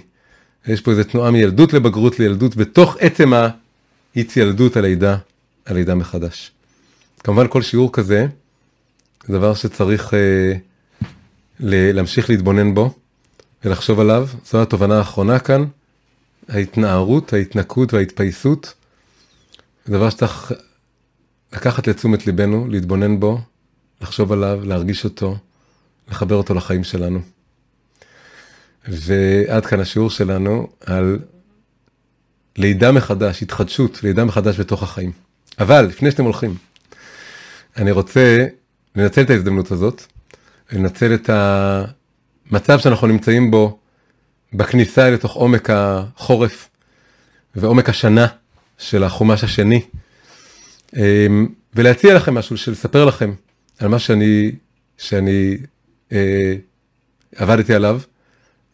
יש 0.68 0.82
פה 0.82 0.92
איזו 0.92 1.04
תנועה 1.04 1.32
מילדות 1.32 1.74
לבגרות 1.74 2.20
לילדות 2.20 2.56
בתוך 2.56 2.98
עצם 3.00 3.32
ההתיילדות 4.16 4.78
הלידה, 4.78 5.18
הלידה 5.66 5.96
מחדש. 5.96 6.52
כמובן 7.24 7.48
כל 7.50 7.62
שיעור 7.62 7.94
כזה, 7.94 8.28
זה 9.28 9.34
דבר 9.34 9.54
שצריך 9.54 10.14
אה, 10.14 10.54
להמשיך 11.60 12.30
להתבונן 12.30 12.74
בו 12.74 12.94
ולחשוב 13.66 14.00
עליו. 14.00 14.28
זו 14.46 14.62
התובנה 14.62 14.98
האחרונה 14.98 15.40
כאן, 15.40 15.66
ההתנערות, 16.50 17.34
ההתנקות 17.34 17.94
וההתפייסות. 17.94 18.74
דבר 19.90 20.10
שצריך 20.10 20.52
לקחת 21.54 21.88
לתשומת 21.88 22.28
ליבנו, 22.28 22.68
להתבונן 22.68 23.20
בו, 23.20 23.40
לחשוב 24.02 24.32
עליו, 24.32 24.60
להרגיש 24.66 25.04
אותו, 25.04 25.38
לחבר 26.08 26.36
אותו 26.36 26.54
לחיים 26.54 26.84
שלנו. 26.84 27.20
ועד 28.88 29.66
כאן 29.66 29.80
השיעור 29.80 30.10
שלנו 30.10 30.68
על 30.86 31.20
לידה 32.58 32.92
מחדש, 32.92 33.44
התחדשות, 33.44 34.04
לידה 34.04 34.26
מחדש 34.26 34.60
בתוך 34.60 34.84
החיים. 34.84 35.12
אבל 35.60 35.86
לפני 35.86 36.12
שאתם 36.12 36.24
הולכים, 36.24 36.56
אני 37.78 37.92
רוצה 37.92 38.48
לנצל 38.96 39.22
את 39.22 39.30
ההזדמנות 39.30 39.72
הזאת 39.72 40.04
לנצל 40.72 41.14
את 41.14 41.30
המצב 41.30 42.80
שאנחנו 42.80 43.08
נמצאים 43.08 43.52
בו 43.52 43.80
בכניסה 44.54 45.10
לתוך 45.10 45.34
עומק 45.34 45.70
החורף 45.70 46.70
ועומק 47.56 47.90
השנה 47.90 48.28
של 48.78 49.04
החומש 49.04 49.44
השני, 49.44 49.82
אמ, 50.96 51.48
ולהציע 51.76 52.14
לכם 52.14 52.36
משהו, 52.36 52.56
לספר 52.72 53.06
לכם 53.06 53.34
על 53.80 53.88
מה 53.88 54.00
שאני, 54.00 54.52
שאני 54.98 55.58
אה, 56.12 56.56
עבדתי 57.36 57.74
עליו, 57.74 58.00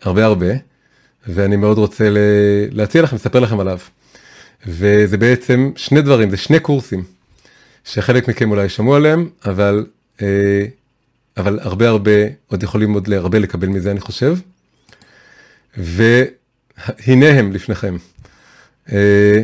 הרבה 0.02 0.26
הרבה, 0.26 0.48
ואני 1.28 1.56
מאוד 1.56 1.78
רוצה 1.78 2.08
להציע 2.72 3.02
לכם, 3.02 3.16
לספר 3.16 3.40
לכם 3.40 3.60
עליו. 3.60 3.80
וזה 4.66 5.18
בעצם 5.18 5.72
שני 5.76 6.02
דברים, 6.02 6.30
זה 6.30 6.38
שני 6.38 6.60
קורסים, 6.60 7.04
שחלק 7.86 8.28
מכם 8.28 8.52
אולי 8.52 8.70
שמעו 8.70 8.96
עליהם, 8.96 9.30
אבל, 9.46 9.86
אה, 10.22 10.66
אבל 11.38 11.60
הרבה 11.62 11.90
הרבה, 11.90 12.12
עוד 12.48 12.64
יכולים 12.64 12.94
עוד 12.94 13.10
הרבה 13.14 13.40
לקבל 13.40 13.68
מזה 13.68 13.92
אני 13.92 14.00
חושב. 14.00 14.38
והנה 15.78 17.30
הם 17.30 17.52
לפניכם. 17.52 17.96
אה, 18.92 19.42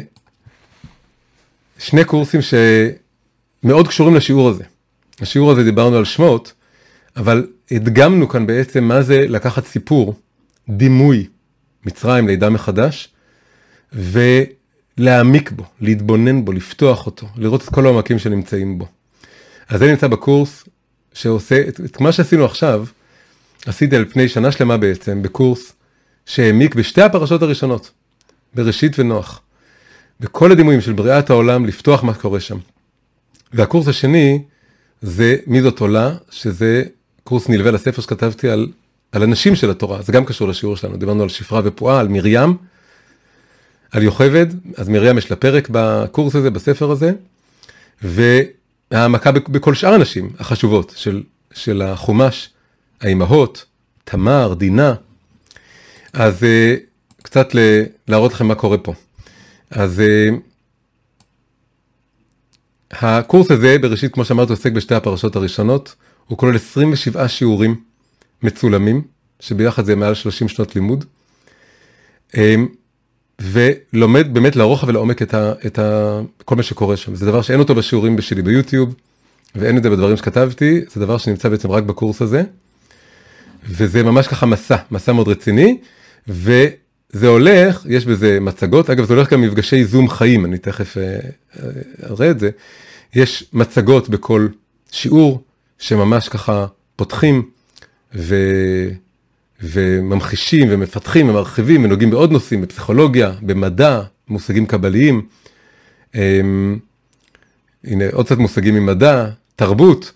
שני 1.79 2.03
קורסים 2.03 2.39
שמאוד 2.41 3.87
קשורים 3.87 4.15
לשיעור 4.15 4.49
הזה. 4.49 4.63
השיעור 5.21 5.51
הזה 5.51 5.63
דיברנו 5.63 5.97
על 5.97 6.05
שמות, 6.05 6.53
אבל 7.17 7.47
הדגמנו 7.71 8.29
כאן 8.29 8.47
בעצם 8.47 8.83
מה 8.83 9.01
זה 9.01 9.25
לקחת 9.27 9.65
סיפור, 9.65 10.15
דימוי, 10.69 11.27
מצרים, 11.85 12.27
לידה 12.27 12.49
מחדש, 12.49 13.09
ולהעמיק 13.93 15.51
בו, 15.51 15.63
להתבונן 15.81 16.45
בו, 16.45 16.51
לפתוח 16.51 17.05
אותו, 17.05 17.27
לראות 17.35 17.63
את 17.63 17.69
כל 17.69 17.85
העומקים 17.85 18.19
שנמצאים 18.19 18.79
בו. 18.79 18.87
אז 19.69 19.79
זה 19.79 19.91
נמצא 19.91 20.07
בקורס 20.07 20.63
שעושה 21.17 21.67
את, 21.67 21.81
את 21.85 22.01
מה 22.01 22.11
שעשינו 22.11 22.45
עכשיו, 22.45 22.85
עשיתי 23.65 23.95
על 23.95 24.05
פני 24.05 24.29
שנה 24.29 24.51
שלמה 24.51 24.77
בעצם, 24.77 25.21
בקורס 25.21 25.73
שהעמיק 26.25 26.75
בשתי 26.75 27.01
הפרשות 27.01 27.41
הראשונות, 27.41 27.91
בראשית 28.53 28.99
ונוח. 28.99 29.41
בכל 30.19 30.51
הדימויים 30.51 30.81
של 30.81 30.93
בריאת 30.93 31.29
העולם, 31.29 31.65
לפתוח 31.65 32.03
מה 32.03 32.13
קורה 32.13 32.39
שם. 32.39 32.57
והקורס 33.53 33.87
השני 33.87 34.43
זה 35.01 35.37
מי 35.47 35.61
זאת 35.61 35.79
עולה, 35.79 36.15
שזה 36.29 36.83
קורס 37.23 37.49
נלווה 37.49 37.71
לספר 37.71 38.01
שכתבתי 38.01 38.49
על, 38.49 38.67
על 39.11 39.23
הנשים 39.23 39.55
של 39.55 39.69
התורה, 39.69 40.01
זה 40.01 40.11
גם 40.11 40.25
קשור 40.25 40.47
לשיעור 40.47 40.77
שלנו, 40.77 40.97
דיברנו 40.97 41.23
על 41.23 41.29
שפרה 41.29 41.61
ופועה, 41.63 41.99
על 41.99 42.07
מרים, 42.07 42.57
על 43.91 44.03
יוכבד, 44.03 44.45
אז 44.75 44.89
מרים 44.89 45.17
יש 45.17 45.29
לה 45.29 45.35
פרק 45.35 45.67
בקורס 45.71 46.35
הזה, 46.35 46.49
בספר 46.49 46.91
הזה, 46.91 47.11
והעמקה 48.91 49.31
בכל 49.31 49.73
שאר 49.73 49.93
הנשים 49.93 50.29
החשובות 50.39 50.93
של, 50.95 51.23
של 51.53 51.81
החומש, 51.81 52.49
האימהות, 53.01 53.65
תמר, 54.03 54.53
דינה, 54.53 54.93
אז 56.13 56.43
אה, 56.43 56.75
קצת 57.23 57.47
להראות 58.07 58.33
לכם 58.33 58.47
מה 58.47 58.55
קורה 58.55 58.77
פה. 58.77 58.93
אז 59.71 59.99
אה, 59.99 60.29
הקורס 62.91 63.51
הזה, 63.51 63.77
בראשית, 63.81 64.13
כמו 64.13 64.25
שאמרתי, 64.25 64.51
עוסק 64.51 64.71
בשתי 64.71 64.95
הפרשות 64.95 65.35
הראשונות. 65.35 65.95
הוא 66.27 66.37
כולל 66.37 66.55
27 66.55 67.27
שיעורים 67.27 67.81
מצולמים, 68.43 69.01
שביחד 69.39 69.85
זה 69.85 69.95
מעל 69.95 70.13
30 70.13 70.47
שנות 70.47 70.75
לימוד. 70.75 71.05
ולומד 73.41 74.33
באמת 74.33 74.55
לרוחב 74.55 74.87
ולעומק 74.87 75.21
את, 75.21 75.33
ה, 75.33 75.53
את 75.65 75.79
ה, 75.79 76.19
כל 76.45 76.55
מה 76.55 76.63
שקורה 76.63 76.97
שם. 76.97 77.15
זה 77.15 77.25
דבר 77.25 77.41
שאין 77.41 77.59
אותו 77.59 77.75
בשיעורים 77.75 78.21
שלי 78.21 78.41
ביוטיוב, 78.41 78.95
ואין 79.55 79.77
את 79.77 79.83
זה 79.83 79.89
בדברים 79.89 80.17
שכתבתי, 80.17 80.81
זה 80.93 80.99
דבר 80.99 81.17
שנמצא 81.17 81.49
בעצם 81.49 81.71
רק 81.71 81.83
בקורס 81.83 82.21
הזה. 82.21 82.43
וזה 83.69 84.03
ממש 84.03 84.27
ככה 84.27 84.45
מסע, 84.45 84.75
מסע 84.91 85.13
מאוד 85.13 85.27
רציני, 85.27 85.77
וזה 86.27 87.27
הולך, 87.27 87.85
יש 87.89 88.05
בזה 88.05 88.39
מצגות, 88.39 88.89
אגב 88.89 89.05
זה 89.05 89.13
הולך 89.13 89.33
גם 89.33 89.41
מפגשי 89.41 89.85
זום 89.85 90.09
חיים, 90.09 90.45
אני 90.45 90.57
תכף 90.57 90.97
אה, 90.97 91.03
אה, 91.03 91.69
אראה 92.09 92.31
את 92.31 92.39
זה, 92.39 92.49
יש 93.15 93.45
מצגות 93.53 94.09
בכל 94.09 94.47
שיעור 94.91 95.43
שממש 95.79 96.29
ככה 96.29 96.65
פותחים 96.95 97.49
ו... 98.15 98.35
וממחישים 99.63 100.67
ומפתחים 100.71 101.29
ומרחיבים 101.29 101.83
ונוגעים 101.83 102.09
בעוד 102.09 102.31
נושאים, 102.31 102.61
בפסיכולוגיה, 102.61 103.31
במדע, 103.41 104.01
מושגים 104.27 104.65
קבליים. 104.65 105.21
אמ, 106.15 106.77
הנה 107.83 108.05
עוד 108.13 108.25
קצת 108.25 108.37
מושגים 108.37 108.75
ממדע, 108.75 109.25
תרבות. 109.55 110.11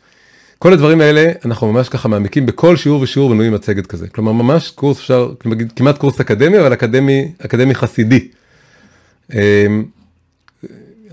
כל 0.59 0.73
הדברים 0.73 1.01
האלה 1.01 1.31
אנחנו 1.45 1.73
ממש 1.73 1.89
ככה 1.89 2.07
מעמיקים 2.07 2.45
בכל 2.45 2.75
שיעור 2.75 3.01
ושיעור 3.01 3.29
בנויים 3.29 3.53
מצגת 3.53 3.87
כזה. 3.87 4.07
כלומר 4.07 4.31
ממש 4.31 4.69
קורס 4.69 4.97
אפשר, 4.97 5.31
כמעט 5.75 5.97
קורס 5.97 6.19
אקדמי 6.19 6.59
אבל 6.59 6.73
אקדמי, 6.73 7.31
אקדמי 7.45 7.75
חסידי. 7.75 8.27
אמ, 9.33 9.83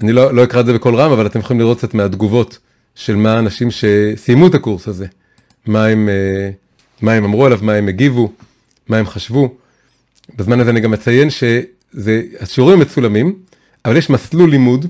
אני 0.02 0.12
לא, 0.12 0.34
לא 0.34 0.44
אקרא 0.44 0.60
את 0.60 0.66
זה 0.66 0.72
בקול 0.72 0.94
רם 0.94 1.12
אבל 1.12 1.26
אתם 1.26 1.38
יכולים 1.38 1.60
לראות 1.60 1.78
קצת 1.78 1.94
מהתגובות 1.94 2.58
של 2.94 3.16
מה 3.16 3.34
האנשים 3.34 3.68
שסיימו 3.70 4.46
את 4.46 4.54
הקורס 4.54 4.88
הזה, 4.88 5.06
מה 5.66 5.86
הם, 5.86 6.08
אה, 6.08 6.50
מה 7.02 7.12
הם 7.12 7.24
אמרו 7.24 7.46
עליו, 7.46 7.58
מה 7.62 7.74
הם 7.74 7.88
הגיבו, 7.88 8.32
מה 8.88 8.96
הם 8.96 9.06
חשבו. 9.06 9.54
בזמן 10.36 10.60
הזה 10.60 10.70
אני 10.70 10.80
גם 10.80 10.90
מציין 10.90 11.30
שזה, 11.30 12.22
השיעורים 12.40 12.78
מצולמים, 12.78 13.34
אבל 13.84 13.96
יש 13.96 14.10
מסלול 14.10 14.50
לימוד 14.50 14.86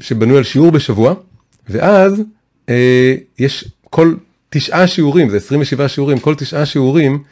שבנוי 0.00 0.36
על 0.36 0.44
שיעור 0.44 0.70
בשבוע, 0.70 1.14
ואז 1.68 2.22
אה, 2.68 3.14
יש 3.38 3.68
כל 3.90 4.14
תשעה 4.50 4.86
שיעורים, 4.86 5.30
זה 5.30 5.36
27 5.36 5.88
שיעורים, 5.88 6.18
כל 6.18 6.34
תשעה 6.34 6.66
שיעורים 6.66 7.22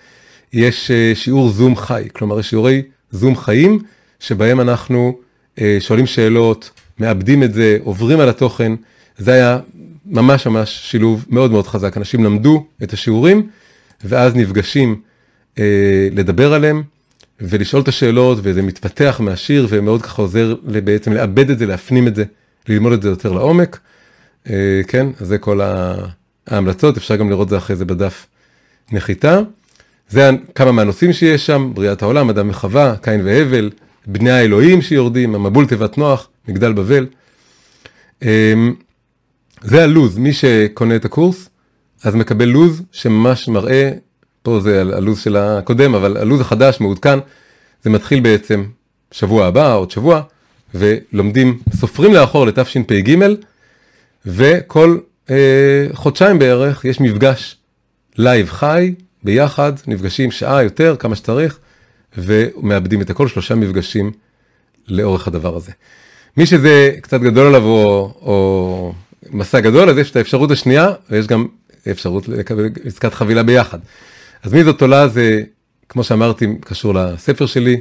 יש 0.52 0.90
אה, 0.90 1.12
שיעור 1.14 1.50
זום 1.50 1.76
חי, 1.76 2.08
כלומר 2.12 2.40
יש 2.40 2.50
שיעורי 2.50 2.82
זום 3.10 3.36
חיים, 3.36 3.78
שבהם 4.20 4.60
אנחנו 4.60 5.18
אה, 5.60 5.76
שואלים 5.80 6.06
שאלות, 6.06 6.70
מאבדים 6.98 7.42
את 7.42 7.54
זה, 7.54 7.78
עוברים 7.84 8.20
על 8.20 8.28
התוכן, 8.28 8.72
זה 9.18 9.32
היה 9.32 9.58
ממש 10.06 10.46
ממש 10.46 10.80
שילוב 10.90 11.24
מאוד 11.28 11.50
מאוד 11.50 11.66
חזק, 11.66 11.96
אנשים 11.96 12.24
למדו 12.24 12.66
את 12.82 12.92
השיעורים, 12.92 13.48
ואז 14.04 14.34
נפגשים 14.34 15.00
אה, 15.58 16.08
לדבר 16.12 16.54
עליהם, 16.54 16.82
ולשאול 17.40 17.82
את 17.82 17.88
השאלות, 17.88 18.38
וזה 18.42 18.62
מתפתח 18.62 19.20
מהשיר, 19.20 19.66
ומאוד 19.70 20.02
ככה 20.02 20.22
עוזר 20.22 20.54
בעצם 20.84 21.12
לאבד 21.12 21.50
את 21.50 21.58
זה, 21.58 21.66
להפנים 21.66 22.08
את 22.08 22.14
זה, 22.14 22.24
ללמוד 22.68 22.92
את 22.92 23.02
זה 23.02 23.08
יותר 23.08 23.32
לעומק. 23.32 23.78
אה, 24.50 24.80
כן, 24.88 25.06
אז 25.20 25.26
זה 25.26 25.38
כל 25.38 25.60
ההמלצות, 26.46 26.96
אפשר 26.96 27.16
גם 27.16 27.30
לראות 27.30 27.48
זה 27.48 27.56
אחרי 27.56 27.76
זה 27.76 27.84
בדף 27.84 28.26
נחיתה. 28.92 29.40
זה 30.08 30.30
כמה 30.54 30.72
מהנושאים 30.72 31.12
שיש 31.12 31.46
שם, 31.46 31.70
בריאת 31.74 32.02
העולם, 32.02 32.30
אדם 32.30 32.50
וחווה, 32.50 32.96
קין 33.02 33.20
והבל, 33.24 33.70
בני 34.06 34.30
האלוהים 34.30 34.82
שיורדים, 34.82 35.34
המבול 35.34 35.66
תיבת 35.66 35.98
נוח, 35.98 36.28
מגדל 36.48 36.72
בבל. 36.72 37.06
זה 39.64 39.82
הלוז, 39.84 40.18
מי 40.18 40.32
שקונה 40.32 40.96
את 40.96 41.04
הקורס, 41.04 41.48
אז 42.02 42.14
מקבל 42.14 42.44
לוז 42.44 42.82
שממש 42.92 43.48
מראה, 43.48 43.90
פה 44.42 44.60
זה 44.60 44.80
הלוז 44.80 45.18
של 45.18 45.36
הקודם, 45.36 45.94
אבל 45.94 46.16
הלוז 46.16 46.40
החדש 46.40 46.80
מעודכן, 46.80 47.18
זה 47.82 47.90
מתחיל 47.90 48.20
בעצם 48.20 48.64
שבוע 49.12 49.46
הבא, 49.46 49.74
עוד 49.74 49.90
שבוע, 49.90 50.22
ולומדים, 50.74 51.58
סופרים 51.76 52.14
לאחור 52.14 52.46
לתשפ"ג, 52.46 53.16
וכל 54.26 54.98
אה, 55.30 55.86
חודשיים 55.92 56.38
בערך 56.38 56.84
יש 56.84 57.00
מפגש 57.00 57.56
live 58.16 58.48
חי, 58.48 58.94
ביחד, 59.22 59.72
נפגשים 59.86 60.30
שעה 60.30 60.62
יותר, 60.62 60.96
כמה 60.98 61.16
שצריך, 61.16 61.58
ומעבדים 62.18 63.00
את 63.00 63.10
הכל, 63.10 63.28
שלושה 63.28 63.54
מפגשים 63.54 64.12
לאורך 64.88 65.28
הדבר 65.28 65.56
הזה. 65.56 65.72
מי 66.36 66.46
שזה 66.46 66.90
קצת 67.00 67.20
גדול 67.20 67.46
עליו 67.46 67.62
או, 67.62 68.14
או 68.22 68.92
מסע 69.30 69.60
גדול, 69.60 69.90
אז 69.90 69.98
יש 69.98 70.10
את 70.10 70.16
האפשרות 70.16 70.50
השנייה, 70.50 70.92
ויש 71.10 71.26
גם 71.26 71.46
אפשרות 71.90 72.28
לקבל 72.28 72.68
עסקת 72.84 73.14
חבילה 73.14 73.42
ביחד. 73.42 73.78
אז 74.42 74.52
מי 74.52 74.64
זאת 74.64 74.82
עולה? 74.82 75.08
זה, 75.08 75.42
כמו 75.88 76.04
שאמרתי, 76.04 76.46
קשור 76.60 76.94
לספר 76.94 77.46
שלי, 77.46 77.80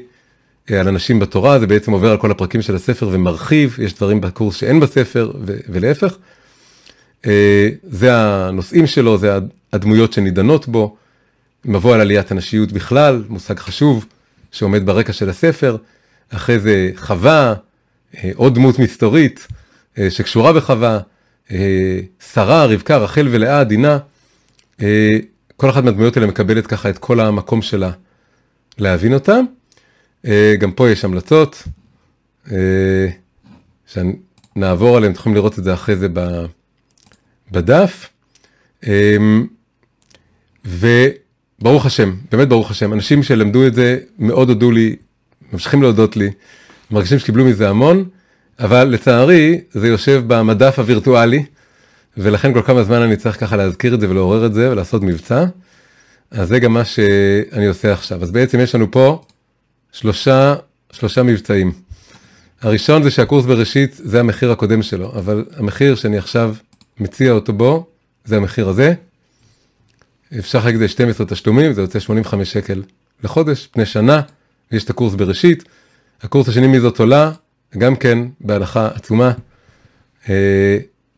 אה, 0.72 0.80
על 0.80 0.88
אנשים 0.88 1.20
בתורה, 1.20 1.60
זה 1.60 1.68
בעצם 1.68 1.92
עובר 1.92 2.12
על 2.12 2.18
כל 2.18 2.32
הפרקים 2.32 2.62
של 2.62 2.76
הספר 2.76 3.10
ומרחיב, 3.12 3.78
יש 3.82 3.94
דברים 3.94 4.22
בקורס 4.22 4.56
שאין 4.56 4.80
בספר 4.80 5.32
ולהפך. 5.46 6.18
אה, 7.26 7.70
זה 7.84 8.16
הנושאים 8.16 8.88
שלו, 8.88 9.18
זה 9.18 9.38
הדמויות 9.74 10.14
שנידנות 10.14 10.68
בו, 10.68 10.96
מבוא 11.66 11.96
על 11.96 12.02
עליית 12.02 12.32
הנשיות 12.32 12.72
בכלל, 12.72 13.24
מושג 13.30 13.60
חשוב 13.60 14.06
שעומד 14.52 14.86
ברקע 14.86 15.14
של 15.14 15.30
הספר, 15.30 15.78
אחרי 16.30 16.60
זה 16.60 16.92
חווה, 16.96 17.54
אה, 18.16 18.32
עוד 18.36 18.56
דמות 18.56 18.80
מסתורית 18.80 19.48
שקשורה 20.10 20.54
בחווה, 20.54 21.00
שרה, 22.34 22.66
רבקה, 22.66 22.98
רחל 22.98 23.28
ולאה, 23.32 23.64
דינה, 23.64 23.98
כל 25.58 25.70
אחת 25.70 25.84
מהדמויות 25.84 26.18
האלה 26.18 26.28
מקבלת 26.28 26.68
ככה 26.68 26.90
את 26.90 26.98
כל 26.98 27.20
המקום 27.20 27.62
שלה 27.62 27.92
להבין 28.78 29.14
אותה. 29.14 29.40
גם 30.60 30.72
פה 30.72 30.90
יש 30.90 31.06
המלצות, 31.06 31.64
שנעבור 33.88 34.98
עליהן, 34.98 35.14
יכולים 35.14 35.36
לראות 35.36 35.60
את 35.60 35.64
זה 35.64 35.74
אחרי 35.74 35.96
זה 35.96 36.08
בדף. 37.52 38.10
וברוך 40.66 41.86
השם, 41.86 42.16
באמת 42.32 42.50
ברוך 42.50 42.72
השם, 42.72 42.94
אנשים 42.94 43.24
שלמדו 43.24 43.68
את 43.68 43.76
זה 43.76 44.00
מאוד 44.20 44.50
הודו 44.50 44.72
לי, 44.72 44.96
ממשיכים 45.52 45.82
להודות 45.82 46.18
לי, 46.18 46.32
מרגישים 46.92 47.20
שקיבלו 47.20 47.46
מזה 47.46 47.70
המון. 47.70 48.10
אבל 48.64 48.84
לצערי 48.84 49.62
זה 49.72 49.88
יושב 49.88 50.24
במדף 50.28 50.80
הווירטואלי, 50.80 51.46
ולכן 52.18 52.54
כל 52.54 52.62
כמה 52.62 52.84
זמן 52.84 53.02
אני 53.02 53.18
צריך 53.18 53.40
ככה 53.40 53.56
להזכיר 53.56 53.96
את 53.96 54.00
זה 54.00 54.10
ולעורר 54.10 54.46
את 54.46 54.54
זה 54.54 54.72
ולעשות 54.72 55.04
מבצע. 55.04 55.46
אז 56.32 56.48
זה 56.48 56.60
גם 56.60 56.74
מה 56.74 56.86
שאני 56.86 57.66
עושה 57.66 57.94
עכשיו. 57.94 58.24
אז 58.24 58.32
בעצם 58.32 58.60
יש 58.60 58.76
לנו 58.76 58.92
פה 58.92 59.22
שלושה, 59.92 60.56
שלושה 60.92 61.24
מבצעים. 61.24 61.72
הראשון 62.62 63.04
זה 63.04 63.12
שהקורס 63.12 63.46
בראשית 63.46 64.02
זה 64.04 64.20
המחיר 64.20 64.52
הקודם 64.52 64.82
שלו, 64.82 65.12
אבל 65.16 65.46
המחיר 65.58 65.96
שאני 65.96 66.18
עכשיו 66.18 66.56
מציע 67.00 67.32
אותו 67.32 67.54
בו, 67.54 67.88
זה 68.26 68.38
המחיר 68.38 68.70
הזה. 68.70 68.94
אפשר 70.40 70.60
לחלק 70.60 70.74
את 70.74 70.80
זה 70.80 70.88
12 70.88 71.26
תשלומים, 71.26 71.74
זה 71.74 71.82
יוצא 71.82 72.00
85 72.00 72.54
שקל 72.54 72.84
לחודש, 73.24 73.68
פני 73.72 73.86
שנה, 73.86 74.22
יש 74.72 74.84
את 74.84 74.90
הקורס 74.90 75.16
בראשית. 75.16 75.64
הקורס 76.22 76.50
השני 76.50 76.68
מי 76.68 76.80
זאת 76.80 77.00
עולה, 77.00 77.32
גם 77.78 77.96
כן 77.96 78.20
בהנחה 78.42 78.88
עצומה, 78.94 79.32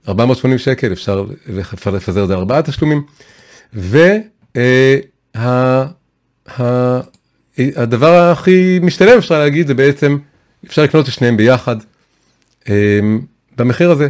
480 0.07 0.57
שקל, 0.57 0.93
אפשר 0.93 1.25
לפזר 1.93 2.23
את 2.23 2.27
זה 2.27 2.33
על 2.33 2.39
ארבעה 2.39 2.61
תשלומים. 2.61 3.03
והדבר 7.57 8.31
הכי 8.31 8.79
משתלם 8.81 9.17
אפשר 9.17 9.39
להגיד 9.39 9.67
זה 9.67 9.73
בעצם, 9.73 10.17
אפשר 10.65 10.83
לקנות 10.83 11.09
את 11.09 11.13
שניהם 11.13 11.37
ביחד 11.37 11.75
במחיר 13.57 13.91
הזה. 13.91 14.09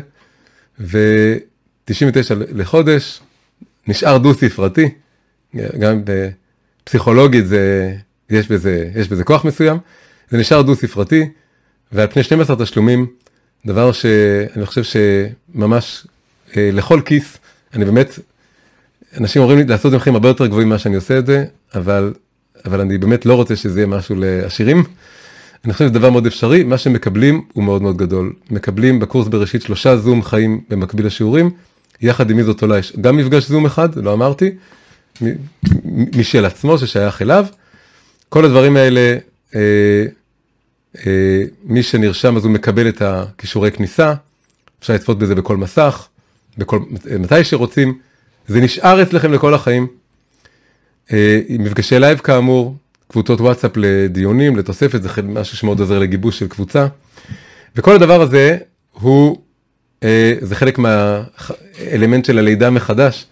ו-99 0.80 1.94
לחודש, 2.38 3.22
נשאר 3.88 4.18
דו 4.18 4.34
ספרתי, 4.34 4.90
גם 5.80 6.02
פסיכולוגית 6.84 7.48
זה, 7.48 7.96
יש 8.30 8.48
בזה, 8.48 8.90
יש 8.96 9.08
בזה 9.08 9.24
כוח 9.24 9.46
מסוים, 9.46 9.78
זה 10.30 10.38
נשאר 10.38 10.62
דו 10.62 10.76
ספרתי, 10.76 11.30
ועל 11.92 12.08
פני 12.08 12.24
12 12.24 12.56
תשלומים, 12.56 13.08
דבר 13.66 13.92
שאני 13.92 14.66
חושב 14.66 14.84
שממש 14.84 16.08
אה, 16.58 16.70
לכל 16.74 17.02
כיס, 17.06 17.38
אני 17.74 17.86
באמת, 17.86 18.20
אנשים 19.18 19.42
אומרים 19.42 19.58
לי 19.58 19.66
לעשות 19.66 19.94
מחירים 19.94 20.16
הרבה 20.16 20.28
יותר 20.28 20.48
גבוהים 20.48 20.68
ממה 20.68 20.80
שאני 20.80 20.96
עושה 20.96 21.18
את 21.18 21.26
זה, 21.26 21.46
אבל, 21.76 22.14
אבל 22.66 22.82
אני 22.82 22.98
באמת 22.98 23.26
לא 23.26 23.36
רוצה 23.36 23.56
שזה 23.56 23.80
יהיה 23.80 23.88
משהו 23.88 24.16
לעשירים. 24.18 24.84
אני 25.66 25.74
חושב 25.74 25.86
שזה 25.86 25.94
דבר 25.94 26.10
מאוד 26.10 26.26
אפשרי, 26.26 26.64
מה 26.64 26.78
שמקבלים 26.78 27.42
הוא 27.54 27.64
מאוד 27.64 27.82
מאוד 27.82 27.98
גדול. 27.98 28.34
מקבלים 28.52 29.00
בקורס 29.00 29.28
בראשית 29.28 29.62
שלושה 29.62 29.98
זום 29.98 30.24
חיים 30.24 30.62
במקביל 30.70 31.06
לשיעורים, 31.06 31.52
יחד 32.02 32.30
עם 32.30 32.38
מי 32.38 32.44
זאת 32.44 32.62
עולה, 32.62 32.80
גם 33.02 33.18
מפגש 33.18 33.48
זום 33.48 33.66
אחד, 33.66 33.96
לא 33.96 34.14
אמרתי, 34.14 34.52
משל 36.18 36.46
עצמו 36.46 36.78
ששייך 36.78 37.22
אליו. 37.22 37.46
כל 38.30 38.46
הדברים 38.46 38.78
האלה, 38.78 39.18
אה, 39.56 40.06
מי 41.64 41.84
שנרשם 41.84 42.38
אז 42.38 42.46
הוא 42.46 42.52
מקבל 42.52 42.90
את 42.90 43.02
הכישורי 43.02 43.72
כניסה, 43.72 44.14
אפשר 44.80 44.94
לצפות 44.94 45.20
בזה 45.20 45.36
בכל 45.36 45.58
מסך, 45.58 46.08
בכל, 46.58 46.80
מתי 47.20 47.44
שרוצים, 47.44 48.00
זה 48.48 48.62
נשאר 48.62 49.02
אצלכם 49.02 49.34
לכל 49.34 49.54
החיים. 49.54 49.88
אה, 51.14 51.42
מפגשי 51.50 52.00
live 52.00 52.18
כאמור, 52.18 52.76
קבוצות 53.08 53.42
וואטסאפ 53.42 53.72
לדיונים, 53.76 54.58
לתוספת, 54.58 55.04
זה 55.04 55.10
משהו 55.24 55.58
שמאוד 55.58 55.80
עוזר 55.80 56.00
לגיבוש 56.00 56.40
של 56.40 56.48
קבוצה. 56.48 56.88
וכל 57.76 57.96
הדבר 57.96 58.22
הזה 58.22 58.58
הוא, 58.92 59.38
אה, 60.04 60.34
זה 60.42 60.56
חלק 60.56 60.78
מהאלמנט 60.78 62.26
של 62.26 62.38
הלידה 62.38 62.70
מחדש, 62.70 63.26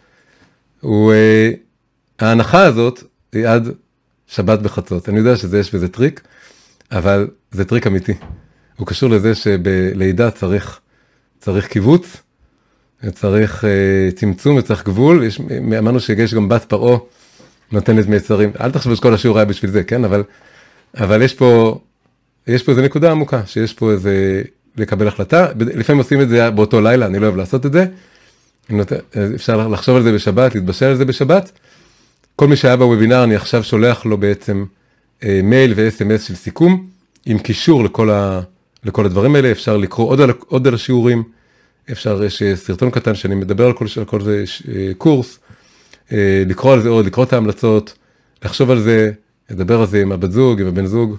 הוא, 0.81 1.13
אה, 1.13 1.51
ההנחה 2.19 2.63
הזאת 2.63 3.03
היא 3.33 3.47
עד 3.47 3.69
שבת 4.27 4.59
בחצות. 4.59 5.09
אני 5.09 5.17
יודע 5.17 5.35
שזה 5.35 5.59
יש 5.59 5.75
בזה 5.75 5.87
טריק, 5.87 6.21
אבל 6.91 7.27
זה 7.53 7.65
טריק 7.65 7.87
אמיתי. 7.87 8.13
הוא 8.77 8.87
קשור 8.87 9.09
לזה 9.09 9.35
שבלידה 9.35 10.31
צריך, 10.31 10.79
צריך 11.39 11.67
כיווץ, 11.67 12.17
צריך 13.11 13.63
uh, 13.63 14.15
צמצום 14.15 14.55
וצריך 14.55 14.85
גבול, 14.85 15.23
יש, 15.23 15.41
אמרנו 15.79 15.99
שיש 15.99 16.33
גם 16.33 16.49
בת 16.49 16.63
פרעה 16.63 16.97
נותנת 17.71 18.07
מיצרים, 18.07 18.51
אל 18.61 18.71
תחשבו 18.71 18.95
שכל 18.95 19.13
השיעור 19.13 19.37
היה 19.37 19.45
בשביל 19.45 19.71
זה, 19.71 19.83
כן? 19.83 20.03
אבל, 20.05 20.23
אבל 20.97 21.21
יש 21.21 21.33
פה, 21.33 21.79
יש 22.47 22.63
פה 22.63 22.71
איזה 22.71 22.81
נקודה 22.81 23.11
עמוקה, 23.11 23.41
שיש 23.45 23.73
פה 23.73 23.91
איזה, 23.91 24.41
לקבל 24.77 25.07
החלטה, 25.07 25.47
לפעמים 25.59 26.01
עושים 26.01 26.21
את 26.21 26.29
זה 26.29 26.49
באותו 26.49 26.81
לילה, 26.81 27.05
אני 27.05 27.19
לא 27.19 27.25
אוהב 27.25 27.35
לעשות 27.35 27.65
את 27.65 27.73
זה. 27.73 27.85
אפשר 29.35 29.67
לחשוב 29.67 29.95
על 29.95 30.03
זה 30.03 30.11
בשבת, 30.11 30.55
להתבשל 30.55 30.85
על 30.85 30.95
זה 30.95 31.05
בשבת. 31.05 31.51
כל 32.35 32.47
מי 32.47 32.55
שהיה 32.55 32.75
בוובינר, 32.75 33.23
אני 33.23 33.35
עכשיו 33.35 33.63
שולח 33.63 34.05
לו 34.05 34.17
בעצם 34.17 34.65
אה, 35.23 35.39
מייל 35.43 35.73
ו-SMS 35.75 36.19
של 36.19 36.35
סיכום, 36.35 36.87
עם 37.25 37.39
קישור 37.39 37.83
לכל, 37.83 38.09
ה... 38.09 38.41
לכל 38.83 39.05
הדברים 39.05 39.35
האלה, 39.35 39.51
אפשר 39.51 39.77
לקרוא 39.77 40.07
עוד 40.07 40.21
על, 40.21 40.31
עוד 40.47 40.67
על 40.67 40.73
השיעורים, 40.73 41.23
אפשר, 41.91 42.23
יש 42.23 42.41
אה, 42.41 42.55
סרטון 42.55 42.91
קטן 42.91 43.15
שאני 43.15 43.35
מדבר 43.35 43.65
על 43.65 43.73
כל, 43.73 43.85
על 43.97 44.05
כל 44.05 44.21
זה, 44.21 44.43
אה, 44.67 44.91
קורס, 44.97 45.39
אה, 46.11 46.43
לקרוא 46.47 46.73
על 46.73 46.81
זה 46.81 46.89
עוד, 46.89 47.05
לקרוא 47.05 47.25
את 47.25 47.33
ההמלצות, 47.33 47.97
לחשוב 48.43 48.71
על 48.71 48.81
זה, 48.81 49.11
לדבר 49.49 49.79
על 49.79 49.87
זה 49.87 50.01
עם 50.01 50.11
הבת 50.11 50.31
זוג, 50.31 50.61
עם 50.61 50.67
הבן 50.67 50.85
זוג, 50.85 51.15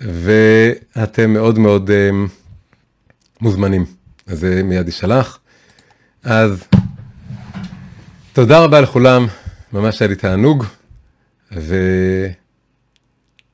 ואתם 0.00 1.32
מאוד 1.32 1.58
מאוד 1.58 1.90
מוזמנים, 3.40 3.84
אז 4.26 4.38
זה 4.38 4.62
מיד 4.62 4.86
יישלח. 4.86 5.38
אז 6.24 6.64
תודה 8.32 8.64
רבה 8.64 8.80
לכולם, 8.80 9.26
ממש 9.72 10.02
היה 10.02 10.08
לי 10.08 10.14
תענוג, 10.14 10.64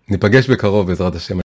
וניפגש 0.08 0.50
בקרוב 0.50 0.86
בעזרת 0.86 1.14
השם. 1.14 1.43